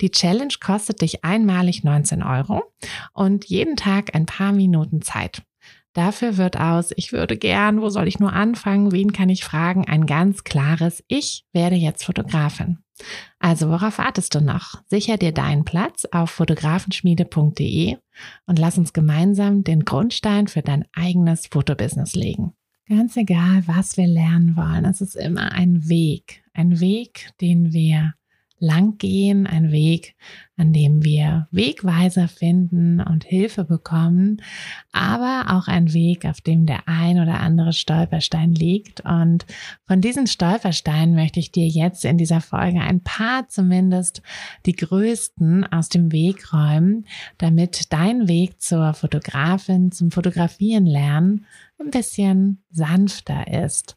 Die 0.00 0.10
Challenge 0.10 0.54
kostet 0.60 1.00
dich 1.00 1.24
einmalig 1.24 1.84
19 1.84 2.22
Euro 2.22 2.62
und 3.12 3.44
jeden 3.46 3.76
Tag 3.76 4.14
ein 4.14 4.26
paar 4.26 4.52
Minuten 4.52 5.02
Zeit. 5.02 5.42
Dafür 5.96 6.36
wird 6.36 6.60
aus, 6.60 6.92
ich 6.94 7.12
würde 7.12 7.38
gern, 7.38 7.80
wo 7.80 7.88
soll 7.88 8.06
ich 8.06 8.18
nur 8.18 8.34
anfangen, 8.34 8.92
wen 8.92 9.14
kann 9.14 9.30
ich 9.30 9.44
fragen, 9.44 9.86
ein 9.86 10.04
ganz 10.04 10.44
klares, 10.44 11.02
ich 11.08 11.46
werde 11.54 11.76
jetzt 11.76 12.04
Fotografin. 12.04 12.78
Also 13.38 13.70
worauf 13.70 13.96
wartest 13.96 14.34
du 14.34 14.42
noch? 14.42 14.82
Sicher 14.88 15.16
dir 15.16 15.32
deinen 15.32 15.64
Platz 15.64 16.04
auf 16.10 16.30
fotografenschmiede.de 16.30 17.96
und 18.46 18.58
lass 18.58 18.76
uns 18.76 18.92
gemeinsam 18.92 19.64
den 19.64 19.86
Grundstein 19.86 20.48
für 20.48 20.60
dein 20.60 20.84
eigenes 20.94 21.46
Fotobusiness 21.46 22.14
legen. 22.14 22.52
Ganz 22.88 23.16
egal, 23.16 23.62
was 23.66 23.96
wir 23.96 24.06
lernen 24.06 24.54
wollen, 24.54 24.84
es 24.84 25.00
ist 25.00 25.16
immer 25.16 25.52
ein 25.52 25.88
Weg, 25.88 26.44
ein 26.52 26.78
Weg, 26.78 27.30
den 27.40 27.72
wir 27.72 28.12
lang 28.58 28.96
gehen, 28.98 29.46
ein 29.46 29.70
Weg, 29.70 30.14
an 30.56 30.72
dem 30.72 31.04
wir 31.04 31.46
Wegweiser 31.50 32.28
finden 32.28 33.00
und 33.00 33.24
Hilfe 33.24 33.64
bekommen, 33.64 34.42
aber 34.92 35.54
auch 35.54 35.68
ein 35.68 35.92
Weg, 35.92 36.24
auf 36.24 36.40
dem 36.40 36.64
der 36.64 36.88
ein 36.88 37.20
oder 37.20 37.40
andere 37.40 37.72
Stolperstein 37.74 38.54
liegt. 38.54 39.02
Und 39.02 39.44
von 39.86 40.00
diesen 40.00 40.26
Stolpersteinen 40.26 41.14
möchte 41.14 41.40
ich 41.40 41.52
dir 41.52 41.66
jetzt 41.66 42.04
in 42.04 42.16
dieser 42.16 42.40
Folge 42.40 42.80
ein 42.80 43.02
paar 43.02 43.48
zumindest 43.48 44.22
die 44.64 44.74
größten 44.74 45.70
aus 45.70 45.90
dem 45.90 46.10
Weg 46.12 46.52
räumen, 46.52 47.06
damit 47.38 47.92
dein 47.92 48.28
Weg 48.28 48.62
zur 48.62 48.94
Fotografin, 48.94 49.92
zum 49.92 50.10
Fotografieren 50.10 50.86
lernen 50.86 51.44
ein 51.78 51.90
bisschen 51.90 52.62
sanfter 52.70 53.64
ist. 53.64 53.96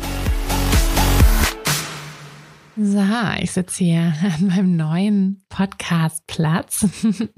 So, 2.83 3.05
ich 3.39 3.51
sitze 3.51 3.83
hier 3.83 4.13
an 4.39 4.47
meinem 4.47 4.75
neuen 4.75 5.43
Podcast-Platz. 5.49 6.87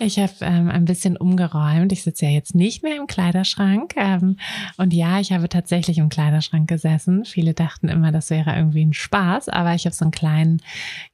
Ich 0.00 0.16
habe 0.20 0.32
ähm, 0.42 0.70
ein 0.70 0.84
bisschen 0.84 1.16
umgeräumt. 1.16 1.90
Ich 1.90 2.04
sitze 2.04 2.26
ja 2.26 2.30
jetzt 2.30 2.54
nicht 2.54 2.84
mehr 2.84 2.96
im 2.98 3.08
Kleiderschrank. 3.08 3.94
Ähm, 3.96 4.36
und 4.76 4.94
ja, 4.94 5.18
ich 5.18 5.32
habe 5.32 5.48
tatsächlich 5.48 5.98
im 5.98 6.08
Kleiderschrank 6.08 6.68
gesessen. 6.68 7.24
Viele 7.24 7.52
dachten 7.52 7.88
immer, 7.88 8.12
das 8.12 8.30
wäre 8.30 8.54
irgendwie 8.54 8.84
ein 8.84 8.92
Spaß, 8.92 9.48
aber 9.48 9.74
ich 9.74 9.86
habe 9.86 9.96
so 9.96 10.04
einen 10.04 10.12
kleinen, 10.12 10.62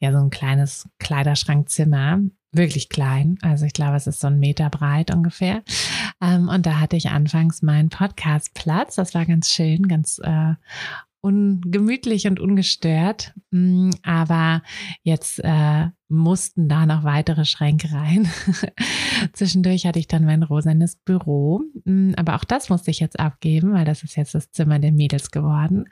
ja, 0.00 0.12
so 0.12 0.19
ein 0.19 0.28
kleines 0.28 0.86
Kleiderschrankzimmer. 0.98 2.20
Wirklich 2.53 2.91
klein. 2.91 3.38
Also 3.41 3.64
ich 3.64 3.72
glaube, 3.72 3.97
es 3.97 4.06
ist 4.06 4.20
so 4.20 4.26
ein 4.26 4.38
Meter 4.38 4.69
breit 4.69 5.10
ungefähr. 5.14 5.62
Ähm, 6.20 6.48
und 6.48 6.66
da 6.66 6.78
hatte 6.78 6.97
ich 6.97 7.08
anfangs 7.08 7.62
meinen 7.62 7.88
Podcast-Platz. 7.88 8.97
Das 8.97 9.14
war 9.14 9.24
ganz 9.24 9.48
schön, 9.48 9.88
ganz 9.88 10.20
äh, 10.22 10.53
ungemütlich 11.24 12.26
und 12.26 12.38
ungestört. 12.38 13.32
Mm, 13.50 13.90
aber 14.02 14.62
jetzt 15.02 15.40
äh, 15.42 15.86
mussten 16.14 16.69
da 16.69 16.86
noch 16.86 17.04
weitere 17.04 17.44
Schränke 17.44 17.92
rein. 17.92 18.28
Zwischendurch 19.32 19.86
hatte 19.86 19.98
ich 19.98 20.08
dann 20.08 20.25
mein 20.25 20.42
rosanes 20.42 20.97
Büro. 20.97 21.62
Mm, 21.84 22.12
aber 22.16 22.36
auch 22.36 22.44
das 22.44 22.70
musste 22.70 22.91
ich 22.91 23.00
jetzt 23.00 23.19
abgeben, 23.19 23.72
weil 23.72 23.84
das 23.84 24.02
ist 24.02 24.16
jetzt 24.16 24.34
das 24.34 24.50
Zimmer 24.50 24.78
der 24.78 24.92
Mädels 24.92 25.30
geworden. 25.30 25.86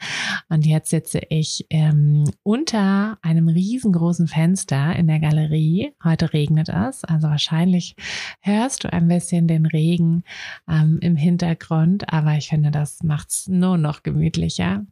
Und 0.48 0.66
jetzt 0.66 0.90
sitze 0.90 1.20
ich 1.28 1.66
ähm, 1.70 2.24
unter 2.42 3.18
einem 3.22 3.48
riesengroßen 3.48 4.28
Fenster 4.28 4.94
in 4.96 5.06
der 5.06 5.20
Galerie. 5.20 5.92
Heute 6.02 6.32
regnet 6.32 6.68
es, 6.68 7.04
also 7.04 7.28
wahrscheinlich 7.28 7.96
hörst 8.40 8.84
du 8.84 8.92
ein 8.92 9.08
bisschen 9.08 9.48
den 9.48 9.66
Regen 9.66 10.24
ähm, 10.68 10.98
im 11.00 11.16
Hintergrund. 11.16 12.12
Aber 12.12 12.36
ich 12.36 12.48
finde, 12.48 12.70
das 12.70 13.02
macht 13.02 13.30
es 13.30 13.48
nur 13.48 13.78
noch 13.78 14.02
gemütlicher. 14.02 14.84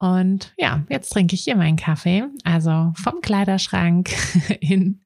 Und 0.00 0.52
ja, 0.56 0.84
jetzt 0.88 1.10
trinke 1.10 1.34
ich 1.34 1.42
hier 1.42 1.56
meinen 1.56 1.76
Kaffee, 1.76 2.24
also 2.44 2.92
vom 2.94 3.20
Kleiderschrank 3.20 4.10
in, 4.60 5.00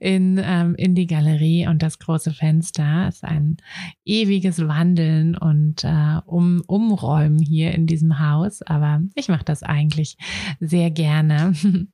in, 0.00 0.40
ähm, 0.42 0.74
in 0.74 0.96
die 0.96 1.06
Galerie 1.06 1.68
und 1.68 1.80
das 1.80 2.00
große 2.00 2.32
Fenster 2.32 3.06
ist 3.08 3.22
ein 3.22 3.58
ewiges 4.04 4.66
Wandeln 4.66 5.36
und 5.36 5.84
äh, 5.84 6.20
um, 6.26 6.62
Umräumen 6.66 7.38
hier 7.38 7.72
in 7.72 7.86
diesem 7.86 8.18
Haus. 8.18 8.62
Aber 8.62 9.00
ich 9.14 9.28
mache 9.28 9.44
das 9.44 9.62
eigentlich 9.62 10.16
sehr 10.58 10.90
gerne. 10.90 11.54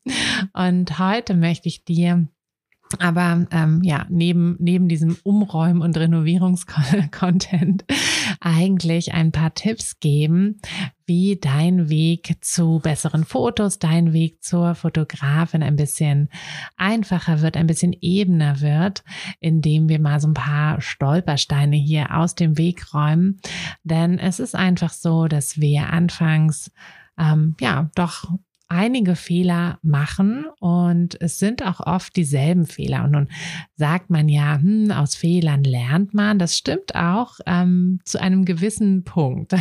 Und 0.54 0.98
heute 0.98 1.34
möchte 1.34 1.68
ich 1.68 1.84
dir 1.84 2.26
aber 2.98 3.46
ähm, 3.50 3.80
ja, 3.82 4.06
neben, 4.08 4.56
neben 4.58 4.88
diesem 4.88 5.16
Umräumen- 5.22 5.82
und 5.82 5.96
Renovierungskontent 5.96 7.84
eigentlich 8.44 9.14
ein 9.14 9.32
paar 9.32 9.54
Tipps 9.54 10.00
geben, 10.00 10.60
wie 11.06 11.36
dein 11.40 11.88
Weg 11.88 12.36
zu 12.40 12.80
besseren 12.82 13.24
Fotos, 13.24 13.78
dein 13.78 14.12
Weg 14.12 14.42
zur 14.42 14.74
Fotografin 14.74 15.62
ein 15.62 15.76
bisschen 15.76 16.28
einfacher 16.76 17.40
wird, 17.40 17.56
ein 17.56 17.66
bisschen 17.66 17.94
ebener 18.00 18.60
wird, 18.60 19.04
indem 19.40 19.88
wir 19.88 20.00
mal 20.00 20.20
so 20.20 20.28
ein 20.28 20.34
paar 20.34 20.80
Stolpersteine 20.80 21.76
hier 21.76 22.16
aus 22.16 22.34
dem 22.34 22.58
Weg 22.58 22.92
räumen. 22.92 23.40
Denn 23.84 24.18
es 24.18 24.40
ist 24.40 24.54
einfach 24.54 24.92
so, 24.92 25.28
dass 25.28 25.60
wir 25.60 25.90
anfangs 25.90 26.72
ähm, 27.18 27.54
ja 27.60 27.90
doch 27.94 28.24
einige 28.72 29.16
Fehler 29.16 29.78
machen 29.82 30.46
und 30.58 31.20
es 31.20 31.38
sind 31.38 31.62
auch 31.62 31.80
oft 31.80 32.16
dieselben 32.16 32.66
Fehler. 32.66 33.04
Und 33.04 33.10
nun 33.10 33.28
sagt 33.76 34.08
man 34.08 34.28
ja, 34.28 34.58
hm, 34.58 34.90
aus 34.90 35.14
Fehlern 35.14 35.62
lernt 35.62 36.14
man. 36.14 36.38
Das 36.38 36.56
stimmt 36.56 36.94
auch 36.94 37.38
ähm, 37.46 38.00
zu 38.04 38.18
einem 38.20 38.46
gewissen 38.46 39.04
Punkt. 39.04 39.52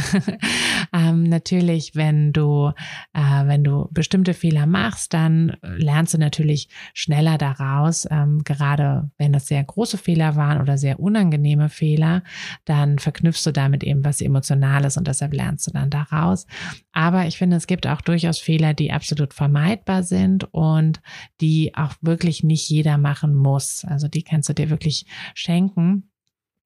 ähm, 0.94 1.24
natürlich, 1.24 1.94
wenn 1.94 2.32
du, 2.32 2.72
äh, 3.14 3.46
wenn 3.46 3.66
du 3.66 3.90
bestimmte 3.92 4.34
Fehler 4.34 4.66
machst, 4.66 5.14
dann 5.14 5.58
lernst 5.62 6.14
du 6.14 6.18
natürlich 6.18 6.70
schneller 6.94 7.38
daraus. 7.38 8.08
Ähm, 8.10 8.44
gerade 8.46 9.12
wenn 9.18 9.34
das 9.34 9.48
sehr 9.48 9.64
große 9.64 9.98
Fehler 9.98 10.38
waren 10.38 10.62
oder 10.62 10.78
sehr 10.78 11.00
unangenehme 11.02 11.68
Fehler, 11.68 12.24
dann 12.64 12.98
verknüpfst 12.98 13.46
du 13.46 13.52
damit 13.52 13.84
eben 13.84 14.06
was 14.06 14.22
Emotionales 14.22 14.96
und 14.96 15.08
deshalb 15.08 15.34
lernst 15.34 15.68
du 15.68 15.72
dann 15.72 15.90
daraus. 15.90 16.48
Aber 16.94 17.26
ich 17.26 17.38
finde, 17.38 17.56
es 17.58 17.68
gibt 17.68 17.88
auch 17.88 18.02
durchaus 18.02 18.40
Fehler, 18.40 18.74
die 18.74 18.92
absolut 18.92 19.34
vermeidbar 19.34 20.04
sind 20.04 20.54
und 20.54 21.02
die 21.40 21.74
auch 21.76 21.94
wirklich 22.02 22.44
nicht 22.44 22.70
jeder 22.70 22.98
machen 22.98 23.34
muss. 23.34 23.86
Also 23.86 24.08
die 24.08 24.24
kannst 24.24 24.50
du 24.50 24.54
dir 24.54 24.70
wirklich 24.70 25.06
schenken. 25.34 26.12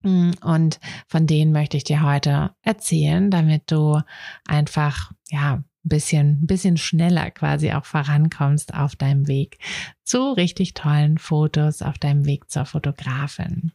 Und 0.04 0.80
von 1.08 1.26
denen 1.26 1.52
möchte 1.52 1.78
ich 1.78 1.84
dir 1.84 2.04
heute 2.04 2.52
erzählen, 2.62 3.32
damit 3.32 3.72
du 3.72 4.00
einfach, 4.46 5.12
ja, 5.30 5.54
ein 5.86 5.90
bisschen, 5.90 6.42
ein 6.42 6.48
bisschen 6.48 6.78
schneller 6.78 7.32
quasi 7.32 7.72
auch 7.72 7.86
vorankommst 7.86 8.74
auf 8.74 8.96
deinem 8.96 9.28
Weg 9.28 9.60
zu 10.04 10.32
richtig 10.32 10.74
tollen 10.74 11.18
Fotos, 11.18 11.82
auf 11.82 11.98
deinem 11.98 12.26
Weg 12.26 12.50
zur 12.50 12.66
Fotografin. 12.66 13.72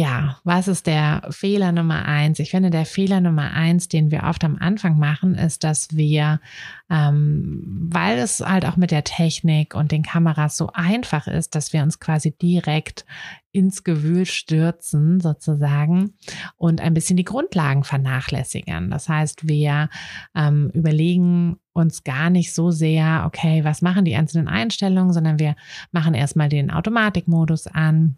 Ja, 0.00 0.38
was 0.44 0.66
ist 0.66 0.86
der 0.86 1.28
Fehler 1.28 1.72
Nummer 1.72 2.06
eins? 2.06 2.38
Ich 2.38 2.52
finde, 2.52 2.70
der 2.70 2.86
Fehler 2.86 3.20
Nummer 3.20 3.50
eins, 3.52 3.86
den 3.86 4.10
wir 4.10 4.22
oft 4.22 4.42
am 4.44 4.56
Anfang 4.56 4.98
machen, 4.98 5.34
ist, 5.34 5.62
dass 5.62 5.94
wir, 5.94 6.40
ähm, 6.88 7.88
weil 7.92 8.16
es 8.16 8.40
halt 8.40 8.64
auch 8.64 8.78
mit 8.78 8.92
der 8.92 9.04
Technik 9.04 9.74
und 9.74 9.92
den 9.92 10.02
Kameras 10.02 10.56
so 10.56 10.70
einfach 10.72 11.26
ist, 11.26 11.54
dass 11.54 11.74
wir 11.74 11.82
uns 11.82 12.00
quasi 12.00 12.30
direkt 12.30 13.04
ins 13.52 13.84
Gewühl 13.84 14.24
stürzen 14.24 15.20
sozusagen 15.20 16.14
und 16.56 16.80
ein 16.80 16.94
bisschen 16.94 17.18
die 17.18 17.24
Grundlagen 17.24 17.84
vernachlässigen. 17.84 18.88
Das 18.88 19.06
heißt, 19.06 19.48
wir 19.48 19.90
ähm, 20.34 20.70
überlegen 20.72 21.58
uns 21.74 22.04
gar 22.04 22.30
nicht 22.30 22.54
so 22.54 22.70
sehr, 22.70 23.24
okay, 23.26 23.64
was 23.64 23.82
machen 23.82 24.06
die 24.06 24.16
einzelnen 24.16 24.48
Einstellungen, 24.48 25.12
sondern 25.12 25.38
wir 25.38 25.56
machen 25.92 26.14
erstmal 26.14 26.48
den 26.48 26.70
Automatikmodus 26.70 27.66
an 27.66 28.16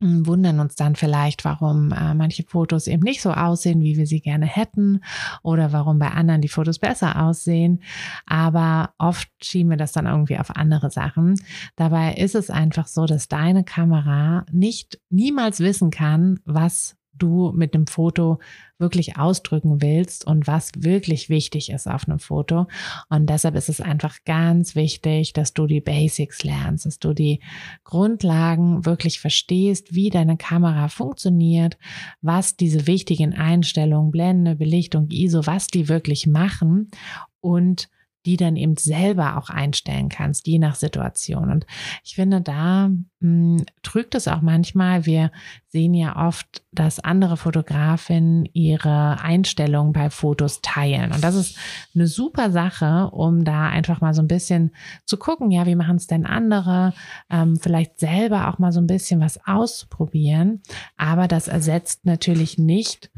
wundern 0.00 0.60
uns 0.60 0.74
dann 0.74 0.94
vielleicht, 0.94 1.44
warum 1.44 1.92
äh, 1.92 2.14
manche 2.14 2.42
Fotos 2.42 2.86
eben 2.86 3.02
nicht 3.02 3.22
so 3.22 3.32
aussehen, 3.32 3.80
wie 3.80 3.96
wir 3.96 4.06
sie 4.06 4.20
gerne 4.20 4.46
hätten 4.46 5.02
oder 5.42 5.72
warum 5.72 5.98
bei 5.98 6.10
anderen 6.10 6.42
die 6.42 6.48
Fotos 6.48 6.78
besser 6.78 7.22
aussehen. 7.22 7.82
Aber 8.26 8.94
oft 8.98 9.28
schieben 9.42 9.70
wir 9.70 9.76
das 9.76 9.92
dann 9.92 10.06
irgendwie 10.06 10.38
auf 10.38 10.54
andere 10.54 10.90
Sachen. 10.90 11.40
Dabei 11.76 12.14
ist 12.14 12.34
es 12.34 12.50
einfach 12.50 12.86
so, 12.86 13.06
dass 13.06 13.28
deine 13.28 13.64
Kamera 13.64 14.44
nicht 14.52 15.00
niemals 15.08 15.60
wissen 15.60 15.90
kann, 15.90 16.40
was 16.44 16.95
du 17.18 17.52
mit 17.54 17.74
dem 17.74 17.86
Foto 17.86 18.38
wirklich 18.78 19.16
ausdrücken 19.16 19.80
willst 19.80 20.26
und 20.26 20.46
was 20.46 20.72
wirklich 20.76 21.28
wichtig 21.28 21.70
ist 21.70 21.86
auf 21.86 22.06
einem 22.06 22.18
Foto. 22.18 22.66
Und 23.08 23.28
deshalb 23.30 23.54
ist 23.54 23.68
es 23.68 23.80
einfach 23.80 24.18
ganz 24.24 24.74
wichtig, 24.74 25.32
dass 25.32 25.54
du 25.54 25.66
die 25.66 25.80
Basics 25.80 26.44
lernst, 26.44 26.86
dass 26.86 26.98
du 26.98 27.14
die 27.14 27.40
Grundlagen 27.84 28.84
wirklich 28.84 29.18
verstehst, 29.20 29.94
wie 29.94 30.10
deine 30.10 30.36
Kamera 30.36 30.88
funktioniert, 30.88 31.78
was 32.20 32.56
diese 32.56 32.86
wichtigen 32.86 33.34
Einstellungen, 33.34 34.10
Blende, 34.10 34.56
Belichtung, 34.56 35.08
ISO, 35.10 35.46
was 35.46 35.68
die 35.68 35.88
wirklich 35.88 36.26
machen 36.26 36.90
und 37.40 37.88
die 38.26 38.36
dann 38.36 38.56
eben 38.56 38.76
selber 38.76 39.38
auch 39.38 39.48
einstellen 39.50 40.08
kannst, 40.08 40.46
je 40.48 40.58
nach 40.58 40.74
Situation. 40.74 41.50
Und 41.50 41.66
ich 42.04 42.16
finde, 42.16 42.40
da 42.40 42.88
mh, 42.88 42.98
hm, 43.20 43.66
trügt 43.82 44.14
es 44.16 44.26
auch 44.26 44.42
manchmal. 44.42 45.06
Wir 45.06 45.30
sehen 45.68 45.94
ja 45.94 46.26
oft, 46.26 46.62
dass 46.72 46.98
andere 46.98 47.36
Fotografinnen 47.36 48.46
ihre 48.52 49.20
Einstellungen 49.20 49.92
bei 49.92 50.10
Fotos 50.10 50.60
teilen. 50.60 51.12
Und 51.12 51.22
das 51.22 51.36
ist 51.36 51.56
eine 51.94 52.08
super 52.08 52.50
Sache, 52.50 53.10
um 53.12 53.44
da 53.44 53.68
einfach 53.68 54.00
mal 54.00 54.12
so 54.12 54.22
ein 54.22 54.28
bisschen 54.28 54.72
zu 55.04 55.16
gucken, 55.16 55.52
ja, 55.52 55.64
wie 55.66 55.76
machen 55.76 55.96
es 55.96 56.08
denn 56.08 56.26
andere? 56.26 56.92
Ähm, 57.30 57.56
vielleicht 57.56 58.00
selber 58.00 58.48
auch 58.48 58.58
mal 58.58 58.72
so 58.72 58.80
ein 58.80 58.88
bisschen 58.88 59.20
was 59.20 59.38
auszuprobieren. 59.46 60.62
Aber 60.96 61.28
das 61.28 61.46
ersetzt 61.46 62.04
natürlich 62.04 62.58
nicht 62.58 63.10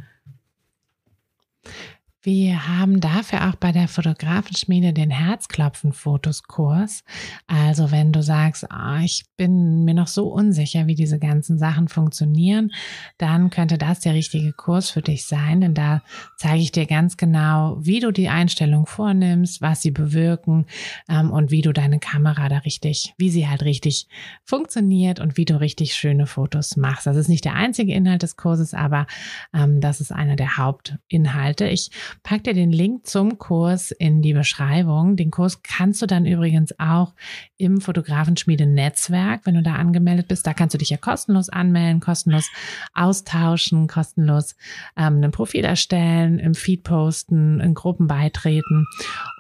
wir 2.23 2.67
haben 2.67 3.00
dafür 3.00 3.49
auch 3.49 3.55
bei 3.55 3.70
der 3.70 3.87
Fotografenschmiede 3.87 4.93
den 4.93 5.11
Herzklopfen-Fotoskurs. 5.11 7.05
Also 7.47 7.93
wenn 7.93 8.11
du 8.11 8.23
sagst, 8.23 8.67
oh, 8.70 8.99
ich 9.05 9.25
bin 9.37 9.85
mir 9.85 9.94
noch 9.94 10.09
so 10.09 10.26
unsicher, 10.26 10.88
wie 10.88 10.97
diese 10.97 11.20
ganzen 11.20 11.59
Sachen 11.59 11.87
funktionieren, 11.87 12.73
dann 13.19 13.50
könnte 13.50 13.79
das 13.79 14.00
der 14.00 14.15
richtige 14.15 14.53
Kurs 14.53 14.91
für 14.91 15.00
dich 15.00 15.26
sein, 15.26 15.61
denn 15.61 15.75
da 15.75 16.03
zeige 16.37 16.61
ich 16.61 16.73
dir 16.73 16.87
ganz 16.87 17.17
genau, 17.17 17.76
wie 17.79 18.00
du 18.00 18.11
die 18.11 18.29
Einstellung 18.29 18.87
vornimmst, 18.87 19.62
was 19.62 19.82
sie 19.82 19.93
bewirken 19.93 20.67
ähm, 21.09 21.31
und 21.31 21.53
wie 21.53 21.62
du 21.62 21.73
deine 21.73 22.00
Kamera 22.00 22.49
da 22.49 22.59
richtig, 22.59 23.14
wie 23.17 23.31
sie 23.31 23.47
halt 23.47 23.62
richtig 23.62 24.09
funktioniert 24.43 25.21
und 25.21 25.37
wie 25.37 25.44
du 25.44 25.61
richtig 25.61 25.94
schöne 25.94 26.26
Fotos 26.26 26.76
machst. 26.76 27.06
Das 27.06 27.17
ist 27.17 27.29
nicht 27.29 27.44
der 27.44 27.55
einzige 27.55 27.94
Inhalt 27.94 28.25
des 28.25 28.37
Kurses, 28.37 28.75
aber 28.75 29.06
ähm, 29.55 29.81
das 29.81 30.00
ist 30.00 30.11
einer 30.11 30.35
der 30.35 30.56
Hauptinhalte. 30.56 31.69
Ich 31.69 31.91
pack 32.22 32.44
dir 32.44 32.55
den 32.55 32.72
Link 32.72 33.06
zum 33.06 33.38
Kurs 33.38 33.90
in 33.90 34.22
die 34.22 34.32
Beschreibung. 34.32 35.16
Den 35.16 35.31
Kurs 35.31 35.62
kannst 35.62 36.02
du 36.02 36.06
dann 36.06 36.26
übrigens 36.26 36.78
auch 36.78 37.14
im 37.56 37.81
Fotografenschmiede-Netzwerk, 37.81 39.44
wenn 39.44 39.55
du 39.55 39.62
da 39.62 39.75
angemeldet 39.75 40.28
bist. 40.28 40.46
Da 40.46 40.55
kannst 40.55 40.75
du 40.75 40.78
dich 40.78 40.90
ja 40.90 40.96
kostenlos 40.96 41.49
anmelden, 41.49 42.00
kostenlos 42.00 42.50
austauschen, 42.94 43.87
kostenlos 43.87 44.56
ähm, 44.96 45.22
ein 45.22 45.31
Profil 45.31 45.64
erstellen, 45.64 46.38
im 46.38 46.55
Feed 46.55 46.84
posten, 46.84 47.60
in 47.60 47.75
Gruppen 47.75 48.06
beitreten 48.06 48.87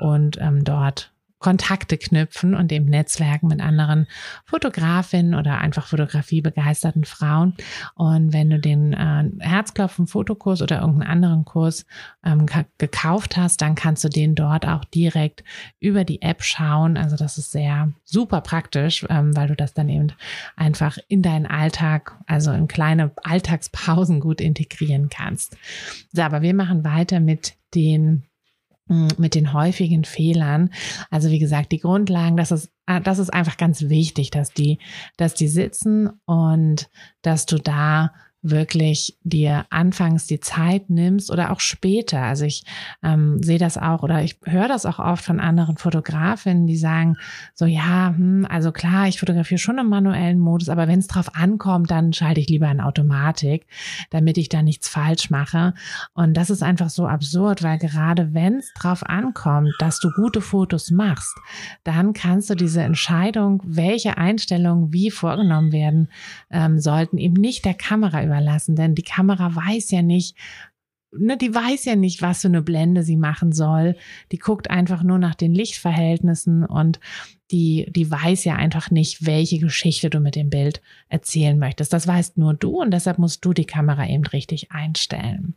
und 0.00 0.38
ähm, 0.40 0.64
dort 0.64 1.12
Kontakte 1.38 1.96
knüpfen 1.96 2.54
und 2.54 2.72
eben 2.72 2.86
Netzwerken 2.86 3.48
mit 3.48 3.60
anderen 3.60 4.06
Fotografinnen 4.44 5.34
oder 5.34 5.58
einfach 5.58 5.86
fotografiebegeisterten 5.86 7.04
Frauen. 7.04 7.54
Und 7.94 8.32
wenn 8.32 8.50
du 8.50 8.58
den 8.58 8.92
äh, 8.92 9.30
Herzklopfen-Fotokurs 9.38 10.62
oder 10.62 10.80
irgendeinen 10.80 11.10
anderen 11.10 11.44
Kurs 11.44 11.86
ähm, 12.24 12.46
gekauft 12.78 13.36
hast, 13.36 13.62
dann 13.62 13.74
kannst 13.74 14.02
du 14.04 14.08
den 14.08 14.34
dort 14.34 14.66
auch 14.66 14.84
direkt 14.84 15.44
über 15.78 16.04
die 16.04 16.22
App 16.22 16.42
schauen. 16.42 16.96
Also 16.96 17.16
das 17.16 17.38
ist 17.38 17.52
sehr 17.52 17.92
super 18.04 18.40
praktisch, 18.40 19.06
ähm, 19.08 19.36
weil 19.36 19.48
du 19.48 19.54
das 19.54 19.74
dann 19.74 19.88
eben 19.88 20.12
einfach 20.56 20.98
in 21.08 21.22
deinen 21.22 21.46
Alltag, 21.46 22.16
also 22.26 22.52
in 22.52 22.66
kleine 22.66 23.12
Alltagspausen 23.22 24.20
gut 24.20 24.40
integrieren 24.40 25.08
kannst. 25.08 25.56
So, 26.12 26.22
aber 26.22 26.42
wir 26.42 26.54
machen 26.54 26.84
weiter 26.84 27.20
mit 27.20 27.54
den 27.74 28.24
mit 28.88 29.34
den 29.34 29.52
häufigen 29.52 30.04
Fehlern. 30.04 30.70
Also 31.10 31.30
wie 31.30 31.38
gesagt, 31.38 31.72
die 31.72 31.80
Grundlagen, 31.80 32.36
das 32.36 32.50
ist, 32.50 32.70
ah, 32.86 33.00
das 33.00 33.18
ist 33.18 33.30
einfach 33.30 33.56
ganz 33.56 33.82
wichtig, 33.82 34.30
dass 34.30 34.52
die, 34.52 34.78
dass 35.16 35.34
die 35.34 35.48
sitzen 35.48 36.10
und 36.24 36.88
dass 37.22 37.46
du 37.46 37.58
da 37.58 38.12
wirklich 38.42 39.16
dir 39.24 39.66
anfangs 39.70 40.26
die 40.26 40.38
Zeit 40.38 40.90
nimmst 40.90 41.30
oder 41.30 41.50
auch 41.50 41.58
später. 41.58 42.22
Also 42.22 42.44
ich 42.44 42.64
ähm, 43.02 43.42
sehe 43.42 43.58
das 43.58 43.76
auch 43.76 44.02
oder 44.02 44.22
ich 44.22 44.38
höre 44.44 44.68
das 44.68 44.86
auch 44.86 45.00
oft 45.00 45.24
von 45.24 45.40
anderen 45.40 45.76
Fotografinnen, 45.76 46.66
die 46.66 46.76
sagen 46.76 47.16
so, 47.54 47.66
ja, 47.66 48.14
hm, 48.16 48.46
also 48.48 48.70
klar, 48.70 49.08
ich 49.08 49.18
fotografiere 49.18 49.58
schon 49.58 49.78
im 49.78 49.88
manuellen 49.88 50.38
Modus, 50.38 50.68
aber 50.68 50.86
wenn 50.86 51.00
es 51.00 51.08
drauf 51.08 51.34
ankommt, 51.34 51.90
dann 51.90 52.12
schalte 52.12 52.40
ich 52.40 52.48
lieber 52.48 52.70
in 52.70 52.80
Automatik, 52.80 53.66
damit 54.10 54.38
ich 54.38 54.48
da 54.48 54.62
nichts 54.62 54.88
falsch 54.88 55.30
mache. 55.30 55.74
Und 56.14 56.36
das 56.36 56.50
ist 56.50 56.62
einfach 56.62 56.90
so 56.90 57.06
absurd, 57.06 57.64
weil 57.64 57.78
gerade 57.78 58.34
wenn 58.34 58.58
es 58.58 58.72
drauf 58.74 59.04
ankommt, 59.04 59.72
dass 59.80 59.98
du 59.98 60.10
gute 60.14 60.40
Fotos 60.40 60.92
machst, 60.92 61.34
dann 61.82 62.12
kannst 62.12 62.50
du 62.50 62.54
diese 62.54 62.82
Entscheidung, 62.82 63.62
welche 63.64 64.16
Einstellungen 64.16 64.92
wie 64.92 65.10
vorgenommen 65.10 65.72
werden 65.72 66.08
ähm, 66.50 66.78
sollten, 66.78 67.18
eben 67.18 67.34
nicht 67.34 67.64
der 67.64 67.74
Kamera 67.74 68.27
überlassen, 68.28 68.76
denn 68.76 68.94
die 68.94 69.02
Kamera 69.02 69.54
weiß 69.54 69.90
ja 69.90 70.02
nicht, 70.02 70.36
ne, 71.12 71.36
die 71.36 71.54
weiß 71.54 71.84
ja 71.86 71.96
nicht, 71.96 72.22
was 72.22 72.42
für 72.42 72.48
eine 72.48 72.62
Blende 72.62 73.02
sie 73.02 73.16
machen 73.16 73.52
soll. 73.52 73.96
Die 74.32 74.38
guckt 74.38 74.70
einfach 74.70 75.02
nur 75.02 75.18
nach 75.18 75.34
den 75.34 75.54
Lichtverhältnissen 75.54 76.64
und 76.64 77.00
die, 77.50 77.90
die 77.90 78.10
weiß 78.10 78.44
ja 78.44 78.56
einfach 78.56 78.90
nicht, 78.90 79.24
welche 79.26 79.58
Geschichte 79.58 80.10
du 80.10 80.20
mit 80.20 80.36
dem 80.36 80.50
Bild 80.50 80.82
erzählen 81.08 81.58
möchtest. 81.58 81.92
Das 81.92 82.06
weißt 82.06 82.36
nur 82.36 82.54
du 82.54 82.80
und 82.80 82.90
deshalb 82.92 83.18
musst 83.18 83.44
du 83.44 83.52
die 83.52 83.64
Kamera 83.64 84.06
eben 84.06 84.26
richtig 84.26 84.70
einstellen. 84.70 85.54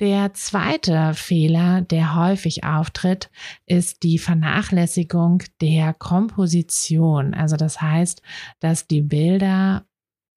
Der 0.00 0.32
zweite 0.32 1.12
Fehler, 1.14 1.80
der 1.80 2.14
häufig 2.14 2.62
auftritt, 2.62 3.30
ist 3.66 4.04
die 4.04 4.18
Vernachlässigung 4.18 5.42
der 5.60 5.92
Komposition. 5.92 7.34
Also 7.34 7.56
das 7.56 7.80
heißt, 7.80 8.22
dass 8.60 8.86
die 8.86 9.02
Bilder 9.02 9.87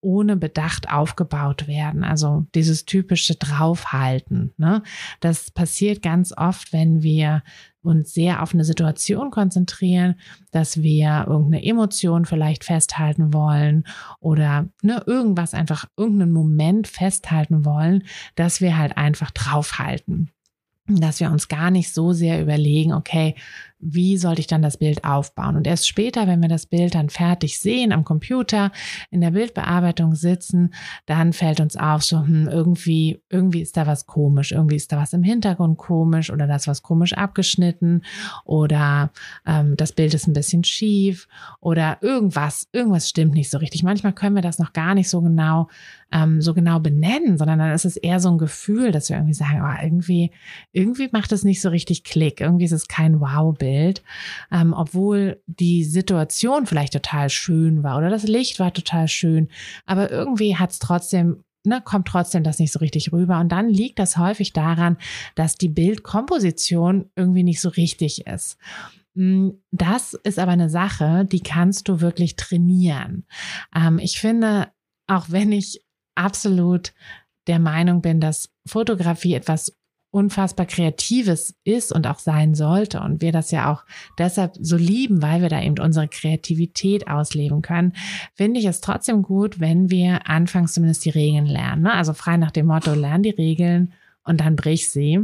ohne 0.01 0.36
Bedacht 0.36 0.91
aufgebaut 0.91 1.67
werden. 1.67 2.03
Also 2.03 2.46
dieses 2.55 2.86
typische 2.86 3.36
Draufhalten. 3.36 4.53
Ne? 4.58 4.84
Das 5.20 5.51
passiert 5.51 6.01
ganz 6.01 6.34
oft, 6.36 6.74
wenn 6.74 7.03
wir 7.03 7.43
uns 7.84 8.13
sehr 8.13 8.43
auf 8.43 8.53
eine 8.53 8.63
Situation 8.63 9.31
konzentrieren, 9.31 10.15
dass 10.51 10.81
wir 10.81 11.25
irgendeine 11.27 11.63
Emotion 11.63 12.25
vielleicht 12.25 12.63
festhalten 12.63 13.34
wollen 13.34 13.86
oder 14.20 14.67
ne, 14.84 15.03
irgendwas 15.08 15.53
einfach, 15.53 15.86
irgendeinen 15.98 16.31
Moment 16.31 16.88
festhalten 16.88 17.65
wollen, 17.65 18.03
dass 18.36 18.62
wir 18.62 18.77
halt 18.77 18.98
einfach 18.98 19.31
draufhalten 19.31 20.31
dass 20.88 21.20
wir 21.20 21.31
uns 21.31 21.48
gar 21.48 21.72
nicht 21.72 21.93
so 21.93 22.12
sehr 22.12 22.41
überlegen, 22.41 22.93
okay, 22.93 23.36
wie 23.82 24.18
sollte 24.18 24.42
ich 24.42 24.48
dann 24.48 24.62
das 24.62 24.78
Bild 24.78 25.04
aufbauen? 25.04 25.56
Und 25.56 25.68
erst 25.68 25.88
später, 25.88 26.28
wenn 26.28 26.42
wir 26.42 26.50
das 26.50 26.66
Bild 26.66 26.96
dann 26.96 27.10
fertig 27.10 27.60
sehen 27.60 27.92
am 27.92 28.04
Computer, 28.04 28.72
in 29.10 29.22
der 29.22 29.32
Bildbearbeitung 29.32 30.16
sitzen, 30.16 30.74
dann 31.06 31.34
fällt 31.34 31.60
uns 31.60 31.76
auf, 31.76 32.04
so 32.04 32.20
hm, 32.20 32.48
irgendwie, 32.48 33.22
irgendwie 33.30 33.62
ist 33.62 33.78
da 33.78 33.88
was 33.88 34.06
komisch, 34.06 34.52
irgendwie 34.52 34.76
ist 34.76 34.92
da 34.92 34.98
was 34.98 35.14
im 35.14 35.24
Hintergrund 35.24 35.78
komisch 35.78 36.32
oder 36.32 36.48
das 36.48 36.68
was 36.68 36.84
komisch 36.84 37.14
abgeschnitten 37.14 38.04
oder 38.46 39.12
ähm, 39.46 39.76
das 39.78 39.92
Bild 39.92 40.14
ist 40.14 40.28
ein 40.28 40.34
bisschen 40.34 40.64
schief 40.64 41.28
oder 41.60 41.98
irgendwas, 42.02 42.68
irgendwas 42.72 43.10
stimmt 43.10 43.34
nicht 43.34 43.50
so 43.50 43.58
richtig. 43.58 43.84
Manchmal 43.84 44.14
können 44.14 44.36
wir 44.36 44.42
das 44.42 44.60
noch 44.60 44.74
gar 44.74 44.96
nicht 44.96 45.10
so 45.10 45.22
genau 45.22 45.68
ähm, 46.12 46.42
so 46.42 46.54
genau 46.54 46.80
benennen, 46.80 47.38
sondern 47.38 47.60
dann 47.60 47.72
ist 47.72 47.86
es 47.86 47.96
eher 47.98 48.20
so 48.20 48.30
ein 48.30 48.38
Gefühl, 48.38 48.92
dass 48.92 49.10
wir 49.10 49.18
irgendwie 49.18 49.34
sagen, 49.34 49.62
oh, 49.64 49.84
irgendwie, 49.84 50.32
irgendwie 50.72 51.10
macht 51.12 51.32
es 51.32 51.44
nicht 51.44 51.62
so 51.62 51.70
richtig 51.70 52.04
Klick, 52.04 52.42
irgendwie 52.42 52.66
ist 52.66 52.72
es 52.74 52.88
kein 52.88 53.20
Wow-Bild, 53.20 53.62
ähm, 54.51 54.74
obwohl 54.74 55.42
die 55.48 55.84
Situation 55.84 56.66
vielleicht 56.66 56.94
total 56.94 57.30
schön 57.30 57.84
war 57.84 57.98
oder 57.98 58.10
das 58.10 58.24
Licht 58.24 58.60
war 58.60 58.74
total 58.74 59.08
schön, 59.08 59.50
aber 59.86 60.12
irgendwie 60.12 60.58
hat 60.58 60.72
es 60.72 60.80
trotzdem 60.80 61.44
Ne, 61.63 61.80
kommt 61.80 62.08
trotzdem 62.08 62.44
das 62.44 62.58
nicht 62.58 62.72
so 62.72 62.80
richtig 62.80 63.13
rüber. 63.13 63.40
Und 63.40 63.51
dann 63.51 63.70
liegt 63.70 64.00
das 64.00 64.18
häufig 64.18 64.51
daran, 64.51 64.98
dass 65.36 65.60
die 65.60 65.70
Bildkomposition 65.70 67.12
irgendwie 67.16 67.44
nicht 67.44 67.62
so 67.62 67.70
richtig 67.70 68.25
ist. 68.25 68.58
Mm, 69.13 69.50
das 69.72 70.16
ist 70.16 70.40
aber 70.40 70.54
eine 70.54 70.72
Sache, 70.72 71.24
die 71.25 71.42
kannst 71.42 71.88
du 71.88 72.01
wirklich 72.01 72.36
trainieren. 72.36 73.25
Ähm, 73.75 74.00
ich 74.00 74.20
finde, 74.20 74.70
auch 75.06 75.25
wenn 75.30 75.51
ich 75.51 75.86
absolut 76.16 76.94
der 77.48 77.60
Meinung 77.60 78.01
bin, 78.01 78.20
dass 78.20 78.50
Fotografie 78.66 79.36
etwas 79.36 79.75
unfassbar 80.12 80.65
Kreatives 80.65 81.56
ist 81.63 81.94
und 81.94 82.06
auch 82.06 82.20
sein 82.20 82.53
sollte 82.53 83.00
und 83.00 83.22
wir 83.22 83.32
das 83.32 83.51
ja 83.51 83.72
auch 83.72 83.84
deshalb 84.18 84.56
so 84.60 84.75
lieben, 84.75 85.22
weil 85.22 85.41
wir 85.41 85.50
da 85.50 85.62
eben 85.62 85.80
unsere 85.80 86.08
Kreativität 86.08 87.08
ausleben 87.08 87.62
können, 87.62 87.94
finde 88.36 88.60
ich 88.60 88.65
es 88.65 88.82
trotzdem 88.82 89.22
gut, 89.24 89.60
wenn 89.60 89.89
wir 89.89 90.30
anfangs 90.30 90.74
zumindest 90.74 91.06
die 91.06 91.12
Regeln 91.12 91.46
lernen. 91.46 91.84
Ne? 91.84 91.94
Also 91.94 92.13
frei 92.13 92.38
nach 92.38 92.51
dem 92.51 92.68
Motto, 92.68 92.94
lern 92.94 93.24
die 93.24 93.30
Regeln 93.30 93.94
und 94.24 94.41
dann 94.41 94.58
brich 94.58 94.89
sie. 94.89 95.20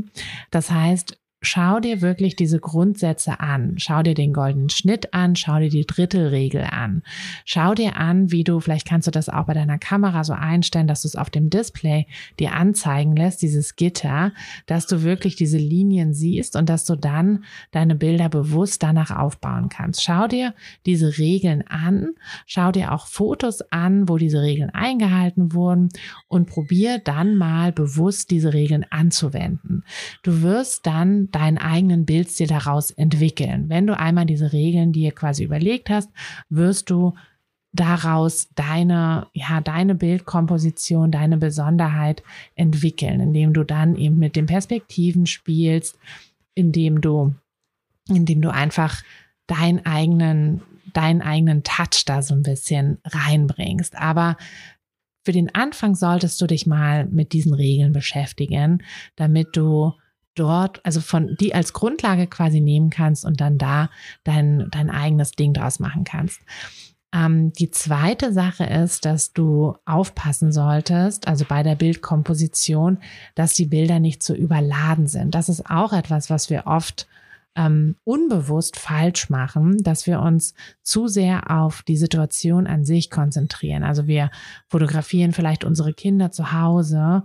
Das 0.51 0.71
heißt, 0.71 1.19
schau 1.41 1.79
dir 1.79 2.01
wirklich 2.01 2.35
diese 2.35 2.59
Grundsätze 2.59 3.39
an. 3.39 3.75
Schau 3.77 4.01
dir 4.01 4.15
den 4.15 4.33
goldenen 4.33 4.69
Schnitt 4.69 5.13
an, 5.13 5.35
schau 5.35 5.59
dir 5.59 5.69
die 5.69 5.85
Drittelregel 5.85 6.63
an. 6.63 7.03
Schau 7.45 7.75
dir 7.75 7.95
an, 7.95 8.31
wie 8.31 8.43
du, 8.43 8.59
vielleicht 8.59 8.87
kannst 8.87 9.07
du 9.07 9.11
das 9.11 9.29
auch 9.29 9.45
bei 9.45 9.53
deiner 9.53 9.77
Kamera 9.77 10.23
so 10.23 10.33
einstellen, 10.33 10.87
dass 10.87 11.03
du 11.03 11.07
es 11.07 11.15
auf 11.15 11.29
dem 11.29 11.49
Display 11.49 12.07
dir 12.39 12.53
anzeigen 12.53 13.15
lässt, 13.15 13.43
dieses 13.43 13.75
Gitter, 13.75 14.33
dass 14.65 14.87
du 14.87 15.03
wirklich 15.03 15.35
diese 15.35 15.59
Linien 15.59 16.13
siehst 16.13 16.55
und 16.55 16.69
dass 16.69 16.85
du 16.85 16.95
dann 16.95 17.43
deine 17.71 17.95
Bilder 17.95 18.29
bewusst 18.29 18.81
danach 18.81 19.11
aufbauen 19.11 19.69
kannst. 19.69 20.03
Schau 20.03 20.27
dir 20.27 20.55
diese 20.87 21.19
Regeln 21.19 21.65
an, 21.67 22.15
schau 22.47 22.71
dir 22.71 22.93
auch 22.93 23.05
Fotos 23.05 23.61
an, 23.71 24.09
wo 24.09 24.17
diese 24.17 24.41
Regeln 24.41 24.71
eingehalten 24.71 25.53
wurden 25.53 25.89
und 26.27 26.47
probier 26.47 26.97
dann 26.97 27.35
mal 27.35 27.71
bewusst 27.71 28.31
diese 28.31 28.53
Regeln 28.53 28.85
anzuwenden. 28.89 29.83
Du 30.23 30.41
wirst 30.41 30.87
dann 30.87 31.26
deinen 31.31 31.57
eigenen 31.57 32.05
Bildstil 32.05 32.47
daraus 32.47 32.91
entwickeln. 32.91 33.69
Wenn 33.69 33.87
du 33.87 33.97
einmal 33.97 34.25
diese 34.25 34.53
Regeln 34.53 34.91
dir 34.93 35.11
quasi 35.11 35.43
überlegt 35.43 35.89
hast, 35.89 36.09
wirst 36.49 36.89
du 36.89 37.13
daraus 37.73 38.49
deine, 38.55 39.27
ja, 39.33 39.61
deine 39.61 39.95
Bildkomposition, 39.95 41.11
deine 41.11 41.37
Besonderheit 41.37 42.23
entwickeln, 42.55 43.19
indem 43.19 43.53
du 43.53 43.63
dann 43.63 43.95
eben 43.95 44.17
mit 44.17 44.35
den 44.35 44.45
Perspektiven 44.45 45.25
spielst, 45.25 45.97
indem 46.55 47.01
du, 47.01 47.35
indem 48.09 48.41
du 48.41 48.51
einfach 48.51 49.03
deinen 49.47 49.85
eigenen, 49.85 50.61
deinen 50.93 51.21
eigenen 51.21 51.63
Touch 51.63 52.03
da 52.05 52.21
so 52.21 52.33
ein 52.33 52.43
bisschen 52.43 52.97
reinbringst. 53.05 53.95
Aber 53.95 54.37
für 55.23 55.33
den 55.33 55.53
Anfang 55.53 55.93
solltest 55.93 56.39
du 56.41 56.47
dich 56.47 56.65
mal 56.65 57.05
mit 57.05 57.33
diesen 57.33 57.53
Regeln 57.53 57.91
beschäftigen, 57.91 58.83
damit 59.17 59.49
du 59.55 59.93
dort, 60.39 60.79
also 60.85 61.01
von 61.01 61.35
die 61.39 61.53
als 61.53 61.73
Grundlage 61.73 62.27
quasi 62.27 62.61
nehmen 62.61 62.89
kannst 62.89 63.25
und 63.25 63.41
dann 63.41 63.57
da 63.57 63.89
dein, 64.23 64.67
dein 64.71 64.89
eigenes 64.89 65.31
Ding 65.31 65.53
draus 65.53 65.79
machen 65.79 66.03
kannst. 66.03 66.41
Ähm, 67.13 67.53
die 67.53 67.71
zweite 67.71 68.33
Sache 68.33 68.65
ist, 68.65 69.05
dass 69.05 69.33
du 69.33 69.75
aufpassen 69.85 70.51
solltest, 70.51 71.27
also 71.27 71.45
bei 71.47 71.63
der 71.63 71.75
Bildkomposition, 71.75 72.99
dass 73.35 73.53
die 73.53 73.65
Bilder 73.65 73.99
nicht 73.99 74.21
zu 74.21 74.35
überladen 74.35 75.07
sind. 75.07 75.33
Das 75.33 75.49
ist 75.49 75.69
auch 75.69 75.93
etwas, 75.93 76.29
was 76.29 76.49
wir 76.49 76.67
oft 76.67 77.07
ähm, 77.55 77.95
unbewusst 78.03 78.77
falsch 78.77 79.29
machen, 79.29 79.77
dass 79.81 80.05
wir 80.05 80.21
uns 80.21 80.53
zu 80.83 81.07
sehr 81.07 81.49
auf 81.49 81.81
die 81.81 81.97
Situation 81.97 82.67
an 82.67 82.85
sich 82.85 83.09
konzentrieren. 83.09 83.83
Also 83.83 84.05
wir 84.05 84.29
fotografieren 84.67 85.33
vielleicht 85.33 85.63
unsere 85.63 85.93
Kinder 85.93 86.31
zu 86.31 86.51
Hause 86.51 87.23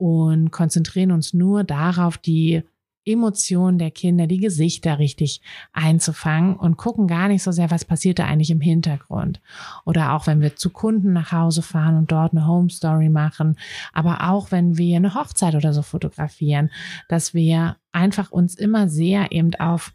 und 0.00 0.50
konzentrieren 0.50 1.12
uns 1.12 1.34
nur 1.34 1.62
darauf, 1.62 2.16
die 2.16 2.62
Emotionen 3.04 3.78
der 3.78 3.90
Kinder, 3.90 4.26
die 4.26 4.38
Gesichter 4.38 4.98
richtig 4.98 5.42
einzufangen 5.72 6.56
und 6.56 6.76
gucken 6.78 7.06
gar 7.06 7.28
nicht 7.28 7.42
so 7.42 7.50
sehr, 7.50 7.70
was 7.70 7.84
passiert 7.84 8.18
da 8.18 8.24
eigentlich 8.24 8.50
im 8.50 8.60
Hintergrund. 8.60 9.40
Oder 9.84 10.12
auch 10.14 10.26
wenn 10.26 10.40
wir 10.40 10.56
zu 10.56 10.70
Kunden 10.70 11.12
nach 11.12 11.32
Hause 11.32 11.60
fahren 11.62 11.96
und 11.96 12.12
dort 12.12 12.32
eine 12.32 12.46
Home 12.46 12.70
Story 12.70 13.10
machen, 13.10 13.56
aber 13.92 14.30
auch 14.30 14.50
wenn 14.50 14.78
wir 14.78 14.96
eine 14.96 15.14
Hochzeit 15.14 15.54
oder 15.54 15.72
so 15.74 15.82
fotografieren, 15.82 16.70
dass 17.08 17.34
wir 17.34 17.76
einfach 17.92 18.30
uns 18.30 18.54
immer 18.54 18.88
sehr 18.88 19.32
eben 19.32 19.54
auf 19.56 19.92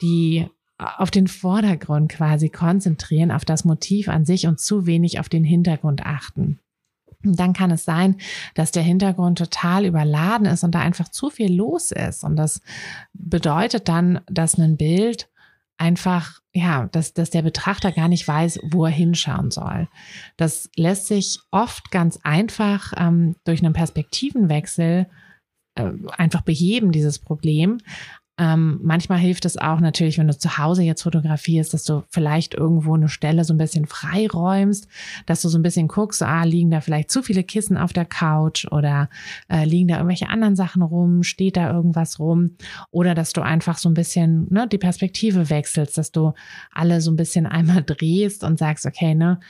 die 0.00 0.46
auf 0.78 1.12
den 1.12 1.28
Vordergrund 1.28 2.10
quasi 2.10 2.48
konzentrieren, 2.48 3.30
auf 3.30 3.44
das 3.44 3.64
Motiv 3.64 4.08
an 4.08 4.24
sich 4.24 4.48
und 4.48 4.58
zu 4.58 4.84
wenig 4.84 5.20
auf 5.20 5.28
den 5.28 5.44
Hintergrund 5.44 6.04
achten 6.04 6.58
dann 7.24 7.52
kann 7.52 7.70
es 7.70 7.84
sein, 7.84 8.16
dass 8.54 8.72
der 8.72 8.82
Hintergrund 8.82 9.38
total 9.38 9.84
überladen 9.84 10.46
ist 10.46 10.64
und 10.64 10.74
da 10.74 10.80
einfach 10.80 11.08
zu 11.08 11.30
viel 11.30 11.52
los 11.54 11.90
ist. 11.90 12.24
Und 12.24 12.36
das 12.36 12.60
bedeutet 13.12 13.88
dann, 13.88 14.20
dass 14.28 14.58
ein 14.58 14.76
Bild 14.76 15.28
einfach, 15.78 16.40
ja, 16.52 16.88
dass, 16.92 17.12
dass 17.12 17.30
der 17.30 17.42
Betrachter 17.42 17.92
gar 17.92 18.08
nicht 18.08 18.26
weiß, 18.26 18.60
wo 18.70 18.84
er 18.84 18.92
hinschauen 18.92 19.50
soll. 19.50 19.88
Das 20.36 20.70
lässt 20.76 21.06
sich 21.06 21.40
oft 21.50 21.90
ganz 21.90 22.18
einfach 22.22 22.92
ähm, 22.96 23.36
durch 23.44 23.64
einen 23.64 23.72
Perspektivenwechsel 23.72 25.08
äh, 25.74 25.90
einfach 26.16 26.42
beheben, 26.42 26.92
dieses 26.92 27.18
Problem. 27.18 27.78
Ähm, 28.38 28.80
manchmal 28.82 29.18
hilft 29.18 29.44
es 29.44 29.58
auch 29.58 29.80
natürlich, 29.80 30.16
wenn 30.16 30.26
du 30.26 30.36
zu 30.36 30.56
Hause 30.56 30.82
jetzt 30.82 31.02
fotografierst, 31.02 31.74
dass 31.74 31.84
du 31.84 32.02
vielleicht 32.08 32.54
irgendwo 32.54 32.94
eine 32.94 33.10
Stelle 33.10 33.44
so 33.44 33.52
ein 33.52 33.58
bisschen 33.58 33.86
freiräumst, 33.86 34.88
dass 35.26 35.42
du 35.42 35.48
so 35.48 35.58
ein 35.58 35.62
bisschen 35.62 35.86
guckst, 35.86 36.22
ah, 36.22 36.42
liegen 36.44 36.70
da 36.70 36.80
vielleicht 36.80 37.10
zu 37.10 37.22
viele 37.22 37.44
Kissen 37.44 37.76
auf 37.76 37.92
der 37.92 38.06
Couch 38.06 38.66
oder 38.70 39.10
äh, 39.50 39.66
liegen 39.66 39.88
da 39.88 39.96
irgendwelche 39.96 40.30
anderen 40.30 40.56
Sachen 40.56 40.80
rum, 40.80 41.22
steht 41.22 41.58
da 41.58 41.70
irgendwas 41.70 42.18
rum? 42.18 42.56
Oder 42.90 43.14
dass 43.14 43.34
du 43.34 43.42
einfach 43.42 43.76
so 43.76 43.90
ein 43.90 43.94
bisschen 43.94 44.46
ne, 44.50 44.66
die 44.66 44.78
Perspektive 44.78 45.50
wechselst, 45.50 45.98
dass 45.98 46.10
du 46.10 46.32
alle 46.72 47.02
so 47.02 47.10
ein 47.10 47.16
bisschen 47.16 47.46
einmal 47.52 47.82
drehst 47.82 48.44
und 48.44 48.58
sagst, 48.58 48.86
okay, 48.86 49.14
ne, 49.14 49.40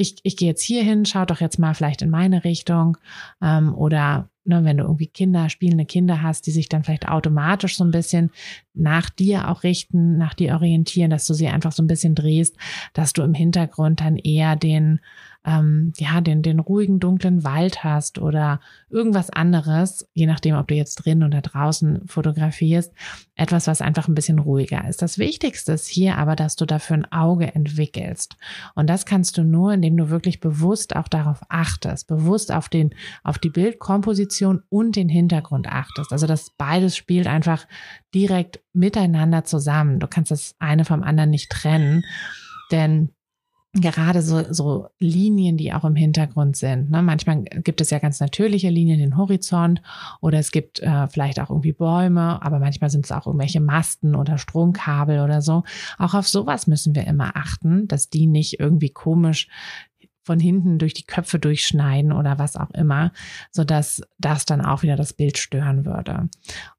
ich, 0.00 0.16
ich 0.22 0.36
gehe 0.36 0.48
jetzt 0.48 0.62
hier 0.62 0.84
hin, 0.84 1.04
schau 1.04 1.24
doch 1.24 1.40
jetzt 1.40 1.58
mal 1.58 1.74
vielleicht 1.74 2.02
in 2.02 2.08
meine 2.08 2.44
Richtung. 2.44 2.96
Ähm, 3.42 3.74
oder 3.74 4.30
ne, 4.44 4.64
wenn 4.64 4.76
du 4.76 4.84
irgendwie 4.84 5.08
Kinder, 5.08 5.48
spielende 5.48 5.86
Kinder 5.86 6.22
hast, 6.22 6.46
die 6.46 6.52
sich 6.52 6.68
dann 6.68 6.84
vielleicht 6.84 7.08
automatisch 7.08 7.76
so 7.76 7.82
ein 7.82 7.90
bisschen 7.90 8.30
nach 8.74 9.10
dir 9.10 9.48
auch 9.48 9.64
richten, 9.64 10.16
nach 10.16 10.34
dir 10.34 10.54
orientieren, 10.54 11.10
dass 11.10 11.26
du 11.26 11.34
sie 11.34 11.48
einfach 11.48 11.72
so 11.72 11.82
ein 11.82 11.88
bisschen 11.88 12.14
drehst, 12.14 12.56
dass 12.92 13.12
du 13.12 13.22
im 13.22 13.34
Hintergrund 13.34 14.00
dann 14.00 14.16
eher 14.16 14.54
den 14.54 15.00
ähm, 15.48 15.94
ja, 15.96 16.20
den, 16.20 16.42
den 16.42 16.60
ruhigen, 16.60 17.00
dunklen 17.00 17.42
Wald 17.42 17.82
hast 17.82 18.18
oder 18.18 18.60
irgendwas 18.90 19.30
anderes, 19.30 20.06
je 20.12 20.26
nachdem, 20.26 20.56
ob 20.56 20.68
du 20.68 20.74
jetzt 20.74 20.96
drin 20.96 21.24
oder 21.24 21.40
draußen 21.40 22.06
fotografierst, 22.06 22.92
etwas, 23.34 23.66
was 23.66 23.80
einfach 23.80 24.08
ein 24.08 24.14
bisschen 24.14 24.38
ruhiger 24.38 24.86
ist. 24.86 25.00
Das 25.00 25.16
Wichtigste 25.16 25.72
ist 25.72 25.86
hier 25.86 26.18
aber, 26.18 26.36
dass 26.36 26.56
du 26.56 26.66
dafür 26.66 26.98
ein 26.98 27.12
Auge 27.12 27.54
entwickelst. 27.54 28.36
Und 28.74 28.90
das 28.90 29.06
kannst 29.06 29.38
du 29.38 29.42
nur, 29.42 29.72
indem 29.72 29.96
du 29.96 30.10
wirklich 30.10 30.40
bewusst 30.40 30.94
auch 30.94 31.08
darauf 31.08 31.40
achtest, 31.48 32.08
bewusst 32.08 32.52
auf 32.52 32.68
den, 32.68 32.90
auf 33.24 33.38
die 33.38 33.50
Bildkomposition 33.50 34.62
und 34.68 34.96
den 34.96 35.08
Hintergrund 35.08 35.66
achtest. 35.66 36.12
Also 36.12 36.26
das 36.26 36.50
beides 36.58 36.94
spielt 36.94 37.26
einfach 37.26 37.66
direkt 38.14 38.60
miteinander 38.74 39.44
zusammen. 39.44 39.98
Du 39.98 40.08
kannst 40.08 40.30
das 40.30 40.56
eine 40.58 40.84
vom 40.84 41.02
anderen 41.02 41.30
nicht 41.30 41.50
trennen, 41.50 42.04
denn 42.70 43.10
gerade 43.74 44.22
so, 44.22 44.42
so 44.50 44.88
Linien, 44.98 45.56
die 45.56 45.72
auch 45.72 45.84
im 45.84 45.94
Hintergrund 45.94 46.56
sind. 46.56 46.90
Ne? 46.90 47.02
Manchmal 47.02 47.42
gibt 47.42 47.80
es 47.80 47.90
ja 47.90 47.98
ganz 47.98 48.18
natürliche 48.18 48.70
Linien, 48.70 48.98
den 48.98 49.16
Horizont 49.16 49.82
oder 50.20 50.38
es 50.38 50.50
gibt 50.50 50.80
äh, 50.80 51.06
vielleicht 51.08 51.38
auch 51.38 51.50
irgendwie 51.50 51.72
Bäume, 51.72 52.42
aber 52.42 52.58
manchmal 52.58 52.90
sind 52.90 53.04
es 53.04 53.12
auch 53.12 53.26
irgendwelche 53.26 53.60
Masten 53.60 54.14
oder 54.14 54.38
Stromkabel 54.38 55.20
oder 55.20 55.42
so. 55.42 55.64
Auch 55.98 56.14
auf 56.14 56.28
sowas 56.28 56.66
müssen 56.66 56.94
wir 56.94 57.06
immer 57.06 57.36
achten, 57.36 57.86
dass 57.88 58.08
die 58.08 58.26
nicht 58.26 58.58
irgendwie 58.58 58.90
komisch 58.90 59.48
von 60.22 60.40
hinten 60.40 60.78
durch 60.78 60.92
die 60.92 61.06
Köpfe 61.06 61.38
durchschneiden 61.38 62.12
oder 62.12 62.38
was 62.38 62.54
auch 62.54 62.70
immer, 62.72 63.12
so 63.50 63.64
dass 63.64 64.02
das 64.18 64.44
dann 64.44 64.60
auch 64.60 64.82
wieder 64.82 64.94
das 64.94 65.14
Bild 65.14 65.38
stören 65.38 65.86
würde. 65.86 66.28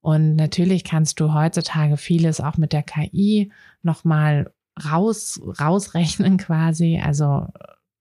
Und 0.01 0.36
natürlich 0.36 0.84
kannst 0.84 1.19
du 1.19 1.34
heutzutage 1.34 1.98
vieles 1.98 2.41
auch 2.41 2.58
mit 2.58 2.74
der 2.74 2.84
KI 2.84 3.51
nochmal 3.81 4.51
raus, 4.79 5.41
rausrechnen 5.59 6.38
quasi, 6.38 7.01
also 7.03 7.48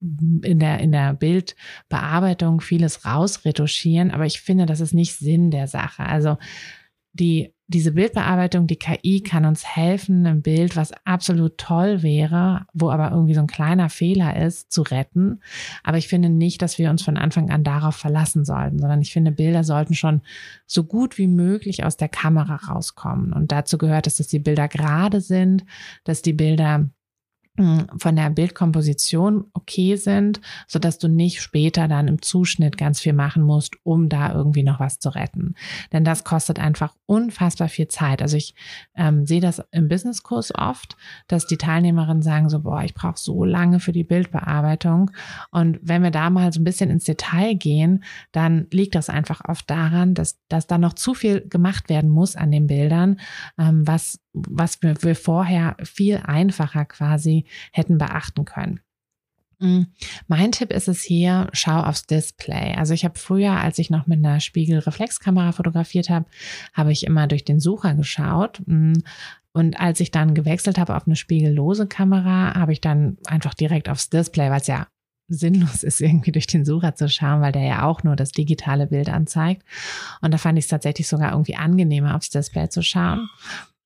in 0.00 0.58
der, 0.61 0.78
in 0.78 0.92
der 0.92 1.14
Bildbearbeitung 1.14 2.61
vieles 2.61 3.04
rausretuschieren, 3.04 4.11
aber 4.12 4.26
ich 4.26 4.40
finde, 4.40 4.66
das 4.66 4.80
ist 4.80 4.94
nicht 4.94 5.16
Sinn 5.16 5.50
der 5.50 5.66
Sache. 5.66 6.04
Also 6.04 6.38
die, 7.12 7.52
diese 7.70 7.92
Bildbearbeitung, 7.92 8.66
die 8.66 8.76
KI 8.76 9.22
kann 9.22 9.44
uns 9.44 9.64
helfen, 9.64 10.26
ein 10.26 10.40
Bild, 10.40 10.75
was 10.75 10.92
absolut 11.04 11.58
toll 11.58 12.02
wäre, 12.02 12.66
wo 12.72 12.90
aber 12.90 13.10
irgendwie 13.10 13.34
so 13.34 13.40
ein 13.40 13.46
kleiner 13.46 13.90
Fehler 13.90 14.42
ist, 14.42 14.72
zu 14.72 14.80
retten. 14.80 15.42
Aber 15.84 15.98
ich 15.98 16.08
finde 16.08 16.30
nicht, 16.30 16.62
dass 16.62 16.78
wir 16.78 16.88
uns 16.88 17.02
von 17.02 17.18
Anfang 17.18 17.50
an 17.50 17.64
darauf 17.64 17.94
verlassen 17.94 18.46
sollten, 18.46 18.78
sondern 18.78 19.02
ich 19.02 19.12
finde, 19.12 19.32
Bilder 19.32 19.64
sollten 19.64 19.94
schon 19.94 20.22
so 20.66 20.82
gut 20.82 21.18
wie 21.18 21.26
möglich 21.26 21.84
aus 21.84 21.98
der 21.98 22.08
Kamera 22.08 22.56
rauskommen. 22.56 23.34
Und 23.34 23.52
dazu 23.52 23.76
gehört 23.76 24.06
es, 24.06 24.16
dass 24.16 24.28
die 24.28 24.38
Bilder 24.38 24.66
gerade 24.66 25.20
sind, 25.20 25.66
dass 26.04 26.22
die 26.22 26.32
Bilder 26.32 26.88
von 27.96 28.16
der 28.16 28.30
Bildkomposition 28.30 29.44
okay 29.52 29.96
sind, 29.96 30.40
so 30.66 30.78
dass 30.78 30.98
du 30.98 31.08
nicht 31.08 31.42
später 31.42 31.88
dann 31.88 32.08
im 32.08 32.22
Zuschnitt 32.22 32.78
ganz 32.78 33.00
viel 33.00 33.12
machen 33.12 33.42
musst, 33.42 33.76
um 33.82 34.08
da 34.08 34.32
irgendwie 34.32 34.62
noch 34.62 34.80
was 34.80 34.98
zu 34.98 35.08
retten. 35.10 35.54
Denn 35.92 36.04
das 36.04 36.24
kostet 36.24 36.58
einfach 36.58 36.94
unfassbar 37.06 37.68
viel 37.68 37.88
Zeit. 37.88 38.22
Also 38.22 38.36
ich 38.36 38.54
ähm, 38.94 39.26
sehe 39.26 39.40
das 39.40 39.62
im 39.70 39.88
Businesskurs 39.88 40.54
oft, 40.54 40.96
dass 41.26 41.46
die 41.46 41.56
Teilnehmerinnen 41.56 42.22
sagen 42.22 42.48
so, 42.48 42.60
boah, 42.60 42.82
ich 42.82 42.94
brauche 42.94 43.18
so 43.18 43.44
lange 43.44 43.80
für 43.80 43.92
die 43.92 44.04
Bildbearbeitung. 44.04 45.10
Und 45.50 45.78
wenn 45.82 46.02
wir 46.02 46.10
da 46.10 46.30
mal 46.30 46.52
so 46.52 46.60
ein 46.60 46.64
bisschen 46.64 46.90
ins 46.90 47.04
Detail 47.04 47.54
gehen, 47.54 48.04
dann 48.32 48.66
liegt 48.70 48.94
das 48.94 49.08
einfach 49.08 49.42
oft 49.48 49.68
daran, 49.68 50.14
dass, 50.14 50.38
dass 50.48 50.66
da 50.66 50.78
noch 50.78 50.94
zu 50.94 51.14
viel 51.14 51.40
gemacht 51.48 51.88
werden 51.88 52.10
muss 52.10 52.36
an 52.36 52.50
den 52.50 52.66
Bildern, 52.66 53.18
ähm, 53.58 53.86
was 53.86 54.20
was 54.32 54.82
wir, 54.82 55.02
wir 55.02 55.16
vorher 55.16 55.76
viel 55.82 56.18
einfacher 56.25 56.85
quasi 56.85 57.47
hätten 57.73 57.99
beachten 57.99 58.44
können. 58.44 58.80
Mm, 59.61 59.82
mein 60.28 60.52
Tipp 60.52 60.73
ist 60.73 60.88
es 60.88 61.02
hier, 61.02 61.49
schau 61.52 61.80
aufs 61.80 62.06
Display. 62.06 62.75
Also 62.76 62.94
ich 62.94 63.04
habe 63.04 63.18
früher, 63.18 63.52
als 63.52 63.78
ich 63.78 63.90
noch 63.90 64.06
mit 64.06 64.18
einer 64.25 64.40
Spiegelreflexkamera 64.40 65.52
fotografiert 65.52 66.11
habe, 66.11 66.26
habe 66.75 66.92
ich 66.92 67.04
immer 67.04 67.26
durch 67.26 67.44
den 67.44 67.61
Sucher 67.61 67.94
geschaut. 67.94 68.62
Mm, 68.66 68.94
und 69.52 69.80
als 69.80 69.99
ich 70.00 70.11
dann 70.12 70.35
gewechselt 70.35 70.78
habe 70.78 70.94
auf 70.94 71.06
eine 71.06 71.16
spiegellose 71.16 71.87
Kamera, 71.88 72.54
habe 72.54 72.73
ich 72.73 72.80
dann 72.80 73.18
einfach 73.26 73.54
direkt 73.54 73.88
aufs 73.88 74.11
Display, 74.11 74.50
weil 74.50 74.61
es 74.61 74.68
ja 74.68 74.87
sinnlos 75.28 75.82
ist, 75.82 76.00
irgendwie 76.00 76.32
durch 76.32 76.47
den 76.47 76.64
Sucher 76.64 76.94
zu 76.94 77.08
schauen, 77.08 77.40
weil 77.40 77.52
der 77.52 77.62
ja 77.62 77.85
auch 77.85 78.02
nur 78.02 78.16
das 78.16 78.32
digitale 78.32 78.87
Bild 78.87 79.08
anzeigt. 79.08 79.62
Und 80.20 80.32
da 80.32 80.38
fand 80.38 80.58
ich 80.58 80.64
es 80.64 80.70
tatsächlich 80.70 81.06
sogar 81.06 81.32
irgendwie 81.32 81.56
angenehmer, 81.56 82.16
aufs 82.16 82.30
Display 82.30 82.68
zu 82.68 82.82
schauen. 82.82 83.28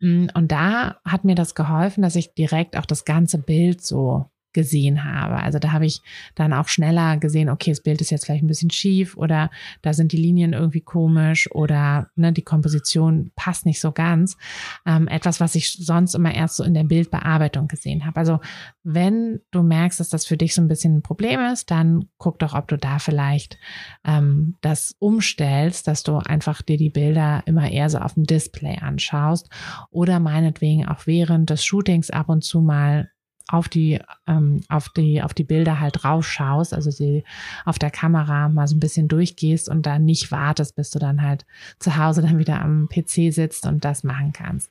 Mm, 0.01 0.27
und 0.35 0.53
da 0.53 0.97
hat 1.05 1.25
mir 1.25 1.35
das 1.35 1.55
geholfen, 1.55 2.03
dass 2.03 2.17
ich 2.17 2.35
direkt 2.35 2.77
auch 2.77 2.87
das 2.87 3.05
ganze 3.05 3.39
Bild 3.39 3.83
so 3.83 4.27
gesehen 4.53 5.05
habe. 5.05 5.37
Also 5.37 5.59
da 5.59 5.73
habe 5.73 5.87
ich 5.87 6.01
dann 6.35 6.53
auch 6.53 6.69
schneller 6.69 7.17
gesehen, 7.17 7.49
okay, 7.49 7.71
das 7.71 7.81
Bild 7.81 8.01
ist 8.01 8.11
jetzt 8.11 8.27
vielleicht 8.27 8.45
ein 8.45 8.49
bisschen 8.49 8.71
schief 8.71 9.17
oder 9.17 9.51
da 9.83 9.93
sind 9.93 10.13
die 10.13 10.17
Linien 10.17 10.53
irgendwie 10.53 10.81
komisch 10.81 11.51
oder 11.53 12.09
ne, 12.17 12.33
die 12.33 12.43
Komposition 12.43 13.31
passt 13.37 13.67
nicht 13.67 13.81
so 13.81 13.93
ganz. 13.93 14.37
Ähm, 14.87 15.09
etwas, 15.09 15.41
was 15.41 15.55
ich 15.55 15.73
sonst 15.73 16.15
immer 16.15 16.35
erst 16.35 16.57
so 16.57 16.65
in 16.65 16.75
der 16.75 16.85
Bildbearbeitung 16.85 17.69
gesehen 17.69 18.05
habe. 18.05 18.19
Also 18.19 18.41
wenn 18.83 19.41
du 19.51 19.63
merkst, 19.63 20.01
dass 20.01 20.09
das 20.09 20.27
für 20.27 20.37
dich 20.37 20.55
so 20.55 20.63
ein 20.63 20.69
bisschen 20.69 20.97
ein 20.97 21.03
Problem 21.03 21.41
ist, 21.53 21.71
dann 21.71 22.07
guck 22.19 22.39
doch, 22.39 22.55
ob 22.55 22.69
du 22.69 22.77
da 22.77 22.99
vielleicht 22.99 23.59
ähm, 24.05 24.57
das 24.61 24.95
umstellst, 24.99 25.87
dass 25.89 26.03
du 26.03 26.17
einfach 26.17 26.63
dir 26.63 26.77
die 26.77 26.91
Bilder 26.91 27.43
immer 27.47 27.71
eher 27.71 27.89
so 27.91 27.99
auf 27.99 28.15
dem 28.15 28.25
Display 28.25 28.79
anschaust 28.79 29.49
oder 29.91 30.21
meinetwegen 30.21 30.87
auch 30.87 31.07
während 31.07 31.51
des 31.51 31.65
Shootings 31.65 32.11
ab 32.11 32.29
und 32.29 32.43
zu 32.43 32.61
mal 32.61 33.12
auf 33.49 33.69
die, 33.69 34.01
ähm, 34.27 34.63
auf 34.69 34.89
die, 34.89 35.23
auf 35.23 35.35
die 35.35 35.45
Bilder 35.45 35.81
halt 35.81 36.05
rausschaust, 36.05 36.75
also 36.75 36.91
sie 36.91 37.25
auf 37.65 37.79
der 37.79 37.91
Kamera 37.91 38.49
mal 38.49 38.67
so 38.67 38.77
ein 38.77 38.81
bisschen 38.81 39.09
durchgehst 39.09 39.69
und 39.69 39.87
dann 39.87 40.05
nicht 40.05 40.31
wartest, 40.31 40.77
bis 40.77 40.91
du 40.91 40.99
dann 40.99 41.23
halt 41.23 41.45
zu 41.79 41.97
Hause 41.97 42.23
dann 42.23 42.39
wieder 42.39 42.61
am 42.61 42.89
PC 42.89 43.33
sitzt 43.33 43.67
und 43.67 43.85
das 43.85 44.05
machen 44.05 44.33
kannst, 44.33 44.71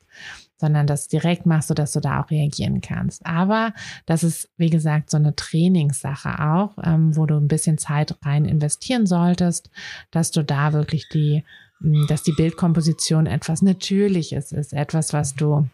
sondern 0.58 0.88
das 0.88 1.08
direkt 1.08 1.46
machst, 1.46 1.68
sodass 1.68 1.92
du 1.92 2.00
da 2.00 2.22
auch 2.22 2.30
reagieren 2.32 2.82
kannst. 2.82 3.26
Aber 3.26 3.74
das 4.06 4.24
ist, 4.24 4.50
wie 4.58 4.70
gesagt, 4.70 5.10
so 5.10 5.18
eine 5.18 5.36
Trainingssache 5.36 6.40
auch, 6.40 6.78
ähm, 6.84 7.16
wo 7.16 7.26
du 7.26 7.36
ein 7.36 7.48
bisschen 7.48 7.78
Zeit 7.78 8.16
rein 8.24 8.46
investieren 8.46 9.06
solltest, 9.06 9.70
dass 10.12 10.32
du 10.32 10.44
da 10.44 10.74
wirklich 10.74 11.08
die, 11.10 11.44
dass 12.08 12.24
die 12.24 12.34
Bildkomposition 12.34 13.26
etwas 13.26 13.62
Natürliches 13.62 14.52
ist, 14.52 14.74
etwas, 14.74 15.14
was 15.14 15.36
du 15.36 15.68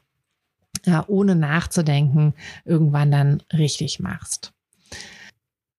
ja, 0.87 1.05
ohne 1.07 1.35
nachzudenken 1.35 2.33
irgendwann 2.65 3.11
dann 3.11 3.43
richtig 3.53 3.99
machst. 3.99 4.53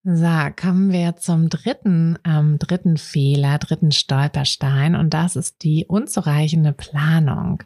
So, 0.05 0.27
kommen 0.59 0.92
wir 0.92 1.16
zum 1.16 1.49
dritten, 1.49 2.18
ähm, 2.25 2.59
dritten 2.59 2.97
Fehler, 2.97 3.59
dritten 3.59 3.92
Stolperstein 3.92 4.94
und 4.94 5.12
das 5.12 5.37
ist 5.37 5.62
die 5.64 5.85
unzureichende 5.87 6.73
Planung. 6.73 7.62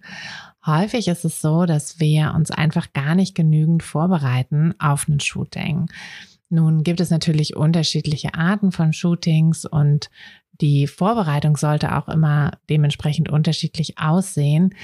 Häufig 0.64 1.08
ist 1.08 1.24
es 1.24 1.40
so, 1.40 1.66
dass 1.66 2.00
wir 2.00 2.32
uns 2.34 2.50
einfach 2.50 2.92
gar 2.92 3.14
nicht 3.14 3.34
genügend 3.34 3.82
vorbereiten 3.82 4.74
auf 4.78 5.08
ein 5.08 5.20
Shooting. 5.20 5.88
Nun 6.48 6.82
gibt 6.82 7.00
es 7.00 7.10
natürlich 7.10 7.56
unterschiedliche 7.56 8.34
Arten 8.34 8.72
von 8.72 8.92
Shootings 8.92 9.64
und 9.64 10.10
die 10.60 10.86
Vorbereitung 10.86 11.56
sollte 11.56 11.96
auch 11.96 12.08
immer 12.08 12.52
dementsprechend 12.68 13.30
unterschiedlich 13.30 13.98
aussehen. 13.98 14.74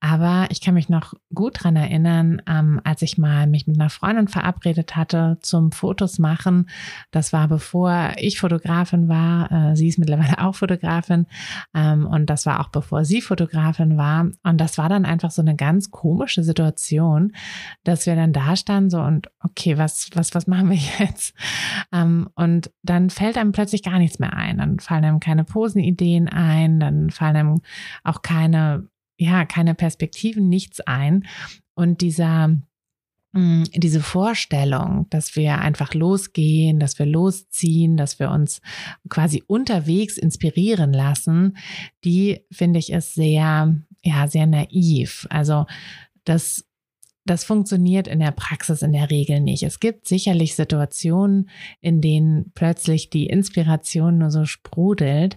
Aber 0.00 0.46
ich 0.50 0.60
kann 0.60 0.74
mich 0.74 0.90
noch 0.90 1.14
gut 1.34 1.62
dran 1.62 1.74
erinnern, 1.74 2.42
ähm, 2.46 2.80
als 2.84 3.00
ich 3.00 3.16
mal 3.16 3.46
mich 3.46 3.66
mit 3.66 3.80
einer 3.80 3.88
Freundin 3.88 4.28
verabredet 4.28 4.94
hatte 4.94 5.38
zum 5.40 5.72
Fotos 5.72 6.18
machen. 6.18 6.68
Das 7.10 7.32
war 7.32 7.48
bevor 7.48 8.12
ich 8.18 8.38
Fotografin 8.38 9.08
war. 9.08 9.50
Äh, 9.50 9.76
sie 9.76 9.88
ist 9.88 9.98
mittlerweile 9.98 10.38
auch 10.44 10.54
Fotografin. 10.54 11.26
Ähm, 11.74 12.06
und 12.06 12.26
das 12.28 12.44
war 12.44 12.60
auch 12.60 12.68
bevor 12.68 13.06
sie 13.06 13.22
Fotografin 13.22 13.96
war. 13.96 14.28
Und 14.42 14.60
das 14.60 14.76
war 14.76 14.90
dann 14.90 15.06
einfach 15.06 15.30
so 15.30 15.40
eine 15.40 15.56
ganz 15.56 15.90
komische 15.90 16.42
Situation, 16.42 17.32
dass 17.82 18.04
wir 18.04 18.16
dann 18.16 18.34
da 18.34 18.54
standen 18.54 18.90
so 18.90 19.00
und 19.00 19.28
okay, 19.40 19.78
was, 19.78 20.10
was, 20.14 20.34
was 20.34 20.46
machen 20.46 20.70
wir 20.70 20.76
jetzt? 20.98 21.34
Ähm, 21.90 22.28
und 22.34 22.70
dann 22.82 23.08
fällt 23.08 23.38
einem 23.38 23.52
plötzlich 23.52 23.82
gar 23.82 23.98
nichts 23.98 24.18
mehr 24.18 24.34
ein. 24.34 24.58
Dann 24.58 24.78
fallen 24.78 25.04
einem 25.04 25.20
keine 25.20 25.44
Posenideen 25.44 26.28
ein, 26.28 26.80
dann 26.80 27.10
fallen 27.10 27.36
einem 27.36 27.60
auch 28.04 28.20
keine 28.20 28.88
ja, 29.18 29.44
keine 29.44 29.74
Perspektiven, 29.74 30.48
nichts 30.48 30.80
ein. 30.80 31.26
Und 31.74 32.00
dieser, 32.00 32.48
mm, 33.32 33.64
diese 33.74 34.00
Vorstellung, 34.00 35.06
dass 35.10 35.36
wir 35.36 35.58
einfach 35.58 35.94
losgehen, 35.94 36.78
dass 36.78 36.98
wir 36.98 37.06
losziehen, 37.06 37.96
dass 37.96 38.18
wir 38.18 38.30
uns 38.30 38.60
quasi 39.08 39.42
unterwegs 39.46 40.18
inspirieren 40.18 40.92
lassen, 40.92 41.56
die 42.04 42.40
finde 42.50 42.78
ich 42.78 42.92
ist 42.92 43.14
sehr, 43.14 43.74
ja, 44.02 44.28
sehr 44.28 44.46
naiv. 44.46 45.26
Also 45.30 45.66
das 46.24 46.66
das 47.26 47.42
funktioniert 47.42 48.06
in 48.06 48.20
der 48.20 48.30
Praxis 48.30 48.82
in 48.82 48.92
der 48.92 49.10
Regel 49.10 49.40
nicht. 49.40 49.64
Es 49.64 49.80
gibt 49.80 50.06
sicherlich 50.06 50.54
Situationen, 50.54 51.50
in 51.80 52.00
denen 52.00 52.52
plötzlich 52.54 53.10
die 53.10 53.26
Inspiration 53.26 54.18
nur 54.18 54.30
so 54.30 54.44
sprudelt. 54.46 55.36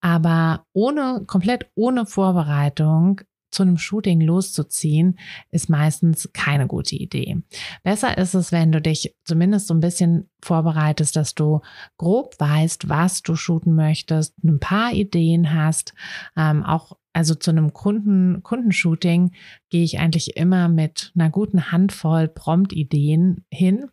Aber 0.00 0.66
ohne, 0.72 1.24
komplett 1.26 1.70
ohne 1.74 2.06
Vorbereitung 2.06 3.20
zu 3.50 3.62
einem 3.62 3.78
Shooting 3.78 4.20
loszuziehen, 4.20 5.18
ist 5.50 5.70
meistens 5.70 6.30
keine 6.32 6.66
gute 6.66 6.96
Idee. 6.96 7.38
Besser 7.82 8.18
ist 8.18 8.34
es, 8.34 8.52
wenn 8.52 8.72
du 8.72 8.80
dich 8.80 9.14
zumindest 9.24 9.68
so 9.68 9.74
ein 9.74 9.80
bisschen 9.80 10.28
vorbereitest, 10.42 11.16
dass 11.16 11.34
du 11.34 11.60
grob 11.96 12.34
weißt, 12.38 12.88
was 12.88 13.22
du 13.22 13.36
shooten 13.36 13.74
möchtest, 13.74 14.34
ein 14.44 14.60
paar 14.60 14.92
Ideen 14.92 15.54
hast. 15.54 15.94
Ähm, 16.36 16.62
auch 16.62 16.92
also 17.12 17.34
zu 17.34 17.50
einem 17.50 17.72
Kunden, 17.72 18.42
Kundenshooting 18.42 19.32
gehe 19.70 19.82
ich 19.82 19.98
eigentlich 19.98 20.36
immer 20.36 20.68
mit 20.68 21.12
einer 21.16 21.30
guten 21.30 21.72
Handvoll 21.72 22.28
Prompt-Ideen 22.28 23.44
hin 23.50 23.90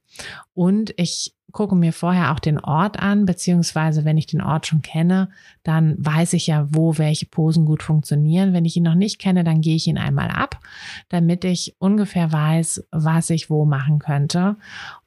und 0.54 0.94
ich 0.98 1.35
gucke 1.56 1.74
mir 1.74 1.94
vorher 1.94 2.34
auch 2.34 2.40
den 2.40 2.60
Ort 2.60 3.00
an, 3.00 3.26
beziehungsweise 3.26 4.04
wenn 4.04 4.18
ich 4.18 4.28
den 4.28 4.42
Ort 4.42 4.68
schon 4.68 4.82
kenne, 4.82 5.30
dann 5.64 5.96
weiß 5.98 6.34
ich 6.34 6.48
ja, 6.48 6.68
wo 6.70 6.98
welche 6.98 7.28
Posen 7.28 7.66
gut 7.66 7.82
funktionieren. 7.82 8.52
Wenn 8.52 8.66
ich 8.66 8.76
ihn 8.76 8.84
noch 8.84 8.94
nicht 8.94 9.20
kenne, 9.20 9.46
dann 9.46 9.62
gehe 9.62 9.78
ich 9.78 9.88
ihn 9.88 9.98
einmal 9.98 10.30
ab, 10.32 10.60
damit 11.08 11.46
ich 11.46 11.74
ungefähr 11.80 12.34
weiß, 12.34 12.86
was 12.92 13.30
ich 13.30 13.50
wo 13.50 13.64
machen 13.64 14.00
könnte 14.00 14.58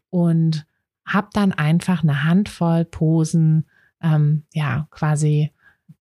und 0.09 0.67
habe 1.05 1.29
dann 1.35 1.53
einfach 1.53 2.03
eine 2.03 2.25
Handvoll 2.25 2.87
Posen, 2.87 3.67
ähm, 4.03 4.45
ja, 4.55 4.89
quasi 4.91 5.53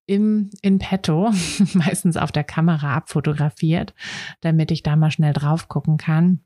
im, 0.05 0.49
in 0.61 0.79
petto, 0.79 1.33
meistens 1.73 2.15
auf 2.15 2.31
der 2.31 2.45
Kamera 2.45 2.95
abfotografiert, 2.95 3.93
damit 4.39 4.71
ich 4.71 4.81
da 4.81 4.95
mal 4.95 5.11
schnell 5.11 5.33
drauf 5.33 5.67
gucken 5.67 5.97
kann 5.97 6.39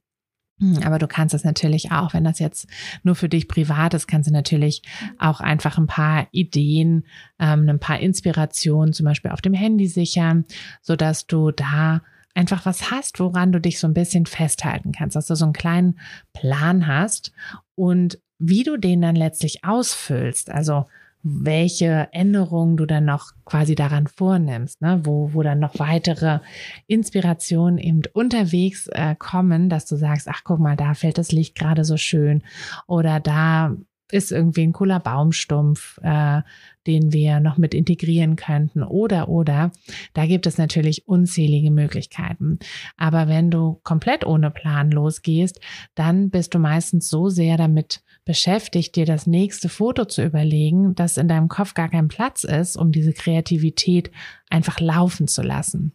aber 0.84 1.00
du 1.00 1.08
kannst 1.08 1.34
es 1.34 1.44
natürlich 1.44 1.92
auch, 1.92 2.14
wenn 2.14 2.24
das 2.24 2.40
jetzt 2.40 2.68
nur 3.04 3.16
für 3.16 3.30
dich 3.30 3.48
privat 3.48 3.94
ist, 3.94 4.08
kannst 4.08 4.30
du 4.30 4.34
natürlich 4.34 4.82
auch 5.18 5.40
einfach 5.40 5.78
ein 5.78 5.88
paar 5.88 6.28
Ideen, 6.32 7.06
ähm, 7.40 7.68
ein 7.68 7.80
paar 7.80 8.00
Inspirationen 8.00 8.94
zum 8.94 9.06
Beispiel 9.06 9.32
auf 9.32 9.42
dem 9.42 9.54
Handy 9.54 9.88
sichern, 9.88 10.46
so 10.82 10.96
dass 10.96 11.28
du 11.28 11.52
da 11.52 12.02
einfach 12.34 12.66
was 12.66 12.92
hast, 12.92 13.20
woran 13.20 13.52
du 13.52 13.60
dich 13.60 13.80
so 13.80 13.88
ein 13.88 13.94
bisschen 13.94 14.26
festhalten 14.26 14.92
kannst, 14.92 15.16
dass 15.16 15.28
du 15.28 15.36
so 15.36 15.46
einen 15.46 15.54
kleinen 15.54 16.00
Plan 16.34 16.88
hast 16.88 17.32
und 17.76 18.20
wie 18.40 18.64
du 18.64 18.78
den 18.78 19.02
dann 19.02 19.16
letztlich 19.16 19.64
ausfüllst. 19.64 20.50
Also 20.50 20.86
welche 21.24 22.10
Änderungen 22.12 22.78
du 22.78 22.86
dann 22.86 23.06
noch 23.06 23.32
quasi 23.46 23.76
daran 23.76 24.08
vornimmst, 24.08 24.82
ne? 24.82 25.02
wo, 25.04 25.34
wo 25.34 25.44
dann 25.44 25.60
noch 25.60 25.78
weitere 25.78 26.40
Inspirationen 26.88 27.78
eben 27.78 28.02
unterwegs 28.14 28.88
äh, 28.88 29.16
kommen, 29.16 29.70
dass 29.70 29.86
du 29.86 29.96
sagst, 29.96 30.28
ach 30.28 30.42
guck 30.44 30.60
mal, 30.60 30.76
da 30.76 30.94
fällt 30.94 31.18
das 31.18 31.32
Licht 31.32 31.56
gerade 31.56 31.86
so 31.86 31.98
schön 31.98 32.44
oder 32.88 33.20
da 33.20 33.76
ist 34.12 34.32
irgendwie 34.32 34.64
ein 34.64 34.74
cooler 34.74 35.00
Baumstumpf, 35.00 35.98
äh, 36.04 36.42
den 36.88 37.14
wir 37.14 37.40
noch 37.40 37.58
mit 37.58 37.74
integrieren 37.74 38.36
könnten 38.36 38.84
oder 38.84 39.30
oder. 39.30 39.72
Da 40.14 40.26
gibt 40.26 40.48
es 40.48 40.58
natürlich 40.58 41.08
unzählige 41.08 41.72
Möglichkeiten. 41.72 42.60
Aber 42.98 43.28
wenn 43.28 43.52
du 43.52 43.80
komplett 43.84 44.26
ohne 44.26 44.52
Plan 44.52 44.92
losgehst, 44.92 45.60
dann 45.96 46.30
bist 46.30 46.54
du 46.54 46.60
meistens 46.60 47.10
so 47.10 47.30
sehr 47.30 47.58
damit 47.58 48.02
beschäftigt, 48.26 48.96
dir 48.96 49.06
das 49.06 49.28
nächste 49.28 49.70
Foto 49.70 50.06
zu 50.06 50.24
überlegen, 50.24 50.96
dass 50.96 51.18
in 51.18 51.28
deinem 51.28 51.48
Kopf 51.48 51.74
gar 51.74 51.90
kein 51.90 52.08
Platz 52.08 52.44
ist, 52.44 52.78
um 52.78 52.92
diese 52.92 53.14
Kreativität 53.14 54.12
einfach 54.50 54.80
laufen 54.80 55.28
zu 55.28 55.42
lassen. 55.42 55.94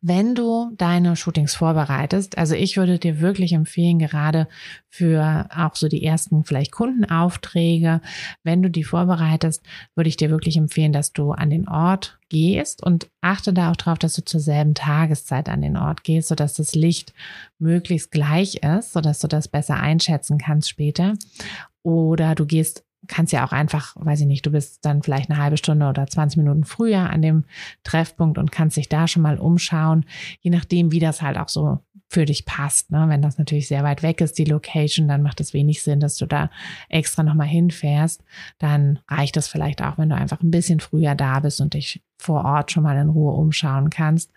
Wenn 0.00 0.34
du 0.34 0.72
deine 0.76 1.14
Shootings 1.14 1.54
vorbereitest, 1.54 2.36
also 2.36 2.54
ich 2.54 2.76
würde 2.76 2.98
dir 2.98 3.20
wirklich 3.20 3.52
empfehlen, 3.52 3.98
gerade 3.98 4.48
für 4.88 5.46
auch 5.54 5.76
so 5.76 5.88
die 5.88 6.04
ersten 6.04 6.44
vielleicht 6.44 6.72
Kundenaufträge, 6.72 8.00
wenn 8.42 8.62
du 8.62 8.70
die 8.70 8.82
vorbereitest, 8.84 9.62
würde 9.94 10.08
ich 10.08 10.16
dir 10.16 10.30
wirklich 10.30 10.56
empfehlen, 10.56 10.92
dass 10.92 11.12
du 11.12 11.30
an 11.30 11.50
den 11.50 11.68
Ort 11.68 12.18
gehst 12.28 12.82
und 12.82 13.08
achte 13.20 13.52
da 13.52 13.70
auch 13.70 13.76
darauf, 13.76 13.98
dass 13.98 14.14
du 14.14 14.24
zur 14.24 14.40
selben 14.40 14.74
Tageszeit 14.74 15.48
an 15.48 15.62
den 15.62 15.76
Ort 15.76 16.02
gehst, 16.02 16.28
sodass 16.28 16.54
das 16.54 16.74
Licht 16.74 17.12
möglichst 17.58 18.10
gleich 18.10 18.56
ist, 18.56 18.92
sodass 18.92 19.20
du 19.20 19.28
das 19.28 19.46
besser 19.46 19.76
einschätzen 19.76 20.38
kannst 20.38 20.68
später. 20.68 21.14
Oder 21.84 22.34
du 22.34 22.46
gehst 22.46 22.84
kannst 23.08 23.32
ja 23.32 23.44
auch 23.44 23.52
einfach, 23.52 23.96
weiß 23.96 24.20
ich 24.20 24.26
nicht, 24.26 24.46
du 24.46 24.50
bist 24.50 24.84
dann 24.84 25.02
vielleicht 25.02 25.30
eine 25.30 25.40
halbe 25.40 25.56
Stunde 25.56 25.88
oder 25.88 26.06
20 26.06 26.38
Minuten 26.38 26.64
früher 26.64 27.10
an 27.10 27.22
dem 27.22 27.44
Treffpunkt 27.82 28.38
und 28.38 28.52
kannst 28.52 28.76
dich 28.76 28.88
da 28.88 29.08
schon 29.08 29.22
mal 29.22 29.38
umschauen, 29.38 30.04
je 30.40 30.50
nachdem, 30.50 30.92
wie 30.92 31.00
das 31.00 31.22
halt 31.22 31.36
auch 31.36 31.48
so 31.48 31.80
für 32.08 32.24
dich 32.26 32.44
passt. 32.44 32.90
Ne? 32.90 33.06
Wenn 33.08 33.22
das 33.22 33.38
natürlich 33.38 33.68
sehr 33.68 33.82
weit 33.82 34.02
weg 34.02 34.20
ist, 34.20 34.38
die 34.38 34.44
Location, 34.44 35.08
dann 35.08 35.22
macht 35.22 35.40
es 35.40 35.54
wenig 35.54 35.82
Sinn, 35.82 35.98
dass 35.98 36.16
du 36.16 36.26
da 36.26 36.50
extra 36.88 37.22
nochmal 37.22 37.48
hinfährst. 37.48 38.22
Dann 38.58 38.98
reicht 39.08 39.36
es 39.36 39.48
vielleicht 39.48 39.82
auch, 39.82 39.98
wenn 39.98 40.10
du 40.10 40.14
einfach 40.14 40.42
ein 40.42 40.50
bisschen 40.50 40.80
früher 40.80 41.14
da 41.14 41.40
bist 41.40 41.60
und 41.60 41.74
dich 41.74 42.02
vor 42.18 42.44
Ort 42.44 42.70
schon 42.70 42.82
mal 42.82 42.98
in 42.98 43.08
Ruhe 43.08 43.32
umschauen 43.32 43.90
kannst. 43.90 44.30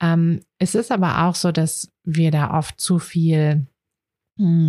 Ähm, 0.00 0.40
es 0.58 0.74
ist 0.74 0.92
aber 0.92 1.26
auch 1.26 1.34
so, 1.34 1.52
dass 1.52 1.90
wir 2.04 2.30
da 2.30 2.56
oft 2.56 2.80
zu 2.80 2.98
viel 2.98 3.66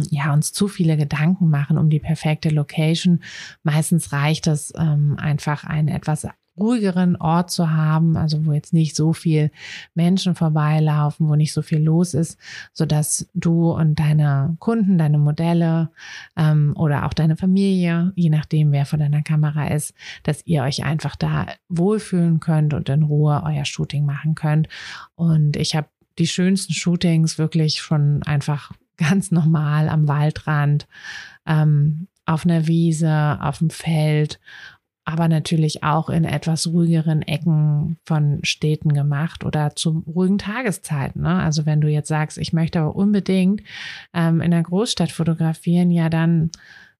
ja, 0.09 0.33
uns 0.33 0.53
zu 0.53 0.67
viele 0.67 0.97
Gedanken 0.97 1.49
machen 1.49 1.77
um 1.77 1.89
die 1.89 1.99
perfekte 1.99 2.49
Location. 2.49 3.21
Meistens 3.63 4.11
reicht 4.11 4.47
es 4.47 4.73
ähm, 4.77 5.15
einfach, 5.17 5.63
einen 5.63 5.87
etwas 5.87 6.27
ruhigeren 6.57 7.15
Ort 7.15 7.49
zu 7.49 7.71
haben, 7.71 8.17
also 8.17 8.45
wo 8.45 8.51
jetzt 8.51 8.73
nicht 8.73 8.95
so 8.95 9.13
viel 9.13 9.51
Menschen 9.95 10.35
vorbeilaufen, 10.35 11.27
wo 11.29 11.35
nicht 11.35 11.53
so 11.53 11.61
viel 11.61 11.79
los 11.79 12.13
ist, 12.13 12.37
so 12.73 12.85
dass 12.85 13.29
du 13.33 13.71
und 13.71 13.99
deine 13.99 14.57
Kunden, 14.59 14.97
deine 14.97 15.17
Modelle 15.17 15.91
ähm, 16.35 16.73
oder 16.75 17.05
auch 17.05 17.13
deine 17.13 17.37
Familie, 17.37 18.11
je 18.15 18.29
nachdem 18.29 18.71
wer 18.71 18.85
vor 18.85 18.99
deiner 18.99 19.21
Kamera 19.21 19.67
ist, 19.67 19.93
dass 20.23 20.45
ihr 20.45 20.63
euch 20.63 20.83
einfach 20.83 21.15
da 21.15 21.47
wohlfühlen 21.69 22.39
könnt 22.39 22.73
und 22.73 22.89
in 22.89 23.03
Ruhe 23.03 23.41
euer 23.45 23.65
Shooting 23.65 24.05
machen 24.05 24.35
könnt. 24.35 24.67
Und 25.15 25.55
ich 25.55 25.75
habe 25.75 25.87
die 26.19 26.27
schönsten 26.27 26.73
Shootings 26.73 27.37
wirklich 27.37 27.79
schon 27.79 28.23
einfach 28.23 28.73
ganz 29.01 29.31
normal 29.31 29.89
am 29.89 30.07
Waldrand, 30.07 30.87
ähm, 31.45 32.07
auf 32.25 32.45
einer 32.45 32.67
Wiese, 32.67 33.39
auf 33.41 33.57
dem 33.57 33.69
Feld, 33.69 34.39
aber 35.03 35.27
natürlich 35.27 35.83
auch 35.83 36.09
in 36.09 36.23
etwas 36.23 36.67
ruhigeren 36.67 37.23
Ecken 37.23 37.97
von 38.05 38.39
Städten 38.43 38.93
gemacht 38.93 39.43
oder 39.43 39.75
zu 39.75 40.03
ruhigen 40.07 40.37
Tageszeiten. 40.37 41.23
Ne? 41.23 41.41
Also 41.41 41.65
wenn 41.65 41.81
du 41.81 41.89
jetzt 41.89 42.07
sagst, 42.07 42.37
ich 42.37 42.53
möchte 42.53 42.79
aber 42.79 42.95
unbedingt 42.95 43.61
ähm, 44.13 44.41
in 44.41 44.51
der 44.51 44.61
Großstadt 44.61 45.11
fotografieren, 45.11 45.89
ja 45.89 46.09
dann 46.09 46.51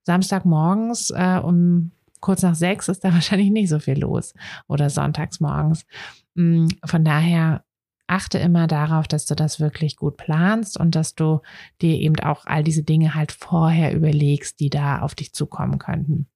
Samstagmorgens 0.04 1.12
äh, 1.12 1.40
um 1.42 1.92
kurz 2.22 2.42
nach 2.42 2.56
sechs 2.56 2.90
ist 2.90 3.04
da 3.04 3.14
wahrscheinlich 3.14 3.52
nicht 3.52 3.70
so 3.70 3.80
viel 3.80 4.00
los 4.00 4.34
oder 4.68 4.90
sonntags 4.90 5.40
morgens. 5.40 5.86
Mm, 6.34 6.68
von 6.84 7.06
daher 7.06 7.64
achte 8.12 8.38
immer 8.38 8.68
darauf, 8.68 9.08
dass 9.08 9.26
du 9.26 9.36
das 9.36 9.60
wirklich 9.60 9.96
gut 9.96 10.18
planst 10.18 10.80
und 10.80 10.96
dass 10.96 11.16
du 11.16 11.42
dir 11.82 11.96
eben 11.96 12.20
auch 12.20 12.46
all 12.46 12.64
diese 12.64 12.84
Dinge 12.84 13.16
halt 13.16 13.32
vorher 13.32 13.94
überlegst, 13.94 14.60
die 14.60 14.70
da 14.70 15.00
auf 15.00 15.16
dich 15.16 15.34
zukommen 15.34 15.80
könnten. 15.80 16.31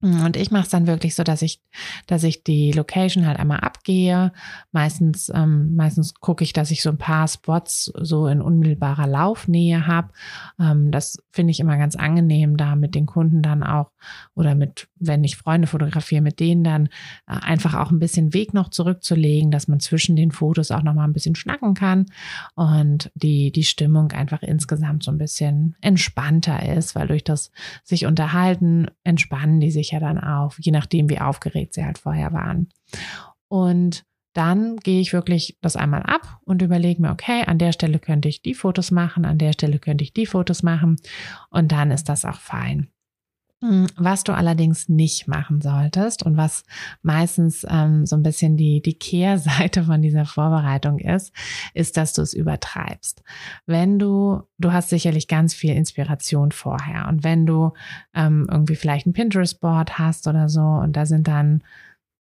Und 0.00 0.36
ich 0.36 0.52
mache 0.52 0.62
es 0.62 0.68
dann 0.68 0.86
wirklich 0.86 1.16
so, 1.16 1.24
dass 1.24 1.42
ich, 1.42 1.60
dass 2.06 2.22
ich 2.22 2.44
die 2.44 2.70
Location 2.70 3.26
halt 3.26 3.38
einmal 3.38 3.60
abgehe. 3.60 4.32
Meistens, 4.70 5.28
ähm, 5.34 5.74
meistens 5.74 6.14
gucke 6.14 6.44
ich, 6.44 6.52
dass 6.52 6.70
ich 6.70 6.82
so 6.82 6.90
ein 6.90 6.98
paar 6.98 7.26
Spots 7.26 7.92
so 7.96 8.28
in 8.28 8.40
unmittelbarer 8.40 9.08
Laufnähe 9.08 9.88
habe. 9.88 10.10
Ähm, 10.60 10.92
das 10.92 11.18
finde 11.32 11.50
ich 11.50 11.58
immer 11.58 11.76
ganz 11.78 11.96
angenehm, 11.96 12.56
da 12.56 12.76
mit 12.76 12.94
den 12.94 13.06
Kunden 13.06 13.42
dann 13.42 13.64
auch 13.64 13.90
oder 14.34 14.54
mit, 14.54 14.88
wenn 15.00 15.24
ich 15.24 15.36
Freunde 15.36 15.66
fotografiere, 15.66 16.22
mit 16.22 16.38
denen 16.38 16.62
dann 16.62 16.86
äh, 17.26 17.32
einfach 17.40 17.74
auch 17.74 17.90
ein 17.90 17.98
bisschen 17.98 18.32
Weg 18.34 18.54
noch 18.54 18.70
zurückzulegen, 18.70 19.50
dass 19.50 19.66
man 19.66 19.80
zwischen 19.80 20.14
den 20.14 20.30
Fotos 20.30 20.70
auch 20.70 20.84
noch 20.84 20.94
mal 20.94 21.04
ein 21.04 21.12
bisschen 21.12 21.34
schnacken 21.34 21.74
kann 21.74 22.06
und 22.54 23.10
die 23.14 23.50
die 23.50 23.64
Stimmung 23.64 24.12
einfach 24.12 24.42
insgesamt 24.42 25.02
so 25.02 25.10
ein 25.10 25.18
bisschen 25.18 25.74
entspannter 25.80 26.76
ist, 26.76 26.94
weil 26.94 27.08
durch 27.08 27.24
das 27.24 27.50
sich 27.82 28.06
unterhalten 28.06 28.86
entspannen 29.02 29.58
die 29.58 29.72
sich 29.72 29.87
sich 29.88 29.92
ja 29.92 30.00
dann 30.00 30.18
auf, 30.18 30.58
je 30.60 30.72
nachdem, 30.72 31.08
wie 31.08 31.20
aufgeregt 31.20 31.74
sie 31.74 31.84
halt 31.84 31.98
vorher 31.98 32.32
waren. 32.32 32.68
Und 33.48 34.04
dann 34.34 34.76
gehe 34.76 35.00
ich 35.00 35.12
wirklich 35.12 35.58
das 35.62 35.76
einmal 35.76 36.02
ab 36.02 36.38
und 36.44 36.62
überlege 36.62 37.00
mir, 37.00 37.10
okay, 37.10 37.44
an 37.44 37.58
der 37.58 37.72
Stelle 37.72 37.98
könnte 37.98 38.28
ich 38.28 38.42
die 38.42 38.54
Fotos 38.54 38.90
machen, 38.90 39.24
an 39.24 39.38
der 39.38 39.52
Stelle 39.52 39.78
könnte 39.78 40.04
ich 40.04 40.12
die 40.12 40.26
Fotos 40.26 40.62
machen 40.62 40.96
und 41.50 41.72
dann 41.72 41.90
ist 41.90 42.08
das 42.08 42.24
auch 42.24 42.38
fein. 42.38 42.88
Hm, 43.60 43.88
was 43.96 44.22
du 44.22 44.32
allerdings 44.32 44.88
nicht 44.88 45.26
machen 45.26 45.60
solltest 45.60 46.22
und 46.22 46.36
was 46.36 46.62
meistens 47.02 47.66
ähm, 47.68 48.06
so 48.06 48.14
ein 48.14 48.22
bisschen 48.22 48.56
die, 48.56 48.80
die 48.80 48.94
Kehrseite 48.94 49.82
von 49.82 50.00
dieser 50.00 50.26
Vorbereitung 50.26 51.00
ist, 51.00 51.32
ist, 51.74 51.96
dass 51.96 52.12
du 52.12 52.22
es 52.22 52.34
übertreibst. 52.34 53.24
Wenn 53.66 53.98
du, 53.98 54.42
du 54.58 54.72
hast 54.72 54.90
sicherlich 54.90 55.26
ganz 55.26 55.54
viel 55.54 55.74
Inspiration 55.74 56.52
vorher 56.52 57.08
und 57.08 57.24
wenn 57.24 57.46
du 57.46 57.72
ähm, 58.14 58.46
irgendwie 58.48 58.76
vielleicht 58.76 59.06
ein 59.06 59.12
Pinterest-Board 59.12 59.98
hast 59.98 60.28
oder 60.28 60.48
so 60.48 60.62
und 60.62 60.92
da 60.92 61.04
sind 61.04 61.26
dann 61.26 61.64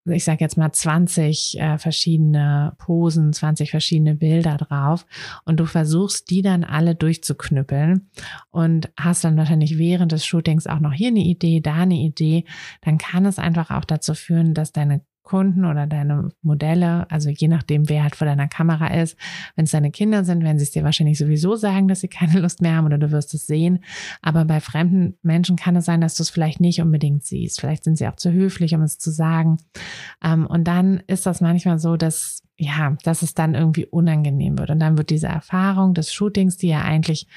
ich 0.08 0.24
sage 0.24 0.40
jetzt 0.42 0.58
mal 0.58 0.72
20 0.72 1.60
äh, 1.60 1.78
verschiedene 1.78 2.74
Posen, 2.78 3.34
20 3.34 3.72
verschiedene 3.72 4.16
Bilder 4.16 4.58
drauf. 4.58 5.06
Und 5.46 5.60
du 5.60 5.66
versuchst 5.66 6.30
die 6.30 6.42
dann 6.42 6.64
alle 6.64 6.96
durchzuknüppeln 6.96 8.10
und 8.50 8.92
hast 8.98 9.24
dann 9.24 9.38
wahrscheinlich 9.38 9.78
während 9.78 10.12
des 10.12 10.26
Shootings 10.26 10.68
auch 10.68 10.80
noch 10.80 10.94
hier 10.94 11.10
eine 11.10 11.20
Idee, 11.20 11.62
da 11.62 11.76
eine 11.76 11.96
Idee, 11.96 12.46
dann 12.82 12.98
kann 12.98 13.26
es 13.26 13.40
einfach 13.40 13.72
auch 13.72 13.86
dazu 13.86 14.14
führen, 14.14 14.54
dass 14.54 14.72
deine 14.72 15.02
Kunden 15.28 15.66
oder 15.66 15.88
deine 15.88 16.30
Modelle, 16.42 17.12
also 17.12 17.30
je 17.30 17.50
nachdem, 17.50 17.90
wer 17.90 18.04
halt 18.04 18.16
vor 18.16 18.26
deiner 18.26 18.48
Kamera 18.48 18.88
ist. 18.88 19.18
Wenn 19.58 19.66
es 19.66 19.72
deine 19.72 19.92
Kinder 19.92 20.24
sind, 20.24 20.42
werden 20.42 20.58
sie 20.58 20.64
es 20.64 20.72
dir 20.72 20.86
wahrscheinlich 20.86 21.18
sowieso 21.18 21.58
sagen, 21.58 21.90
dass 21.90 22.00
sie 22.00 22.08
keine 22.08 22.40
Lust 22.40 22.62
mehr 22.62 22.76
haben 22.76 22.86
oder 22.86 22.98
du 22.98 23.12
wirst 23.12 23.34
es 23.34 23.46
sehen. 23.46 23.84
Aber 24.22 24.46
bei 24.46 24.62
fremden 24.62 25.18
Menschen 25.24 25.58
kann 25.58 25.76
es 25.76 25.84
sein, 25.84 26.00
dass 26.00 26.16
du 26.16 26.24
es 26.24 26.30
vielleicht 26.30 26.62
nicht 26.62 26.82
unbedingt 26.82 27.26
siehst. 27.26 27.60
Vielleicht 27.60 27.84
sind 27.84 27.98
sie 27.98 28.08
auch 28.08 28.16
zu 28.16 28.32
höflich, 28.32 28.74
um 28.74 28.82
es 28.84 29.00
zu 29.00 29.12
sagen. 29.12 29.58
Ähm, 30.24 30.48
und 30.48 30.64
dann 30.64 31.04
ist 31.08 31.26
das 31.26 31.42
manchmal 31.42 31.78
so, 31.78 31.98
dass 31.98 32.42
ja, 32.60 32.96
dass 33.04 33.22
es 33.22 33.36
dann 33.36 33.54
irgendwie 33.54 33.86
unangenehm 33.86 34.58
wird. 34.58 34.72
Und 34.72 34.80
dann 34.80 34.98
wird 34.98 35.12
diese 35.12 35.28
Erfahrung 35.28 35.94
des 35.94 36.12
Shootings, 36.12 36.58
die 36.58 36.70
ja 36.70 36.82
eigentlich 36.82 37.28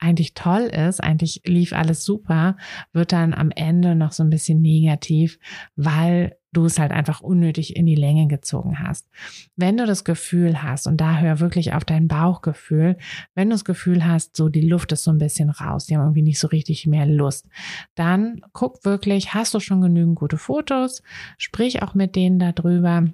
eigentlich 0.00 0.34
toll 0.34 0.62
ist, 0.62 1.02
eigentlich 1.02 1.42
lief 1.44 1.72
alles 1.72 2.04
super, 2.04 2.56
wird 2.92 3.12
dann 3.12 3.34
am 3.34 3.50
Ende 3.50 3.94
noch 3.94 4.12
so 4.12 4.22
ein 4.22 4.30
bisschen 4.30 4.60
negativ, 4.60 5.38
weil 5.74 6.37
du 6.52 6.64
es 6.64 6.78
halt 6.78 6.92
einfach 6.92 7.20
unnötig 7.20 7.76
in 7.76 7.86
die 7.86 7.94
Länge 7.94 8.26
gezogen 8.26 8.78
hast. 8.78 9.08
Wenn 9.56 9.76
du 9.76 9.86
das 9.86 10.04
Gefühl 10.04 10.62
hast, 10.62 10.86
und 10.86 11.00
da 11.00 11.18
hör 11.18 11.40
wirklich 11.40 11.74
auf 11.74 11.84
dein 11.84 12.08
Bauchgefühl, 12.08 12.96
wenn 13.34 13.50
du 13.50 13.54
das 13.54 13.64
Gefühl 13.64 14.06
hast, 14.06 14.36
so 14.36 14.48
die 14.48 14.66
Luft 14.66 14.92
ist 14.92 15.04
so 15.04 15.10
ein 15.10 15.18
bisschen 15.18 15.50
raus, 15.50 15.86
die 15.86 15.96
haben 15.96 16.04
irgendwie 16.04 16.22
nicht 16.22 16.38
so 16.38 16.48
richtig 16.48 16.86
mehr 16.86 17.06
Lust, 17.06 17.48
dann 17.94 18.40
guck 18.52 18.84
wirklich, 18.84 19.34
hast 19.34 19.54
du 19.54 19.60
schon 19.60 19.80
genügend 19.80 20.16
gute 20.16 20.38
Fotos, 20.38 21.02
sprich 21.36 21.82
auch 21.82 21.94
mit 21.94 22.16
denen 22.16 22.38
darüber 22.38 23.04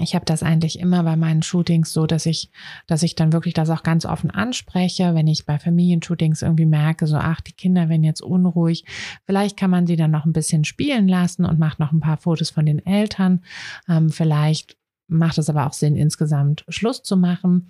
ich 0.00 0.14
habe 0.14 0.24
das 0.24 0.42
eigentlich 0.42 0.78
immer 0.78 1.02
bei 1.02 1.16
meinen 1.16 1.42
Shootings 1.42 1.92
so, 1.92 2.06
dass 2.06 2.26
ich, 2.26 2.50
dass 2.86 3.02
ich 3.02 3.14
dann 3.14 3.32
wirklich 3.32 3.54
das 3.54 3.70
auch 3.70 3.82
ganz 3.82 4.04
offen 4.04 4.30
anspreche, 4.30 5.14
wenn 5.14 5.26
ich 5.26 5.46
bei 5.46 5.58
Familienshootings 5.58 6.42
irgendwie 6.42 6.66
merke, 6.66 7.06
so, 7.06 7.16
ach, 7.16 7.40
die 7.40 7.52
Kinder 7.52 7.88
werden 7.88 8.04
jetzt 8.04 8.22
unruhig. 8.22 8.84
Vielleicht 9.26 9.56
kann 9.56 9.70
man 9.70 9.86
sie 9.86 9.96
dann 9.96 10.10
noch 10.10 10.24
ein 10.24 10.32
bisschen 10.32 10.64
spielen 10.64 11.08
lassen 11.08 11.44
und 11.44 11.58
macht 11.58 11.78
noch 11.78 11.92
ein 11.92 12.00
paar 12.00 12.16
Fotos 12.16 12.50
von 12.50 12.66
den 12.66 12.84
Eltern. 12.84 13.42
Ähm, 13.88 14.10
vielleicht 14.10 14.76
macht 15.08 15.38
es 15.38 15.48
aber 15.48 15.66
auch 15.66 15.72
Sinn, 15.72 15.96
insgesamt 15.96 16.64
Schluss 16.68 17.02
zu 17.02 17.16
machen. 17.16 17.68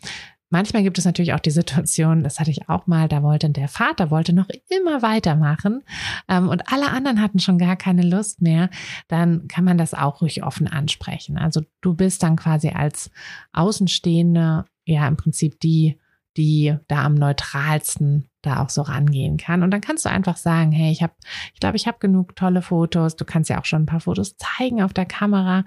Manchmal 0.50 0.82
gibt 0.82 0.96
es 0.98 1.04
natürlich 1.04 1.34
auch 1.34 1.40
die 1.40 1.50
Situation, 1.50 2.22
das 2.22 2.40
hatte 2.40 2.50
ich 2.50 2.68
auch 2.68 2.86
mal, 2.86 3.06
da 3.06 3.22
wollte 3.22 3.50
der 3.50 3.68
Vater 3.68 4.10
wollte 4.10 4.32
noch 4.32 4.48
immer 4.68 5.02
weitermachen 5.02 5.82
ähm, 6.28 6.48
und 6.48 6.72
alle 6.72 6.90
anderen 6.90 7.20
hatten 7.20 7.38
schon 7.38 7.58
gar 7.58 7.76
keine 7.76 8.02
Lust 8.02 8.40
mehr. 8.40 8.70
Dann 9.08 9.46
kann 9.48 9.64
man 9.64 9.76
das 9.76 9.92
auch 9.92 10.22
ruhig 10.22 10.42
offen 10.42 10.66
ansprechen. 10.66 11.36
Also 11.36 11.60
du 11.82 11.94
bist 11.94 12.22
dann 12.22 12.36
quasi 12.36 12.70
als 12.70 13.10
Außenstehende 13.52 14.64
ja 14.86 15.06
im 15.06 15.16
Prinzip 15.16 15.60
die, 15.60 15.98
die 16.38 16.76
da 16.86 17.04
am 17.04 17.14
neutralsten 17.14 18.30
da 18.42 18.62
auch 18.62 18.70
so 18.70 18.82
rangehen 18.82 19.36
kann. 19.36 19.64
Und 19.64 19.72
dann 19.72 19.80
kannst 19.80 20.04
du 20.04 20.08
einfach 20.08 20.36
sagen, 20.36 20.70
hey, 20.70 20.92
ich 20.92 21.02
habe, 21.02 21.12
ich 21.52 21.60
glaube, 21.60 21.76
ich 21.76 21.88
habe 21.88 21.98
genug 21.98 22.36
tolle 22.36 22.62
Fotos. 22.62 23.16
Du 23.16 23.24
kannst 23.24 23.50
ja 23.50 23.60
auch 23.60 23.64
schon 23.64 23.82
ein 23.82 23.86
paar 23.86 24.00
Fotos 24.00 24.36
zeigen 24.36 24.80
auf 24.80 24.94
der 24.94 25.06
Kamera 25.06 25.64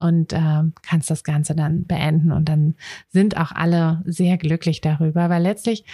und 0.00 0.32
äh, 0.32 0.62
kannst 0.82 1.10
das 1.10 1.22
Ganze 1.22 1.54
dann 1.54 1.86
beenden. 1.86 2.32
Und 2.32 2.48
dann 2.48 2.74
sind 3.08 3.36
auch 3.36 3.52
alle 3.52 4.02
sehr 4.04 4.36
glücklich 4.36 4.80
darüber, 4.80 5.30
weil 5.30 5.42
letztlich 5.42 5.84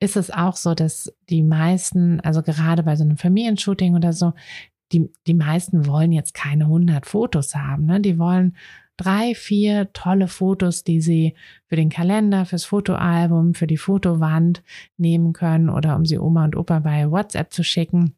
ist 0.00 0.16
es 0.16 0.30
auch 0.30 0.56
so, 0.56 0.74
dass 0.74 1.14
die 1.28 1.42
meisten, 1.42 2.20
also 2.20 2.42
gerade 2.42 2.82
bei 2.82 2.96
so 2.96 3.04
einem 3.04 3.18
Familienshooting 3.18 3.94
oder 3.94 4.14
so, 4.14 4.32
die, 4.92 5.10
die 5.26 5.34
meisten 5.34 5.86
wollen 5.86 6.12
jetzt 6.12 6.32
keine 6.32 6.64
100 6.64 7.04
Fotos 7.04 7.54
haben. 7.54 7.84
Ne? 7.84 8.00
Die 8.00 8.18
wollen 8.18 8.56
drei, 8.96 9.34
vier 9.34 9.92
tolle 9.92 10.28
Fotos, 10.28 10.84
die 10.84 11.00
sie 11.00 11.34
für 11.66 11.76
den 11.76 11.90
Kalender, 11.90 12.46
fürs 12.46 12.64
Fotoalbum, 12.64 13.54
für 13.54 13.66
die 13.66 13.76
Fotowand 13.76 14.62
nehmen 14.96 15.32
können 15.32 15.68
oder 15.68 15.96
um 15.96 16.04
sie 16.04 16.18
Oma 16.18 16.44
und 16.44 16.56
Opa 16.56 16.78
bei 16.80 17.10
WhatsApp 17.10 17.52
zu 17.52 17.64
schicken. 17.64 18.14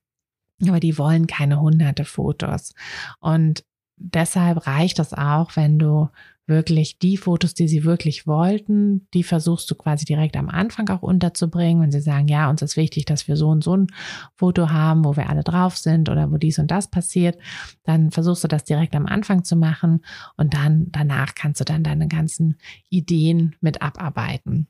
Aber 0.63 0.81
die 0.81 0.99
wollen 0.99 1.27
keine 1.27 1.61
hunderte 1.61 2.05
Fotos. 2.05 2.75
Und 3.21 3.65
deshalb 3.97 4.67
reicht 4.67 4.99
es 4.99 5.13
auch, 5.13 5.57
wenn 5.57 5.79
du 5.79 6.09
wirklich 6.47 6.99
die 6.99 7.17
Fotos, 7.17 7.55
die 7.55 7.69
sie 7.69 7.85
wirklich 7.85 8.27
wollten, 8.27 9.09
die 9.15 9.23
versuchst 9.23 9.71
du 9.71 9.75
quasi 9.75 10.05
direkt 10.05 10.37
am 10.37 10.49
Anfang 10.49 10.89
auch 10.91 11.03
unterzubringen. 11.03 11.83
Wenn 11.83 11.91
sie 11.91 12.01
sagen, 12.01 12.29
ja, 12.29 12.49
uns 12.49 12.63
ist 12.63 12.77
wichtig, 12.77 13.05
dass 13.05 13.29
wir 13.29 13.37
so 13.37 13.49
und 13.49 13.65
so 13.65 13.77
ein 13.77 13.89
Foto 14.37 14.71
haben, 14.71 15.05
wo 15.05 15.17
wir 15.17 15.29
alle 15.29 15.43
drauf 15.43 15.77
sind 15.77 16.09
oder 16.09 16.31
wo 16.31 16.37
dies 16.37 16.59
und 16.59 16.71
das 16.71 16.89
passiert, 16.89 17.39
dann 17.85 18.11
versuchst 18.11 18.45
du 18.45 18.49
das 18.49 18.65
direkt 18.65 18.95
am 18.95 19.07
Anfang 19.07 19.45
zu 19.45 19.57
machen 19.57 20.05
und 20.37 20.55
dann 20.55 20.87
danach 20.91 21.35
kannst 21.35 21.61
du 21.61 21.65
dann 21.65 21.83
deine 21.83 22.09
ganzen 22.09 22.57
Ideen 22.89 23.57
mit 23.61 23.83
abarbeiten. 23.83 24.69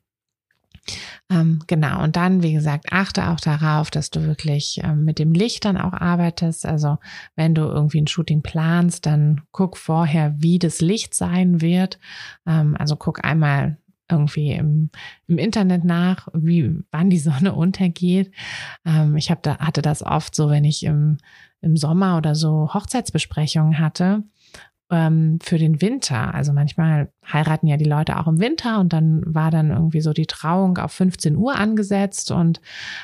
Ähm, 1.29 1.59
genau, 1.67 2.03
und 2.03 2.15
dann, 2.15 2.43
wie 2.43 2.53
gesagt, 2.53 2.85
achte 2.91 3.29
auch 3.29 3.39
darauf, 3.39 3.91
dass 3.91 4.09
du 4.09 4.25
wirklich 4.25 4.79
ähm, 4.83 5.03
mit 5.03 5.19
dem 5.19 5.33
Licht 5.33 5.65
dann 5.65 5.77
auch 5.77 5.93
arbeitest. 5.93 6.65
Also 6.65 6.97
wenn 7.35 7.53
du 7.53 7.63
irgendwie 7.63 8.01
ein 8.01 8.07
Shooting 8.07 8.41
planst, 8.41 9.05
dann 9.05 9.41
guck 9.51 9.77
vorher, 9.77 10.35
wie 10.37 10.59
das 10.59 10.81
Licht 10.81 11.13
sein 11.13 11.61
wird. 11.61 11.99
Ähm, 12.45 12.75
also 12.77 12.95
guck 12.95 13.25
einmal 13.25 13.77
irgendwie 14.09 14.51
im, 14.51 14.89
im 15.27 15.37
Internet 15.37 15.83
nach, 15.83 16.29
wie 16.33 16.79
wann 16.91 17.09
die 17.09 17.19
Sonne 17.19 17.53
untergeht. 17.53 18.31
Ähm, 18.85 19.17
ich 19.17 19.31
hab 19.31 19.43
da, 19.43 19.57
hatte 19.57 19.81
das 19.81 20.03
oft 20.03 20.33
so, 20.33 20.49
wenn 20.49 20.63
ich 20.63 20.83
im, 20.83 21.17
im 21.61 21.75
Sommer 21.75 22.17
oder 22.17 22.35
so 22.35 22.73
Hochzeitsbesprechungen 22.73 23.79
hatte 23.79 24.23
ähm, 24.89 25.39
für 25.41 25.57
den 25.57 25.81
Winter. 25.81 26.33
Also 26.33 26.53
manchmal 26.53 27.11
heiraten 27.25 27.67
ja 27.67 27.77
die 27.77 27.85
Leute 27.85 28.17
auch 28.17 28.27
im 28.27 28.39
Winter 28.39 28.79
und 28.79 28.93
dann 28.93 29.21
war 29.25 29.51
dann 29.51 29.69
irgendwie 29.69 29.99
so 29.99 30.13
die 30.13 30.27
Trauung 30.27 30.77
auf 30.77 30.93
15 30.93 31.35
Uhr 31.35 31.55
angesetzt 31.55 32.31
und 32.31 32.61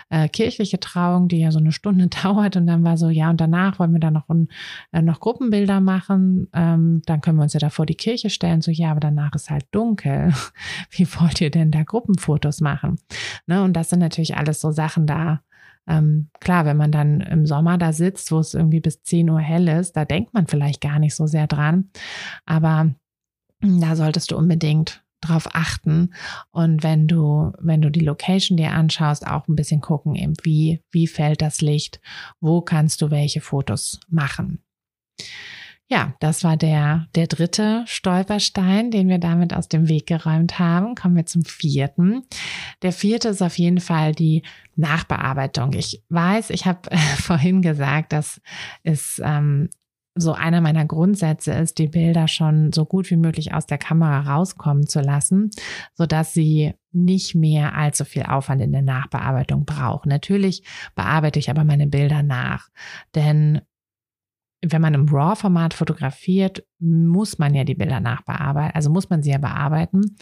äh, 0.10 0.30
kirchliche 0.30 0.80
Trauung, 0.80 1.28
die 1.28 1.40
ja 1.40 1.52
so 1.52 1.60
eine 1.60 1.72
Stunde 1.72 2.08
dauert 2.24 2.56
und 2.56 2.68
dann 2.68 2.84
war 2.84 2.98
so, 2.98 3.10
ja 3.10 3.30
und 3.30 3.42
danach 3.42 3.80
wollen 3.80 3.92
wir 3.92 4.00
dann 4.00 4.14
noch, 4.14 4.30
ein, 4.30 4.48
äh, 4.92 5.02
noch 5.02 5.20
Gruppenbilder 5.20 5.82
machen, 5.82 6.48
ähm, 6.54 7.02
dann 7.06 7.22
können 7.22 7.38
wir 7.38 7.44
uns 7.44 7.54
ja 7.54 7.60
da 7.60 7.70
vor 7.70 7.86
die 7.86 7.96
Kirche 7.96 8.30
stellen, 8.30 8.62
so 8.62 8.72
ja, 8.72 8.92
aber 8.92 9.02
danach 9.02 9.34
ist 9.36 9.50
halt 9.50 9.66
dunkel. 9.72 10.34
Wie 10.90 11.08
wollt 11.16 11.42
ihr 11.42 11.52
denn 11.52 11.72
da 11.72 11.84
Gruppenfotos 11.84 12.62
machen? 12.62 12.98
Ne? 13.46 13.62
Und 13.64 13.74
das 13.74 13.90
sind 13.90 14.00
natürlich 14.00 14.38
alles 14.38 14.62
so 14.62 14.72
Sachen 14.72 15.06
da, 15.06 15.42
ähm, 15.88 16.30
klar, 16.40 16.66
wenn 16.66 16.78
man 16.78 16.92
dann 16.92 17.22
im 17.22 17.46
Sommer 17.46 17.78
da 17.78 17.94
sitzt, 17.94 18.32
wo 18.32 18.40
es 18.40 18.54
irgendwie 18.54 18.80
bis 18.80 19.02
10 19.04 19.30
Uhr 19.30 19.40
hell 19.40 19.68
ist, 19.68 19.94
da 19.94 20.06
denkt 20.06 20.34
man 20.34 20.48
vielleicht 20.48 20.82
gar 20.82 21.00
nicht 21.00 21.16
so 21.16 21.28
sehr 21.28 21.48
dran. 21.48 21.90
Aber 22.46 22.94
da 23.60 23.96
solltest 23.96 24.32
du 24.32 24.38
unbedingt 24.38 25.04
drauf 25.22 25.48
achten 25.54 26.14
und 26.52 26.84
wenn 26.84 27.08
du 27.08 27.54
wenn 27.60 27.82
du 27.82 27.90
die 27.90 28.02
Location 28.02 28.58
dir 28.58 28.72
anschaust 28.72 29.26
auch 29.26 29.48
ein 29.48 29.56
bisschen 29.56 29.80
gucken 29.80 30.16
eben 30.16 30.34
wie 30.44 30.82
wie 30.92 31.08
fällt 31.08 31.42
das 31.42 31.62
Licht 31.62 32.02
wo 32.42 32.60
kannst 32.60 33.02
du 33.02 33.10
welche 33.10 33.40
Fotos 33.40 34.02
machen 34.10 34.62
ja, 35.94 36.16
das 36.20 36.44
war 36.44 36.58
der, 36.58 37.06
der 37.14 37.28
dritte 37.28 37.84
Stolperstein, 37.86 38.90
den 38.90 39.10
wir 39.10 39.20
damit 39.20 39.54
aus 39.54 39.70
dem 39.70 39.88
Weg 39.88 40.08
geräumt 40.08 40.58
haben. 40.58 40.96
Kommen 40.96 41.16
wir 41.16 41.28
zum 41.28 41.46
vierten. 41.46 42.24
Der 42.82 42.92
vierte 42.92 43.30
ist 43.30 43.44
auf 43.44 43.60
jeden 43.60 43.80
Fall 43.80 44.14
die 44.14 44.42
Nachbearbeitung. 44.76 45.74
Ich 45.74 46.04
weiß, 46.10 46.50
ich 46.50 46.66
habe 46.66 46.90
vorhin 47.18 47.62
gesagt, 47.62 48.12
dass 48.12 48.42
es 48.82 49.22
ähm, 49.24 49.70
so 50.16 50.34
einer 50.34 50.62
meiner 50.62 50.86
Grundsätze 50.86 51.52
ist, 51.52 51.78
die 51.78 51.90
Bilder 51.90 52.28
schon 52.28 52.74
so 52.74 52.86
gut 52.86 53.12
wie 53.12 53.16
möglich 53.16 53.54
aus 53.54 53.68
der 53.68 53.78
Kamera 53.78 54.34
rauskommen 54.34 54.88
zu 54.88 55.00
lassen, 55.00 55.52
so 55.94 56.08
dass 56.08 56.34
sie 56.34 56.74
nicht 56.92 57.36
mehr 57.36 57.76
allzu 57.76 58.04
viel 58.04 58.24
Aufwand 58.24 58.64
in 58.64 58.72
der 58.72 58.82
Nachbearbeitung 58.82 59.66
brauchen. 59.66 60.10
Natürlich 60.10 60.64
bearbeite 60.96 61.38
ich 61.38 61.52
aber 61.52 61.64
meine 61.64 61.86
Bilder 61.86 62.24
nach, 62.24 62.70
denn 63.14 63.62
wenn 64.66 64.82
man 64.82 64.94
im 64.94 65.08
RAW-Format 65.08 65.74
fotografiert, 65.74 66.64
muss 66.80 67.38
man 67.38 67.54
ja 67.54 67.64
die 67.64 67.76
Bilder 67.76 68.00
nachbearbeiten, 68.00 68.76
also 68.76 68.90
muss 68.90 69.10
man 69.10 69.22
sie 69.22 69.32
ja 69.32 69.38
bearbeiten. 69.38 70.16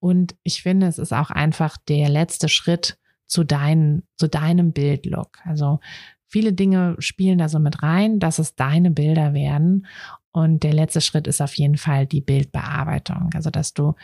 Und 0.00 0.36
ich 0.42 0.62
finde, 0.62 0.86
es 0.86 0.98
ist 0.98 1.12
auch 1.12 1.30
einfach 1.30 1.76
der 1.88 2.08
letzte 2.08 2.48
Schritt 2.48 2.98
zu, 3.26 3.44
dein, 3.44 4.02
zu 4.16 4.28
deinem 4.28 4.72
Bildlook. 4.72 5.38
Also 5.44 5.80
viele 6.26 6.52
Dinge 6.52 6.96
spielen 6.98 7.38
da 7.38 7.48
so 7.48 7.58
mit 7.58 7.82
rein, 7.82 8.18
dass 8.18 8.38
es 8.38 8.54
deine 8.54 8.90
Bilder 8.90 9.32
werden. 9.34 9.86
Und 10.32 10.64
der 10.64 10.74
letzte 10.74 11.00
Schritt 11.00 11.26
ist 11.26 11.40
auf 11.40 11.54
jeden 11.54 11.76
Fall 11.76 12.06
die 12.06 12.20
Bildbearbeitung. 12.20 13.30
Also, 13.34 13.50
dass 13.50 13.72
du, 13.72 13.94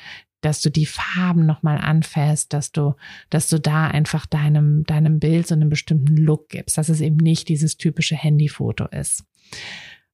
dass 0.41 0.61
du 0.61 0.71
die 0.71 0.87
Farben 0.87 1.45
nochmal 1.45 1.79
anfäst, 1.79 2.53
dass 2.53 2.71
du, 2.71 2.95
dass 3.31 3.49
du 3.49 3.59
da 3.59 3.89
einfach 3.89 4.27
deinem, 4.27 4.85
deinem 4.85 5.19
Bild 5.19 5.49
so 5.49 5.55
einen 5.57 5.69
bestimmten 5.69 6.17
Look 6.17 6.49
gibst, 6.49 6.79
dass 6.79 6.89
es 6.89 7.01
eben 7.01 7.17
nicht 7.17 7.49
dieses 7.49 7.77
typische 7.77 8.15
Handyfoto 8.15 8.87
ist. 8.87 9.25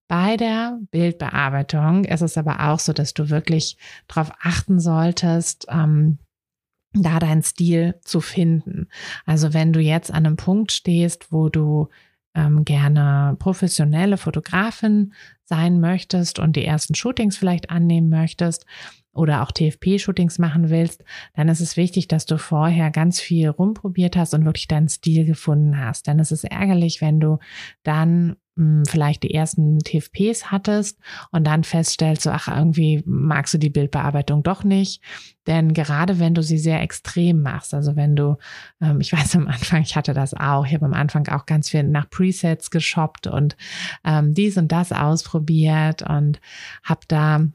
Bei 0.08 0.36
der 0.36 0.78
Bildbearbeitung 0.90 2.04
ist 2.04 2.22
es 2.22 2.38
aber 2.38 2.68
auch 2.68 2.78
so, 2.78 2.92
dass 2.92 3.12
du 3.12 3.28
wirklich 3.28 3.76
darauf 4.06 4.30
achten 4.40 4.78
solltest, 4.78 5.66
ähm, 5.68 6.18
da 6.92 7.18
deinen 7.18 7.42
Stil 7.42 7.96
zu 8.02 8.20
finden. 8.20 8.88
Also 9.24 9.52
wenn 9.52 9.72
du 9.72 9.80
jetzt 9.80 10.10
an 10.10 10.26
einem 10.26 10.36
Punkt 10.36 10.72
stehst, 10.72 11.32
wo 11.32 11.48
du 11.48 11.88
ähm, 12.34 12.64
gerne 12.64 13.36
professionelle 13.38 14.16
Fotografin 14.16 15.12
sein 15.44 15.80
möchtest 15.80 16.38
und 16.38 16.56
die 16.56 16.64
ersten 16.64 16.94
Shootings 16.94 17.36
vielleicht 17.36 17.70
annehmen 17.70 18.08
möchtest 18.08 18.64
oder 19.12 19.42
auch 19.42 19.50
TFP-Shootings 19.50 20.38
machen 20.38 20.70
willst, 20.70 21.02
dann 21.34 21.48
ist 21.48 21.60
es 21.60 21.76
wichtig, 21.76 22.08
dass 22.08 22.26
du 22.26 22.38
vorher 22.38 22.90
ganz 22.90 23.20
viel 23.20 23.48
rumprobiert 23.48 24.16
hast 24.16 24.34
und 24.34 24.44
wirklich 24.44 24.68
deinen 24.68 24.88
Stil 24.88 25.24
gefunden 25.24 25.78
hast. 25.78 26.06
Denn 26.06 26.20
es 26.20 26.30
ist 26.30 26.44
ärgerlich, 26.44 27.00
wenn 27.00 27.20
du 27.20 27.38
dann 27.82 28.36
vielleicht 28.88 29.22
die 29.22 29.34
ersten 29.34 29.78
TFPs 29.80 30.50
hattest 30.50 30.98
und 31.30 31.46
dann 31.46 31.64
feststellst, 31.64 32.22
so, 32.22 32.30
ach, 32.30 32.48
irgendwie 32.48 33.02
magst 33.04 33.54
du 33.54 33.58
die 33.58 33.70
Bildbearbeitung 33.70 34.42
doch 34.42 34.64
nicht. 34.64 35.02
Denn 35.46 35.74
gerade 35.74 36.18
wenn 36.18 36.34
du 36.34 36.42
sie 36.42 36.58
sehr 36.58 36.80
extrem 36.80 37.42
machst, 37.42 37.74
also 37.74 37.96
wenn 37.96 38.16
du, 38.16 38.36
ähm, 38.80 39.00
ich 39.00 39.12
weiß 39.14 39.36
am 39.36 39.48
Anfang, 39.48 39.82
ich 39.82 39.96
hatte 39.96 40.14
das 40.14 40.34
auch, 40.34 40.66
ich 40.66 40.74
habe 40.74 40.86
am 40.86 40.94
Anfang 40.94 41.28
auch 41.28 41.46
ganz 41.46 41.70
viel 41.70 41.82
nach 41.82 42.08
Presets 42.08 42.70
geshoppt 42.70 43.26
und 43.26 43.56
ähm, 44.04 44.34
dies 44.34 44.56
und 44.56 44.72
das 44.72 44.92
ausprobiert 44.92 46.02
und 46.02 46.40
habe 46.82 47.00
da 47.08 47.36
hm, 47.36 47.52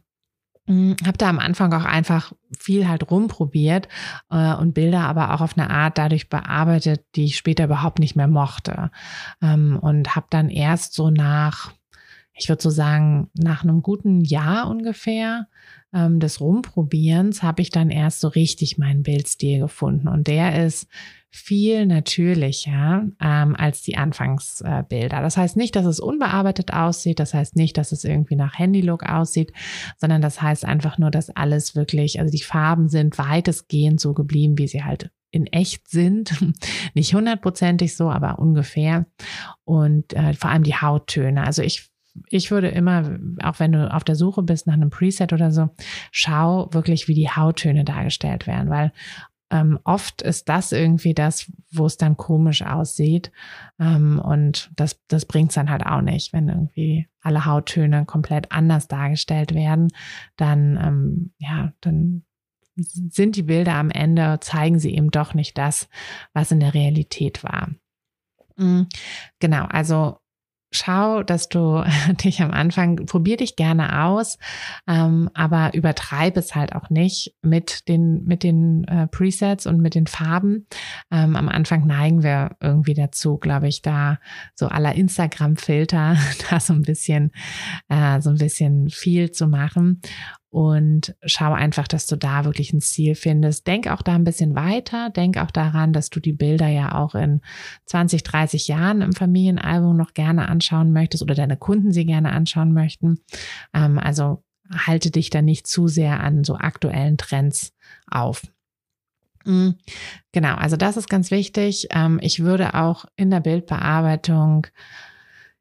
habe 1.06 1.18
da 1.18 1.30
am 1.30 1.40
Anfang 1.40 1.74
auch 1.74 1.86
einfach 1.86 2.34
viel 2.58 2.88
halt 2.88 3.10
rumprobiert 3.10 3.88
äh, 4.30 4.54
und 4.54 4.74
Bilder 4.74 5.02
aber 5.02 5.34
auch 5.34 5.42
auf 5.42 5.58
eine 5.58 5.70
Art 5.70 5.98
dadurch 5.98 6.30
bearbeitet, 6.30 7.04
die 7.16 7.26
ich 7.26 7.38
später 7.38 7.66
überhaupt 7.66 8.00
nicht 8.00 8.16
mehr 8.16 8.28
mochte. 8.28 8.92
Ähm, 9.42 9.78
und 9.80 10.16
habe 10.16 10.28
dann 10.30 10.50
erst 10.50 10.94
so 10.94 11.10
nach 11.10 11.72
ich 12.34 12.50
würde 12.50 12.62
so 12.62 12.70
sagen, 12.70 13.30
nach 13.34 13.64
einem 13.64 13.84
guten 13.84 14.22
Jahr 14.22 14.68
ungefähr 14.68 15.48
ähm, 15.94 16.20
des 16.20 16.40
Rumprobierens 16.40 17.44
habe 17.44 17.62
ich 17.62 17.70
dann 17.70 17.90
erst 17.90 18.20
so 18.20 18.30
richtig 18.30 18.78
meinen 18.78 19.04
Bildstil 19.04 19.60
gefunden. 19.60 20.08
Und 20.08 20.28
der 20.28 20.66
ist 20.66 20.88
viel 21.32 21.86
natürlicher 21.86 23.08
ähm, 23.22 23.56
als 23.56 23.82
die 23.82 23.98
Anfangsbilder. 23.98 25.22
Das 25.22 25.38
heißt 25.38 25.56
nicht, 25.56 25.76
dass 25.78 25.86
es 25.86 26.02
unbearbeitet 26.02 26.74
aussieht, 26.74 27.20
das 27.20 27.34
heißt 27.34 27.56
nicht, 27.56 27.78
dass 27.78 27.94
es 27.94 28.04
irgendwie 28.04 28.36
nach 28.36 28.60
Handylook 28.60 29.04
aussieht, 29.04 29.54
sondern 29.98 30.22
das 30.22 30.42
heißt 30.42 30.66
einfach 30.66 30.98
nur, 30.98 31.10
dass 31.10 31.30
alles 31.30 31.74
wirklich, 31.76 32.20
also 32.20 32.32
die 32.32 32.44
Farben 32.44 32.90
sind 32.90 33.18
weitestgehend 33.18 34.02
so 34.02 34.14
geblieben, 34.14 34.58
wie 34.58 34.68
sie 34.68 34.84
halt 34.84 35.10
in 35.32 35.48
echt 35.48 35.88
sind. 35.90 36.36
Nicht 36.94 37.14
hundertprozentig 37.14 37.96
so, 37.96 38.12
aber 38.12 38.38
ungefähr. 38.40 39.06
Und 39.64 40.14
äh, 40.14 40.34
vor 40.34 40.50
allem 40.50 40.64
die 40.64 40.76
Hauttöne. 40.76 41.46
Also 41.46 41.62
ich 41.62 41.90
ich 42.28 42.52
würde 42.52 42.68
immer, 42.68 43.18
auch 43.42 43.60
wenn 43.60 43.72
du 43.72 43.90
auf 43.90 44.04
der 44.04 44.16
Suche 44.16 44.44
bist 44.44 44.68
nach 44.68 44.74
einem 44.74 44.90
Preset 44.90 45.32
oder 45.32 45.50
so, 45.52 45.70
schau 46.12 46.68
wirklich, 46.74 47.08
wie 47.08 47.14
die 47.14 47.30
Hauttöne 47.30 47.86
dargestellt 47.86 48.48
werden, 48.48 48.70
weil 48.70 48.92
ähm, 49.52 49.80
oft 49.84 50.22
ist 50.22 50.48
das 50.50 50.72
irgendwie 50.72 51.14
das, 51.14 51.52
wo 51.72 51.86
es 51.86 51.98
dann 51.98 52.16
komisch 52.16 52.62
aussieht. 52.62 53.32
Ähm, 53.80 54.20
und 54.20 54.72
das, 54.76 55.00
das 55.08 55.26
bringt 55.26 55.50
es 55.50 55.56
dann 55.56 55.70
halt 55.70 55.86
auch 55.86 56.02
nicht, 56.02 56.32
wenn 56.32 56.48
irgendwie 56.48 57.08
alle 57.22 57.46
Hauttöne 57.46 58.06
komplett 58.06 58.52
anders 58.52 58.88
dargestellt 58.88 59.54
werden, 59.54 59.90
dann, 60.38 60.78
ähm, 60.82 61.34
ja, 61.38 61.74
dann 61.82 62.24
sind 62.76 63.36
die 63.36 63.44
Bilder 63.44 63.76
am 63.76 63.92
Ende, 63.92 64.40
zeigen 64.40 64.80
sie 64.80 64.96
eben 64.96 65.12
doch 65.12 65.34
nicht 65.34 65.58
das, 65.58 65.90
was 66.34 66.52
in 66.52 66.62
der 66.62 66.74
Realität 66.74 67.44
war. 67.44 67.70
Mm, 68.56 68.84
genau, 69.40 69.66
also 69.66 70.21
schau, 70.72 71.24
dass 71.24 71.50
du 71.50 71.84
dich 72.24 72.42
am 72.42 72.52
Anfang, 72.52 73.06
probier 73.06 73.38
dich 73.38 73.56
gerne 73.56 74.04
aus, 74.04 74.38
ähm, 74.88 75.30
aber 75.34 75.74
übertreib 75.74 76.38
es 76.38 76.56
halt 76.56 76.74
auch 76.74 76.90
nicht 76.90 77.36
mit 77.42 77.88
den, 77.88 78.24
mit 78.26 78.44
den 78.44 78.86
äh, 78.86 79.08
Presets 79.08 79.68
und 79.68 79.82
mit 79.82 79.96
den 79.96 80.08
Farben. 80.08 80.68
Ähm, 81.12 81.36
am 81.36 81.50
Anfang 81.50 81.86
neigen 81.86 82.24
wir 82.24 82.56
irgendwie 82.62 82.94
dazu, 82.94 83.38
glaube 83.38 83.68
ich, 83.68 83.82
da 83.82 84.20
so 84.56 84.68
aller 84.68 84.96
Instagram-Filter, 84.96 86.16
da 86.50 86.60
so 86.60 86.74
ein 86.74 86.84
bisschen, 86.84 87.32
äh, 87.90 88.22
so 88.22 88.30
ein 88.30 88.38
bisschen 88.38 88.90
viel 88.90 89.32
zu 89.32 89.48
machen 89.48 90.02
und 90.52 91.16
schau 91.24 91.54
einfach, 91.54 91.88
dass 91.88 92.08
du 92.08 92.18
da 92.18 92.44
wirklich 92.44 92.74
ein 92.74 92.82
Ziel 92.82 93.16
findest. 93.16 93.66
Denk 93.68 93.88
auch 93.88 94.02
da 94.02 94.16
ein 94.16 94.26
bisschen 94.26 94.54
weiter. 94.54 95.10
Denk 95.10 95.38
auch 95.38 95.50
daran, 95.50 95.94
dass 95.94 96.10
du 96.10 96.20
die 96.20 96.34
Bilder 96.34 96.68
ja 96.68 96.94
auch 96.96 97.16
in 97.16 97.40
20, 97.86 98.24
30 98.24 98.68
Jahren 98.68 99.02
im 99.02 99.14
Familienalbum 99.14 99.96
noch 99.96 100.14
gerne 100.14 100.50
anschauen 100.50 100.92
möchtest 100.92 101.24
oder 101.24 101.36
deine 101.36 101.56
Kunden 101.56 101.94
sie 101.94 102.06
gerne 102.06 102.34
anschauen 102.34 102.74
möchten. 102.74 103.22
Ähm, 103.74 103.98
also 103.98 104.44
halte 104.70 105.10
dich 105.10 105.30
da 105.30 105.42
nicht 105.42 105.68
zu 105.68 105.88
sehr 105.88 106.20
an 106.20 106.44
so 106.44 106.58
aktuellen 106.58 107.18
Trends 107.18 107.74
auf. 108.08 108.42
Mhm. 109.46 109.76
Genau, 110.34 110.56
also 110.56 110.76
das 110.76 110.98
ist 110.98 111.10
ganz 111.10 111.32
wichtig. 111.32 111.88
Ähm, 111.92 112.20
ich 112.22 112.42
würde 112.42 112.74
auch 112.74 113.06
in 113.16 113.30
der 113.30 113.40
Bildbearbeitung 113.40 114.68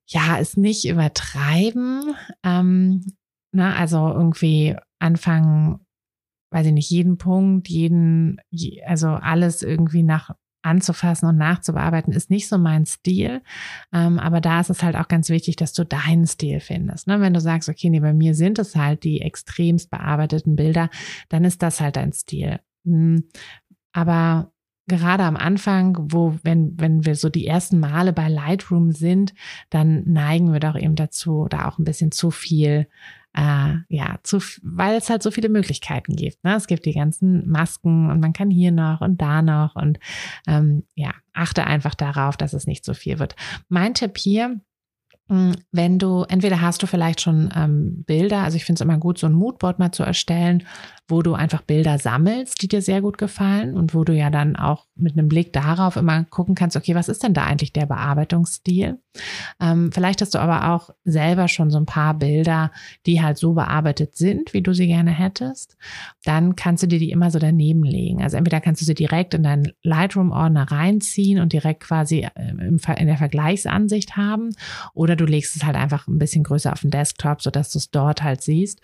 ja, 0.04 0.40
es 0.40 0.56
nicht 0.56 0.88
übertreiben. 0.88 2.16
Ähm, 2.42 3.04
Ne? 3.52 3.74
Also 3.74 4.08
irgendwie 4.08 4.76
anfangen, 4.98 5.80
weiß 6.52 6.66
ich 6.66 6.72
nicht, 6.72 6.90
jeden 6.90 7.18
Punkt, 7.18 7.68
jeden, 7.68 8.40
also 8.86 9.08
alles 9.08 9.62
irgendwie 9.62 10.02
nach 10.02 10.34
anzufassen 10.62 11.28
und 11.28 11.38
nachzubearbeiten, 11.38 12.12
ist 12.12 12.30
nicht 12.30 12.48
so 12.48 12.58
mein 12.58 12.84
Stil. 12.84 13.42
Ähm, 13.92 14.18
aber 14.18 14.40
da 14.40 14.60
ist 14.60 14.70
es 14.70 14.82
halt 14.82 14.96
auch 14.96 15.08
ganz 15.08 15.30
wichtig, 15.30 15.56
dass 15.56 15.72
du 15.72 15.84
deinen 15.84 16.26
Stil 16.26 16.60
findest. 16.60 17.06
Ne? 17.06 17.20
Wenn 17.20 17.32
du 17.32 17.40
sagst, 17.40 17.68
okay, 17.68 17.88
nee, 17.88 18.00
bei 18.00 18.12
mir 18.12 18.34
sind 18.34 18.58
es 18.58 18.76
halt 18.76 19.04
die 19.04 19.22
extremst 19.22 19.90
bearbeiteten 19.90 20.56
Bilder, 20.56 20.90
dann 21.28 21.44
ist 21.44 21.62
das 21.62 21.80
halt 21.80 21.96
dein 21.96 22.12
Stil. 22.12 22.60
Hm, 22.84 23.24
aber 23.92 24.52
gerade 24.86 25.24
am 25.24 25.36
Anfang, 25.36 25.96
wo, 26.12 26.36
wenn, 26.42 26.78
wenn 26.78 27.06
wir 27.06 27.14
so 27.14 27.28
die 27.28 27.46
ersten 27.46 27.78
Male 27.78 28.12
bei 28.12 28.28
Lightroom 28.28 28.92
sind, 28.92 29.34
dann 29.70 30.02
neigen 30.04 30.52
wir 30.52 30.60
doch 30.60 30.76
eben 30.76 30.96
dazu, 30.96 31.46
da 31.48 31.68
auch 31.68 31.78
ein 31.78 31.84
bisschen 31.84 32.12
zu 32.12 32.30
viel 32.30 32.88
äh, 33.36 33.74
ja, 33.88 34.18
zu, 34.22 34.38
weil 34.62 34.96
es 34.96 35.08
halt 35.08 35.22
so 35.22 35.30
viele 35.30 35.48
Möglichkeiten 35.48 36.16
gibt. 36.16 36.42
Ne? 36.42 36.56
Es 36.56 36.66
gibt 36.66 36.84
die 36.84 36.94
ganzen 36.94 37.48
Masken 37.48 38.10
und 38.10 38.20
man 38.20 38.32
kann 38.32 38.50
hier 38.50 38.72
noch 38.72 39.00
und 39.00 39.20
da 39.20 39.42
noch 39.42 39.76
und 39.76 39.98
ähm, 40.48 40.84
ja, 40.94 41.12
achte 41.32 41.66
einfach 41.66 41.94
darauf, 41.94 42.36
dass 42.36 42.52
es 42.52 42.66
nicht 42.66 42.84
so 42.84 42.94
viel 42.94 43.18
wird. 43.18 43.36
Mein 43.68 43.94
Tipp 43.94 44.18
hier, 44.18 44.60
hm, 45.28 45.54
wenn 45.70 46.00
du, 46.00 46.24
entweder 46.24 46.60
hast 46.60 46.82
du 46.82 46.88
vielleicht 46.88 47.20
schon 47.20 47.50
ähm, 47.54 48.02
Bilder, 48.04 48.42
also 48.42 48.56
ich 48.56 48.64
finde 48.64 48.78
es 48.78 48.84
immer 48.84 48.98
gut, 48.98 49.16
so 49.16 49.28
ein 49.28 49.32
Moodboard 49.32 49.78
mal 49.78 49.92
zu 49.92 50.02
erstellen, 50.02 50.66
wo 51.10 51.22
du 51.22 51.34
einfach 51.34 51.62
Bilder 51.62 51.98
sammelst, 51.98 52.62
die 52.62 52.68
dir 52.68 52.82
sehr 52.82 53.00
gut 53.00 53.18
gefallen 53.18 53.76
und 53.76 53.94
wo 53.94 54.04
du 54.04 54.14
ja 54.14 54.30
dann 54.30 54.56
auch 54.56 54.86
mit 54.94 55.14
einem 55.14 55.28
Blick 55.28 55.52
darauf 55.52 55.96
immer 55.96 56.24
gucken 56.24 56.54
kannst, 56.54 56.76
okay, 56.76 56.94
was 56.94 57.08
ist 57.08 57.22
denn 57.22 57.34
da 57.34 57.44
eigentlich 57.44 57.72
der 57.72 57.86
Bearbeitungsstil? 57.86 58.98
Ähm, 59.60 59.90
vielleicht 59.92 60.20
hast 60.20 60.34
du 60.34 60.38
aber 60.38 60.72
auch 60.72 60.90
selber 61.04 61.48
schon 61.48 61.70
so 61.70 61.78
ein 61.78 61.86
paar 61.86 62.14
Bilder, 62.14 62.70
die 63.06 63.22
halt 63.22 63.38
so 63.38 63.54
bearbeitet 63.54 64.16
sind, 64.16 64.54
wie 64.54 64.62
du 64.62 64.72
sie 64.72 64.86
gerne 64.86 65.10
hättest. 65.10 65.76
Dann 66.24 66.56
kannst 66.56 66.82
du 66.82 66.86
dir 66.86 66.98
die 66.98 67.10
immer 67.10 67.30
so 67.30 67.38
daneben 67.38 67.82
legen. 67.82 68.22
Also 68.22 68.36
entweder 68.36 68.60
kannst 68.60 68.82
du 68.82 68.86
sie 68.86 68.94
direkt 68.94 69.34
in 69.34 69.42
deinen 69.42 69.72
Lightroom-Ordner 69.82 70.70
reinziehen 70.70 71.40
und 71.40 71.52
direkt 71.52 71.80
quasi 71.80 72.26
äh, 72.34 72.50
in 72.50 73.06
der 73.06 73.16
Vergleichsansicht 73.16 74.16
haben 74.16 74.50
oder 74.94 75.16
du 75.16 75.24
legst 75.24 75.56
es 75.56 75.64
halt 75.64 75.76
einfach 75.76 76.06
ein 76.06 76.18
bisschen 76.18 76.44
größer 76.44 76.72
auf 76.72 76.80
den 76.80 76.90
Desktop, 76.90 77.42
sodass 77.42 77.70
du 77.70 77.78
es 77.78 77.90
dort 77.90 78.22
halt 78.22 78.42
siehst. 78.42 78.80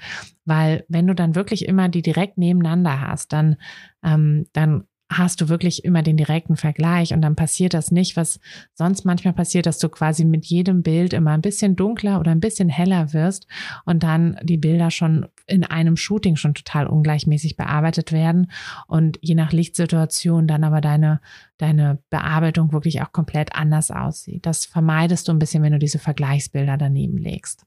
Weil 0.46 0.84
wenn 0.88 1.06
du 1.06 1.14
dann 1.14 1.34
wirklich 1.34 1.66
immer 1.66 1.88
die 1.88 2.02
direkt 2.02 2.38
nebeneinander 2.38 3.00
hast, 3.00 3.32
dann, 3.32 3.56
ähm, 4.02 4.46
dann 4.52 4.84
hast 5.08 5.40
du 5.40 5.48
wirklich 5.48 5.84
immer 5.84 6.02
den 6.02 6.16
direkten 6.16 6.56
Vergleich 6.56 7.12
und 7.14 7.22
dann 7.22 7.36
passiert 7.36 7.74
das 7.74 7.92
nicht, 7.92 8.16
was 8.16 8.40
sonst 8.74 9.04
manchmal 9.04 9.34
passiert, 9.34 9.66
dass 9.66 9.78
du 9.78 9.88
quasi 9.88 10.24
mit 10.24 10.46
jedem 10.46 10.82
Bild 10.82 11.12
immer 11.12 11.30
ein 11.30 11.42
bisschen 11.42 11.76
dunkler 11.76 12.18
oder 12.18 12.32
ein 12.32 12.40
bisschen 12.40 12.68
heller 12.68 13.12
wirst 13.12 13.46
und 13.84 14.02
dann 14.02 14.36
die 14.42 14.56
Bilder 14.56 14.90
schon 14.90 15.26
in 15.46 15.62
einem 15.62 15.96
Shooting 15.96 16.34
schon 16.34 16.54
total 16.54 16.88
ungleichmäßig 16.88 17.56
bearbeitet 17.56 18.10
werden 18.10 18.50
und 18.88 19.18
je 19.22 19.36
nach 19.36 19.52
Lichtsituation 19.52 20.48
dann 20.48 20.64
aber 20.64 20.80
deine, 20.80 21.20
deine 21.56 21.98
Bearbeitung 22.10 22.72
wirklich 22.72 23.00
auch 23.02 23.12
komplett 23.12 23.54
anders 23.54 23.92
aussieht. 23.92 24.44
Das 24.44 24.66
vermeidest 24.66 25.28
du 25.28 25.32
ein 25.32 25.38
bisschen, 25.38 25.62
wenn 25.62 25.72
du 25.72 25.78
diese 25.78 26.00
Vergleichsbilder 26.00 26.76
daneben 26.76 27.16
legst. 27.16 27.64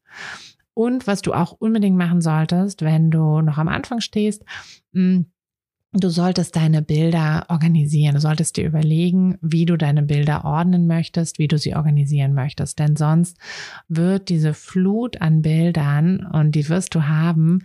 Und 0.79 1.07
was 1.07 1.21
du 1.21 1.33
auch 1.33 1.51
unbedingt 1.51 1.97
machen 1.97 2.21
solltest, 2.21 2.83
wenn 2.83 3.11
du 3.11 3.41
noch 3.41 3.57
am 3.57 3.67
Anfang 3.67 3.99
stehst, 3.99 4.45
mm, 4.93 5.23
Du 5.91 6.09
solltest 6.09 6.55
deine 6.55 6.83
Bilder 6.83 7.47
organisieren. 7.49 8.13
Du 8.13 8.21
solltest 8.21 8.57
dir 8.57 8.67
überlegen, 8.67 9.39
wie 9.41 9.65
du 9.65 9.75
deine 9.75 10.03
Bilder 10.03 10.45
ordnen 10.45 10.85
möchtest, 10.85 11.39
wie 11.39 11.47
du 11.47 11.57
sie 11.57 11.75
organisieren 11.75 12.35
möchtest. 12.35 12.77
Denn 12.77 12.95
sonst 12.95 13.39
wird 13.87 14.29
diese 14.29 14.53
Flut 14.53 15.19
an 15.19 15.41
Bildern 15.41 16.27
und 16.31 16.51
die 16.51 16.69
wirst 16.69 16.93
du 16.93 17.07
haben, 17.07 17.63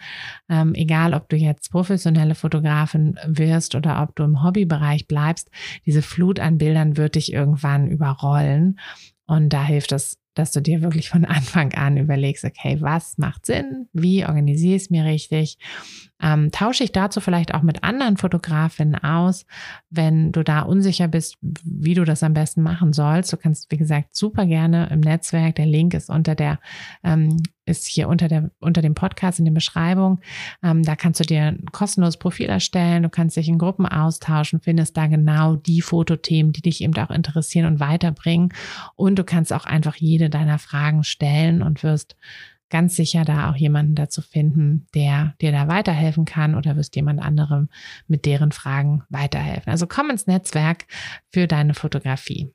ähm, 0.48 0.72
egal 0.74 1.12
ob 1.12 1.28
du 1.28 1.36
jetzt 1.36 1.70
professionelle 1.70 2.34
Fotografin 2.34 3.18
wirst 3.26 3.74
oder 3.74 4.02
ob 4.02 4.16
du 4.16 4.22
im 4.22 4.42
Hobbybereich 4.42 5.06
bleibst, 5.06 5.50
diese 5.84 6.00
Flut 6.00 6.40
an 6.40 6.56
Bildern 6.56 6.96
wird 6.96 7.16
dich 7.16 7.30
irgendwann 7.30 7.88
überrollen. 7.88 8.78
Und 9.26 9.52
da 9.52 9.62
hilft 9.64 9.92
es 9.92 10.16
dass 10.34 10.52
du 10.52 10.60
dir 10.60 10.82
wirklich 10.82 11.08
von 11.08 11.24
Anfang 11.24 11.72
an 11.74 11.96
überlegst, 11.96 12.44
okay, 12.44 12.76
was 12.80 13.18
macht 13.18 13.46
Sinn? 13.46 13.88
Wie 13.92 14.24
organisiere 14.24 14.76
ich 14.76 14.82
es 14.82 14.90
mir 14.90 15.04
richtig? 15.04 15.58
Ähm, 16.22 16.50
tausche 16.52 16.84
ich 16.84 16.92
dazu 16.92 17.20
vielleicht 17.20 17.54
auch 17.54 17.62
mit 17.62 17.82
anderen 17.82 18.16
Fotografinnen 18.16 18.94
aus, 18.96 19.46
wenn 19.90 20.32
du 20.32 20.42
da 20.42 20.60
unsicher 20.60 21.08
bist, 21.08 21.36
wie 21.40 21.94
du 21.94 22.04
das 22.04 22.22
am 22.22 22.34
besten 22.34 22.62
machen 22.62 22.92
sollst. 22.92 23.32
Du 23.32 23.36
kannst, 23.36 23.70
wie 23.70 23.76
gesagt, 23.76 24.14
super 24.14 24.46
gerne 24.46 24.88
im 24.90 25.00
Netzwerk, 25.00 25.56
der 25.56 25.66
Link 25.66 25.94
ist 25.94 26.10
unter 26.10 26.34
der 26.34 26.58
ähm, 27.02 27.36
ist 27.66 27.86
hier 27.86 28.08
unter, 28.08 28.28
der, 28.28 28.50
unter 28.60 28.82
dem 28.82 28.94
Podcast 28.94 29.38
in 29.38 29.46
der 29.46 29.52
Beschreibung. 29.52 30.20
Ähm, 30.62 30.82
da 30.82 30.96
kannst 30.96 31.20
du 31.20 31.24
dir 31.24 31.44
ein 31.44 31.66
kostenloses 31.72 32.18
Profil 32.18 32.46
erstellen, 32.46 33.02
du 33.02 33.08
kannst 33.08 33.36
dich 33.36 33.48
in 33.48 33.58
Gruppen 33.58 33.86
austauschen, 33.86 34.60
findest 34.60 34.96
da 34.96 35.06
genau 35.06 35.56
die 35.56 35.80
Fotothemen, 35.80 36.52
die 36.52 36.62
dich 36.62 36.82
eben 36.82 36.96
auch 36.96 37.10
interessieren 37.10 37.66
und 37.66 37.80
weiterbringen. 37.80 38.52
Und 38.96 39.18
du 39.18 39.24
kannst 39.24 39.52
auch 39.52 39.64
einfach 39.64 39.96
jede 39.96 40.28
deiner 40.28 40.58
Fragen 40.58 41.04
stellen 41.04 41.62
und 41.62 41.82
wirst 41.82 42.16
ganz 42.70 42.96
sicher 42.96 43.24
da 43.24 43.50
auch 43.50 43.56
jemanden 43.56 43.94
dazu 43.94 44.22
finden, 44.22 44.86
der 44.94 45.34
dir 45.40 45.52
da 45.52 45.68
weiterhelfen 45.68 46.24
kann 46.24 46.54
oder 46.54 46.76
wirst 46.76 46.96
jemand 46.96 47.20
anderem 47.20 47.68
mit 48.08 48.24
deren 48.24 48.52
Fragen 48.52 49.02
weiterhelfen. 49.08 49.70
Also 49.70 49.86
komm 49.86 50.10
ins 50.10 50.26
Netzwerk 50.26 50.86
für 51.30 51.46
deine 51.46 51.74
Fotografie. 51.74 52.52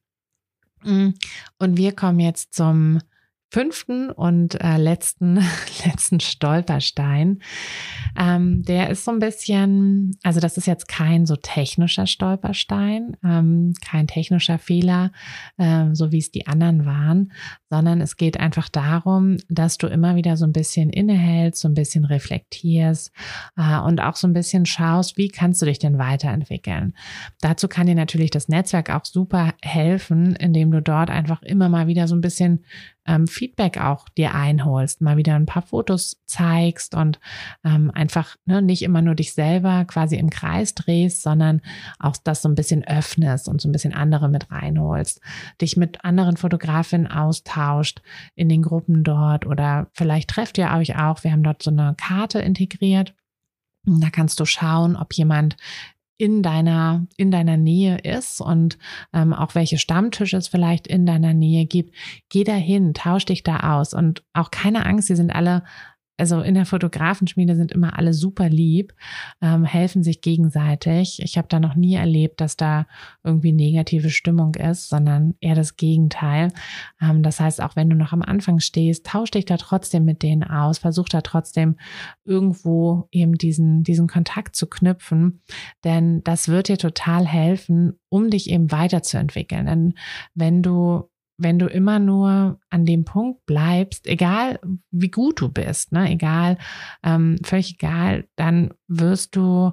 Mm, 0.84 1.10
und 1.58 1.78
wir 1.78 1.96
kommen 1.96 2.20
jetzt 2.20 2.54
zum 2.54 3.00
fünften 3.52 4.12
und 4.12 4.62
äh, 4.62 4.78
letzten, 4.78 5.36
letzten 5.86 6.20
Stolperstein. 6.20 7.40
Ähm, 8.18 8.64
der 8.64 8.90
ist 8.90 9.06
so 9.06 9.12
ein 9.12 9.20
bisschen, 9.20 10.12
also 10.24 10.40
das 10.40 10.58
ist 10.58 10.68
jetzt 10.68 10.88
kein 10.88 11.26
so 11.26 11.36
technischer 11.36 12.06
Stolperstein, 12.06 13.18
ähm, 13.24 13.74
kein 13.84 14.08
technischer 14.08 14.60
Fehler, 14.60 15.12
äh, 15.58 15.88
so 15.94 16.12
wie 16.12 16.20
es 16.20 16.32
die 16.32 16.48
anderen 16.48 16.86
waren, 16.86 17.32
sondern 17.70 18.02
es 18.02 18.18
geht 18.18 18.40
einfach 18.40 18.70
darum, 18.70 19.38
dass 19.50 19.78
du 19.78 19.88
immer 19.88 20.16
wieder 20.16 20.38
so 20.38 20.46
ein 20.46 20.54
bisschen 20.54 20.90
innehältst, 20.92 21.62
so 21.62 21.68
ein 21.68 21.74
bisschen 21.74 22.06
reflektierst 22.06 23.12
äh, 23.58 23.80
und 23.80 24.00
auch 24.00 24.16
so 24.16 24.28
ein 24.28 24.34
bisschen 24.34 24.68
schaust, 24.68 25.18
wie 25.18 25.30
kannst 25.30 25.62
du 25.62 25.66
dich 25.66 25.80
denn 25.80 25.98
weiterentwickeln. 25.98 26.94
Dazu 27.42 27.68
kann 27.68 27.88
dir 27.88 27.96
natürlich 27.96 28.30
das 28.30 28.48
Netzwerk 28.48 28.92
auch 28.92 29.06
super 29.06 29.54
helfen, 29.64 30.36
indem 30.36 30.70
du 30.70 30.82
dort 30.82 31.10
einfach 31.10 31.42
immer 31.42 31.70
mal 31.70 31.88
wieder 31.88 32.08
so 32.08 32.16
ein 32.16 32.22
bisschen 32.22 32.64
ähm, 33.10 33.28
Feedback 33.28 33.82
auch 33.82 34.08
dir 34.10 34.36
einholst, 34.36 35.02
mal 35.02 35.18
wieder 35.18 35.36
ein 35.36 35.48
paar 35.48 35.64
Fotos 35.64 36.22
zeigst 36.28 36.94
und 36.94 37.20
ähm, 37.66 37.90
einfach 37.92 38.36
ne, 38.46 38.62
nicht 38.62 38.84
immer 38.84 39.02
nur 39.02 39.16
dich 39.16 39.34
selber 39.34 39.84
quasi 39.86 40.16
im 40.16 40.30
Kreis 40.30 40.76
drehst, 40.76 41.24
sondern 41.24 41.62
auch 41.98 42.16
das 42.24 42.44
so 42.44 42.50
ein 42.50 42.56
bisschen 42.56 42.88
öffnest 42.88 43.50
und 43.50 43.62
so 43.62 43.68
ein 43.68 43.72
bisschen 43.72 43.94
andere 43.94 44.30
mit 44.30 44.52
reinholst, 44.52 45.22
dich 45.60 45.76
mit 45.76 46.06
anderen 46.06 46.38
Fotografinnen 46.38 47.08
austauscht 47.08 48.02
in 48.36 48.48
den 48.48 48.62
Gruppen 48.62 49.04
dort 49.04 49.48
oder 49.48 49.88
vielleicht 49.94 50.30
trefft 50.30 50.60
ihr 50.60 50.70
euch 50.72 50.98
auch. 50.98 51.24
Wir 51.24 51.32
haben 51.32 51.44
dort 51.44 51.64
so 51.64 51.72
eine 51.72 51.96
Karte 51.98 52.40
integriert. 52.40 53.16
Da 53.86 54.12
kannst 54.12 54.40
du 54.40 54.46
schauen, 54.46 54.96
ob 54.96 55.14
jemand 55.14 55.58
in 56.20 56.44
deiner, 56.44 57.08
in 57.16 57.32
deiner 57.32 57.56
Nähe 57.56 57.98
ist 58.00 58.42
und 58.42 58.78
ähm, 59.14 59.34
auch 59.34 59.56
welche 59.56 59.78
Stammtische 59.78 60.36
es 60.36 60.50
vielleicht 60.50 60.86
in 60.86 61.06
deiner 61.06 61.34
Nähe 61.34 61.66
gibt. 61.66 61.96
Geh 62.28 62.44
dahin, 62.44 62.94
tausch 62.94 63.24
dich 63.26 63.42
da 63.42 63.78
aus 63.78 63.94
und 63.94 64.22
auch 64.34 64.52
keine 64.52 64.86
Angst, 64.86 65.08
sie 65.08 65.16
sind 65.16 65.34
alle 65.34 65.64
also 66.20 66.42
in 66.42 66.56
der 66.56 66.66
Fotografenschmiede 66.66 67.56
sind 67.56 67.72
immer 67.72 67.98
alle 67.98 68.14
super 68.14 68.50
lieb, 68.50 68.94
ähm, 69.42 69.64
helfen 69.64 70.04
sich 70.04 70.22
gegenseitig. 70.22 71.22
Ich 71.22 71.38
habe 71.38 71.48
da 71.48 71.60
noch 71.60 71.76
nie 71.76 71.96
erlebt, 71.96 72.42
dass 72.42 72.58
da 72.58 72.88
irgendwie 73.24 73.52
negative 73.52 74.10
Stimmung 74.10 74.56
ist, 74.56 74.90
sondern 74.90 75.36
eher 75.40 75.56
das 75.56 75.78
Gegenteil. 75.78 76.52
Ähm, 77.02 77.24
das 77.24 77.40
heißt, 77.40 77.62
auch 77.62 77.76
wenn 77.76 77.90
du 77.90 77.96
noch 77.96 78.14
am 78.14 78.22
Anfang 78.22 78.60
stehst, 78.60 79.06
tausch 79.06 79.32
dich 79.32 79.46
da 79.46 79.58
trotzdem 79.58 80.06
mit 80.06 80.24
denen 80.24 80.44
aus, 80.44 80.78
versuch 80.80 81.10
da 81.10 81.22
trotzdem 81.22 81.78
irgendwo 82.26 83.08
eben 83.12 83.36
diesen, 83.36 83.84
diesen 83.84 84.08
Kontakt 84.08 84.56
zu 84.56 84.68
knüpfen, 84.68 85.42
denn 85.84 86.24
das 86.24 86.48
wird 86.48 86.68
dir 86.68 86.78
total 86.78 87.26
helfen, 87.26 88.00
um 88.10 88.30
dich 88.30 88.50
eben 88.50 88.72
weiterzuentwickeln. 88.72 89.66
Denn 89.66 89.94
wenn 90.36 90.62
du 90.62 91.10
wenn 91.40 91.58
du 91.58 91.68
immer 91.68 92.00
nur 92.00 92.60
an 92.70 92.86
dem 92.86 93.06
Punkt 93.06 93.46
bleibst, 93.46 94.06
egal 94.08 94.60
wie 94.92 95.10
gut 95.10 95.42
du 95.42 95.50
bist, 95.50 95.94
ne, 95.94 96.12
egal, 96.12 96.58
ähm, 97.02 97.38
völlig 97.44 97.76
egal, 97.76 98.26
dann 98.36 98.74
wirst 98.88 99.36
du, 99.36 99.72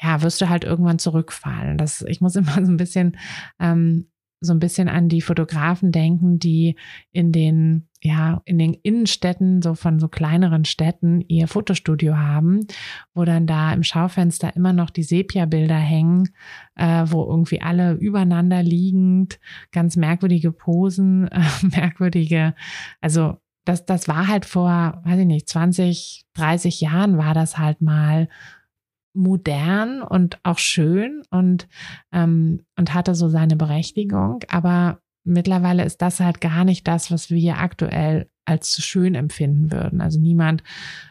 ja, 0.00 0.22
wirst 0.22 0.40
du 0.40 0.48
halt 0.48 0.64
irgendwann 0.64 0.98
zurückfallen. 0.98 1.78
Das, 1.78 2.02
ich 2.02 2.20
muss 2.20 2.36
immer 2.36 2.54
so 2.54 2.70
ein 2.70 2.76
bisschen 2.76 3.16
ähm, 3.58 4.10
so 4.40 4.52
ein 4.52 4.58
bisschen 4.58 4.88
an 4.88 5.08
die 5.08 5.20
Fotografen 5.20 5.92
denken, 5.92 6.38
die 6.38 6.76
in 7.12 7.32
den, 7.32 7.88
ja, 8.00 8.40
in 8.44 8.58
den 8.58 8.74
Innenstädten, 8.74 9.62
so 9.62 9.74
von 9.74 9.98
so 9.98 10.08
kleineren 10.08 10.64
Städten, 10.64 11.20
ihr 11.28 11.48
Fotostudio 11.48 12.16
haben, 12.16 12.66
wo 13.14 13.24
dann 13.24 13.46
da 13.46 13.72
im 13.72 13.82
Schaufenster 13.82 14.54
immer 14.54 14.72
noch 14.72 14.90
die 14.90 15.02
Sepia-Bilder 15.02 15.76
hängen, 15.76 16.28
äh, 16.76 17.04
wo 17.06 17.24
irgendwie 17.24 17.60
alle 17.60 17.94
übereinander 17.94 18.62
liegend, 18.62 19.40
ganz 19.72 19.96
merkwürdige 19.96 20.52
Posen, 20.52 21.28
äh, 21.32 21.40
merkwürdige, 21.62 22.54
also 23.00 23.36
das, 23.64 23.84
das 23.84 24.08
war 24.08 24.28
halt 24.28 24.46
vor, 24.46 25.02
weiß 25.04 25.18
ich 25.18 25.26
nicht, 25.26 25.48
20, 25.48 26.24
30 26.34 26.80
Jahren 26.80 27.18
war 27.18 27.34
das 27.34 27.58
halt 27.58 27.82
mal 27.82 28.28
modern 29.14 30.02
und 30.02 30.38
auch 30.42 30.58
schön 30.58 31.22
und, 31.30 31.68
ähm, 32.12 32.64
und 32.76 32.94
hatte 32.94 33.14
so 33.14 33.28
seine 33.28 33.56
Berechtigung. 33.56 34.40
Aber 34.48 35.00
mittlerweile 35.24 35.84
ist 35.84 36.02
das 36.02 36.20
halt 36.20 36.40
gar 36.40 36.64
nicht 36.64 36.86
das, 36.86 37.10
was 37.10 37.30
wir 37.30 37.58
aktuell 37.58 38.30
als 38.44 38.82
schön 38.82 39.14
empfinden 39.14 39.70
würden. 39.70 40.00
Also 40.00 40.18
niemand 40.18 40.62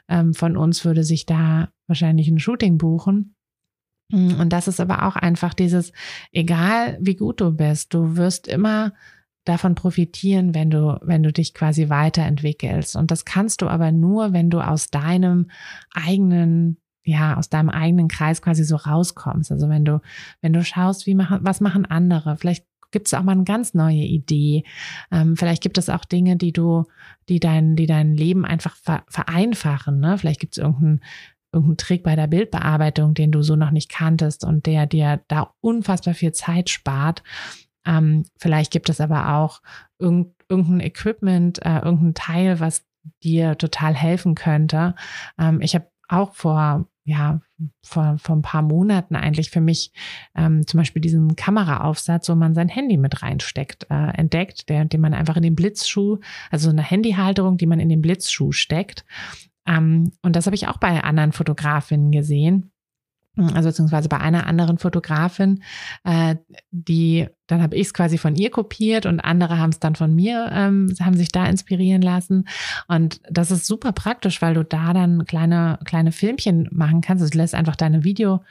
ähm, 0.10 0.34
von 0.34 0.58
uns 0.58 0.86
würde 0.86 1.04
sich 1.04 1.26
da 1.26 1.70
wahrscheinlich 1.88 2.28
ein 2.28 2.40
Shooting 2.40 2.78
buchen. 2.78 3.36
Und 4.40 4.54
das 4.54 4.70
ist 4.70 4.80
aber 4.80 5.06
auch 5.06 5.18
einfach 5.18 5.54
dieses, 5.54 5.92
egal 6.32 6.98
wie 7.02 7.16
gut 7.16 7.42
du 7.42 7.52
bist, 7.52 7.94
du 7.94 8.16
wirst 8.16 8.48
immer 8.48 8.94
davon 9.44 9.76
profitieren, 9.76 10.56
wenn 10.56 10.70
du, 10.70 10.98
wenn 11.02 11.24
du 11.24 11.32
dich 11.32 11.54
quasi 11.54 11.90
weiterentwickelst. 11.90 12.96
Und 12.96 13.12
das 13.12 13.26
kannst 13.26 13.62
du 13.62 13.68
aber 13.68 13.92
nur, 13.92 14.34
wenn 14.34 14.50
du 14.50 14.62
aus 14.62 14.90
deinem 14.90 15.50
eigenen 15.92 16.78
ja, 17.08 17.38
aus 17.38 17.50
deinem 17.50 17.70
eigenen 17.70 18.10
Kreis 18.10 18.42
quasi 18.42 18.64
so 18.64 18.76
rauskommst. 18.76 19.52
Also 19.52 19.70
wenn 19.70 19.86
du, 19.86 20.02
wenn 20.42 20.54
du 20.54 20.64
schaust, 20.64 21.06
wie 21.08 21.16
machen, 21.16 21.40
was 21.42 21.62
machen 21.62 21.86
andere, 21.86 22.36
vielleicht 22.38 22.66
gibt 22.92 23.08
es 23.08 23.14
auch 23.14 23.24
mal 23.24 23.32
eine 23.34 23.46
ganz 23.46 23.74
neue 23.74 24.04
Idee. 24.04 24.64
Ähm, 25.12 25.38
vielleicht 25.38 25.64
gibt 25.64 25.78
es 25.78 25.90
auch 25.90 26.04
Dinge, 26.06 26.36
die 26.36 26.52
du, 26.52 26.86
die 27.30 27.40
dein, 27.40 27.76
die 27.76 27.86
dein 27.86 28.16
Leben 28.16 28.46
einfach 28.46 28.76
vereinfachen. 29.08 30.00
Ne? 30.00 30.18
Vielleicht 30.18 30.40
gibt 30.40 30.58
es 30.58 30.64
irgendeinen 30.64 31.02
irgendeinen 31.54 31.78
Trick 31.78 32.04
bei 32.04 32.16
der 32.18 32.28
Bildbearbeitung, 32.28 33.14
den 33.14 33.32
du 33.32 33.42
so 33.42 33.56
noch 33.56 33.72
nicht 33.72 33.90
kanntest 33.90 34.44
und 34.44 34.66
der 34.66 34.86
dir 34.86 35.22
da 35.30 35.54
unfassbar 35.62 36.14
viel 36.14 36.34
Zeit 36.34 36.70
spart. 36.70 37.24
Ähm, 37.86 38.26
vielleicht 38.38 38.72
gibt 38.72 38.90
es 38.90 39.00
aber 39.00 39.34
auch 39.36 39.62
irgend, 39.98 40.34
irgendein 40.50 40.82
Equipment, 40.82 41.66
äh, 41.66 41.80
irgendein 41.80 42.14
Teil, 42.16 42.60
was 42.60 42.86
dir 43.24 43.58
total 43.58 43.96
helfen 43.96 44.36
könnte. 44.36 44.94
Ähm, 45.40 45.62
ich 45.62 45.74
habe 45.74 45.90
auch 46.10 46.34
vor 46.34 46.88
ja, 47.08 47.40
vor, 47.82 48.18
vor 48.18 48.36
ein 48.36 48.42
paar 48.42 48.62
Monaten 48.62 49.16
eigentlich 49.16 49.50
für 49.50 49.62
mich 49.62 49.94
ähm, 50.36 50.68
zum 50.68 50.80
Beispiel 50.80 51.02
diesen 51.02 51.38
Kameraaufsatz, 51.38 52.28
wo 52.28 52.36
man 52.36 52.54
sein 52.54 52.68
Handy 52.68 52.98
mit 52.98 53.24
reinsteckt, 53.24 53.88
äh, 53.90 54.10
entdeckt, 54.18 54.68
der, 54.68 54.84
den 54.84 55.00
man 55.00 55.14
einfach 55.14 55.38
in 55.38 55.42
den 55.42 55.56
Blitzschuh, 55.56 56.20
also 56.52 56.70
eine 56.70 56.84
Handyhalterung, 56.84 57.58
die 57.58 57.66
man 57.66 57.80
in 57.80 57.88
den 57.88 58.02
Blitzschuh 58.02 58.52
steckt. 58.52 59.06
Ähm, 59.66 60.12
und 60.22 60.36
das 60.36 60.48
habe 60.48 60.56
ich 60.56 60.68
auch 60.68 60.78
bei 60.78 61.02
anderen 61.02 61.32
Fotografinnen 61.32 62.12
gesehen 62.12 62.72
also 63.38 63.70
beziehungsweise 63.70 64.10
bei 64.10 64.20
einer 64.20 64.48
anderen 64.48 64.78
Fotografin, 64.78 65.64
äh, 66.04 66.36
die, 66.72 67.28
dann 67.48 67.62
habe 67.62 67.76
ich 67.76 67.88
es 67.88 67.94
quasi 67.94 68.18
von 68.18 68.36
ihr 68.36 68.50
kopiert 68.50 69.06
und 69.06 69.20
andere 69.20 69.60
haben 69.60 69.70
es 69.70 69.80
dann 69.80 69.96
von 69.96 70.14
mir, 70.14 70.50
ähm, 70.52 70.94
haben 71.00 71.16
sich 71.16 71.30
da 71.30 71.46
inspirieren 71.46 72.02
lassen. 72.02 72.48
Und 72.88 73.22
das 73.30 73.52
ist 73.52 73.68
super 73.68 73.92
praktisch, 73.92 74.42
weil 74.42 74.54
du 74.54 74.64
da 74.64 74.94
dann 74.94 75.26
kleine, 75.26 75.80
kleine 75.86 76.12
Filmchen 76.12 76.68
machen 76.72 77.02
kannst. 77.02 77.34
Du 77.34 77.38
lässt 77.38 77.56
einfach 77.56 77.76
deine 77.76 78.04
Video, 78.04 78.42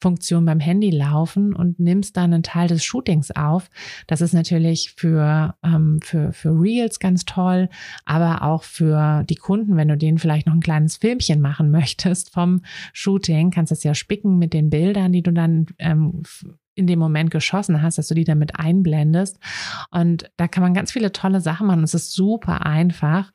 Funktion 0.00 0.44
beim 0.44 0.60
Handy 0.60 0.90
laufen 0.90 1.54
und 1.54 1.80
nimmst 1.80 2.16
dann 2.16 2.32
einen 2.32 2.42
Teil 2.42 2.68
des 2.68 2.84
Shootings 2.84 3.30
auf. 3.30 3.70
Das 4.06 4.20
ist 4.20 4.34
natürlich 4.34 4.92
für, 4.96 5.54
ähm, 5.62 6.00
für, 6.02 6.32
für 6.32 6.50
Reels 6.50 6.98
ganz 6.98 7.24
toll, 7.24 7.68
aber 8.04 8.42
auch 8.42 8.62
für 8.62 9.24
die 9.24 9.36
Kunden, 9.36 9.76
wenn 9.76 9.88
du 9.88 9.96
denen 9.96 10.18
vielleicht 10.18 10.46
noch 10.46 10.54
ein 10.54 10.60
kleines 10.60 10.96
Filmchen 10.96 11.40
machen 11.40 11.70
möchtest 11.76 12.32
vom 12.32 12.62
Shooting, 12.92 13.50
kannst 13.50 13.70
du 13.70 13.74
es 13.74 13.84
ja 13.84 13.94
spicken 13.94 14.38
mit 14.38 14.52
den 14.52 14.68
Bildern, 14.68 15.12
die 15.12 15.22
du 15.22 15.32
dann 15.32 15.66
ähm, 15.78 16.22
in 16.74 16.86
dem 16.86 16.98
Moment 16.98 17.30
geschossen 17.30 17.80
hast, 17.80 17.96
dass 17.96 18.08
du 18.08 18.14
die 18.14 18.24
damit 18.24 18.58
einblendest. 18.58 19.38
Und 19.90 20.30
da 20.36 20.46
kann 20.46 20.62
man 20.62 20.74
ganz 20.74 20.92
viele 20.92 21.10
tolle 21.10 21.40
Sachen 21.40 21.66
machen. 21.66 21.82
Es 21.82 21.94
ist 21.94 22.12
super 22.12 22.66
einfach. 22.66 23.32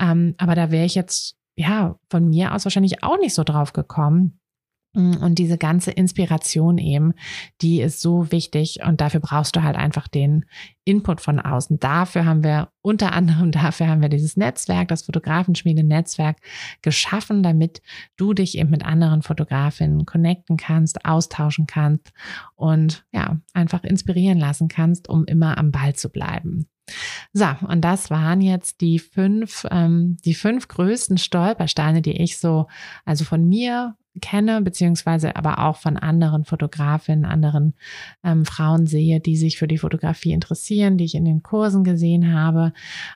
Ähm, 0.00 0.34
aber 0.38 0.56
da 0.56 0.72
wäre 0.72 0.86
ich 0.86 0.96
jetzt 0.96 1.36
ja 1.54 1.94
von 2.08 2.28
mir 2.28 2.52
aus 2.52 2.64
wahrscheinlich 2.64 3.04
auch 3.04 3.18
nicht 3.18 3.34
so 3.34 3.44
drauf 3.44 3.72
gekommen 3.72 4.39
Mm, 4.39 4.39
und 4.92 5.36
diese 5.36 5.56
ganze 5.56 5.92
Inspiration 5.92 6.76
eben, 6.78 7.14
die 7.60 7.80
ist 7.80 8.00
so 8.00 8.32
wichtig 8.32 8.80
und 8.84 9.00
dafür 9.00 9.20
brauchst 9.20 9.54
du 9.54 9.62
halt 9.62 9.76
einfach 9.76 10.08
den 10.08 10.46
Input 10.84 11.20
von 11.20 11.38
außen. 11.38 11.78
Dafür 11.78 12.24
haben 12.24 12.42
wir 12.42 12.70
unter 12.82 13.12
anderem, 13.12 13.52
dafür 13.52 13.86
haben 13.86 14.02
wir 14.02 14.08
dieses 14.08 14.36
Netzwerk, 14.36 14.88
das 14.88 15.02
Fotografenschmiede-Netzwerk 15.02 16.38
geschaffen, 16.82 17.44
damit 17.44 17.82
du 18.16 18.34
dich 18.34 18.58
eben 18.58 18.70
mit 18.70 18.84
anderen 18.84 19.22
Fotografinnen 19.22 20.06
connecten 20.06 20.56
kannst, 20.56 21.04
austauschen 21.04 21.68
kannst 21.68 22.12
und 22.56 23.04
ja, 23.12 23.38
einfach 23.52 23.84
inspirieren 23.84 24.38
lassen 24.38 24.66
kannst, 24.66 25.08
um 25.08 25.24
immer 25.24 25.56
am 25.56 25.70
Ball 25.70 25.94
zu 25.94 26.10
bleiben. 26.10 26.66
So, 27.32 27.46
und 27.68 27.82
das 27.82 28.10
waren 28.10 28.40
jetzt 28.40 28.80
die 28.80 28.98
fünf, 28.98 29.64
ähm, 29.70 30.16
die 30.24 30.34
fünf 30.34 30.66
größten 30.66 31.18
Stolpersteine, 31.18 32.02
die 32.02 32.20
ich 32.20 32.38
so, 32.38 32.66
also 33.04 33.24
von 33.24 33.48
mir 33.48 33.96
kenne, 34.20 34.60
beziehungsweise 34.62 35.36
aber 35.36 35.58
auch 35.66 35.76
von 35.76 35.96
anderen 35.96 36.44
Fotografinnen, 36.44 37.24
anderen 37.24 37.74
ähm, 38.24 38.44
Frauen 38.44 38.86
sehe, 38.86 39.20
die 39.20 39.36
sich 39.36 39.58
für 39.58 39.68
die 39.68 39.78
Fotografie 39.78 40.32
interessieren, 40.32 40.98
die 40.98 41.04
ich 41.04 41.14
in 41.14 41.24
den 41.24 41.42
Kursen 41.42 41.84
gesehen 41.84 42.34
habe. 42.34 42.72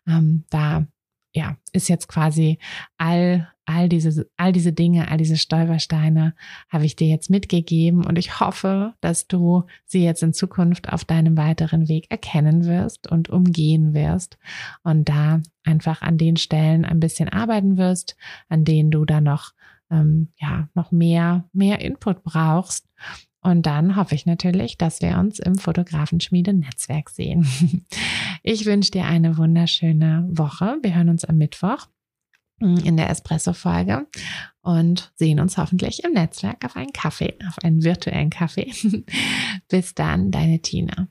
Ähm, 0.06 0.44
da 0.50 0.86
ja, 1.34 1.56
ist 1.72 1.88
jetzt 1.88 2.06
quasi 2.06 2.58
all, 2.96 3.48
all 3.64 3.88
diese, 3.88 4.30
all 4.36 4.52
diese 4.52 4.72
Dinge, 4.72 5.10
all 5.10 5.18
diese 5.18 5.36
Stolpersteine 5.36 6.34
habe 6.68 6.86
ich 6.86 6.94
dir 6.94 7.08
jetzt 7.08 7.28
mitgegeben 7.28 8.06
und 8.06 8.18
ich 8.18 8.38
hoffe, 8.38 8.94
dass 9.00 9.26
du 9.26 9.64
sie 9.84 10.04
jetzt 10.04 10.22
in 10.22 10.32
Zukunft 10.32 10.92
auf 10.92 11.04
deinem 11.04 11.36
weiteren 11.36 11.88
Weg 11.88 12.06
erkennen 12.08 12.66
wirst 12.66 13.10
und 13.10 13.30
umgehen 13.30 13.94
wirst 13.94 14.38
und 14.84 15.08
da 15.08 15.40
einfach 15.64 16.02
an 16.02 16.18
den 16.18 16.36
Stellen 16.36 16.84
ein 16.84 17.00
bisschen 17.00 17.28
arbeiten 17.28 17.76
wirst, 17.76 18.16
an 18.48 18.64
denen 18.64 18.92
du 18.92 19.04
da 19.04 19.20
noch, 19.20 19.52
ähm, 19.90 20.32
ja, 20.36 20.68
noch 20.74 20.92
mehr, 20.92 21.48
mehr 21.52 21.80
Input 21.80 22.22
brauchst 22.22 22.86
und 23.44 23.66
dann 23.66 23.94
hoffe 23.94 24.14
ich 24.14 24.24
natürlich, 24.24 24.78
dass 24.78 25.02
wir 25.02 25.18
uns 25.18 25.38
im 25.38 25.56
Fotografenschmiede-Netzwerk 25.56 27.10
sehen. 27.10 27.46
Ich 28.46 28.66
wünsche 28.66 28.90
dir 28.90 29.06
eine 29.06 29.38
wunderschöne 29.38 30.28
Woche. 30.30 30.76
Wir 30.82 30.94
hören 30.94 31.08
uns 31.08 31.24
am 31.24 31.38
Mittwoch 31.38 31.88
in 32.60 32.98
der 32.98 33.08
Espresso-Folge 33.08 34.06
und 34.60 35.12
sehen 35.14 35.40
uns 35.40 35.56
hoffentlich 35.56 36.04
im 36.04 36.12
Netzwerk 36.12 36.62
auf 36.66 36.76
einen 36.76 36.92
Kaffee, 36.92 37.38
auf 37.48 37.58
einen 37.64 37.82
virtuellen 37.82 38.28
Kaffee. 38.28 38.70
Bis 39.68 39.94
dann, 39.94 40.30
deine 40.30 40.60
Tina. 40.60 41.08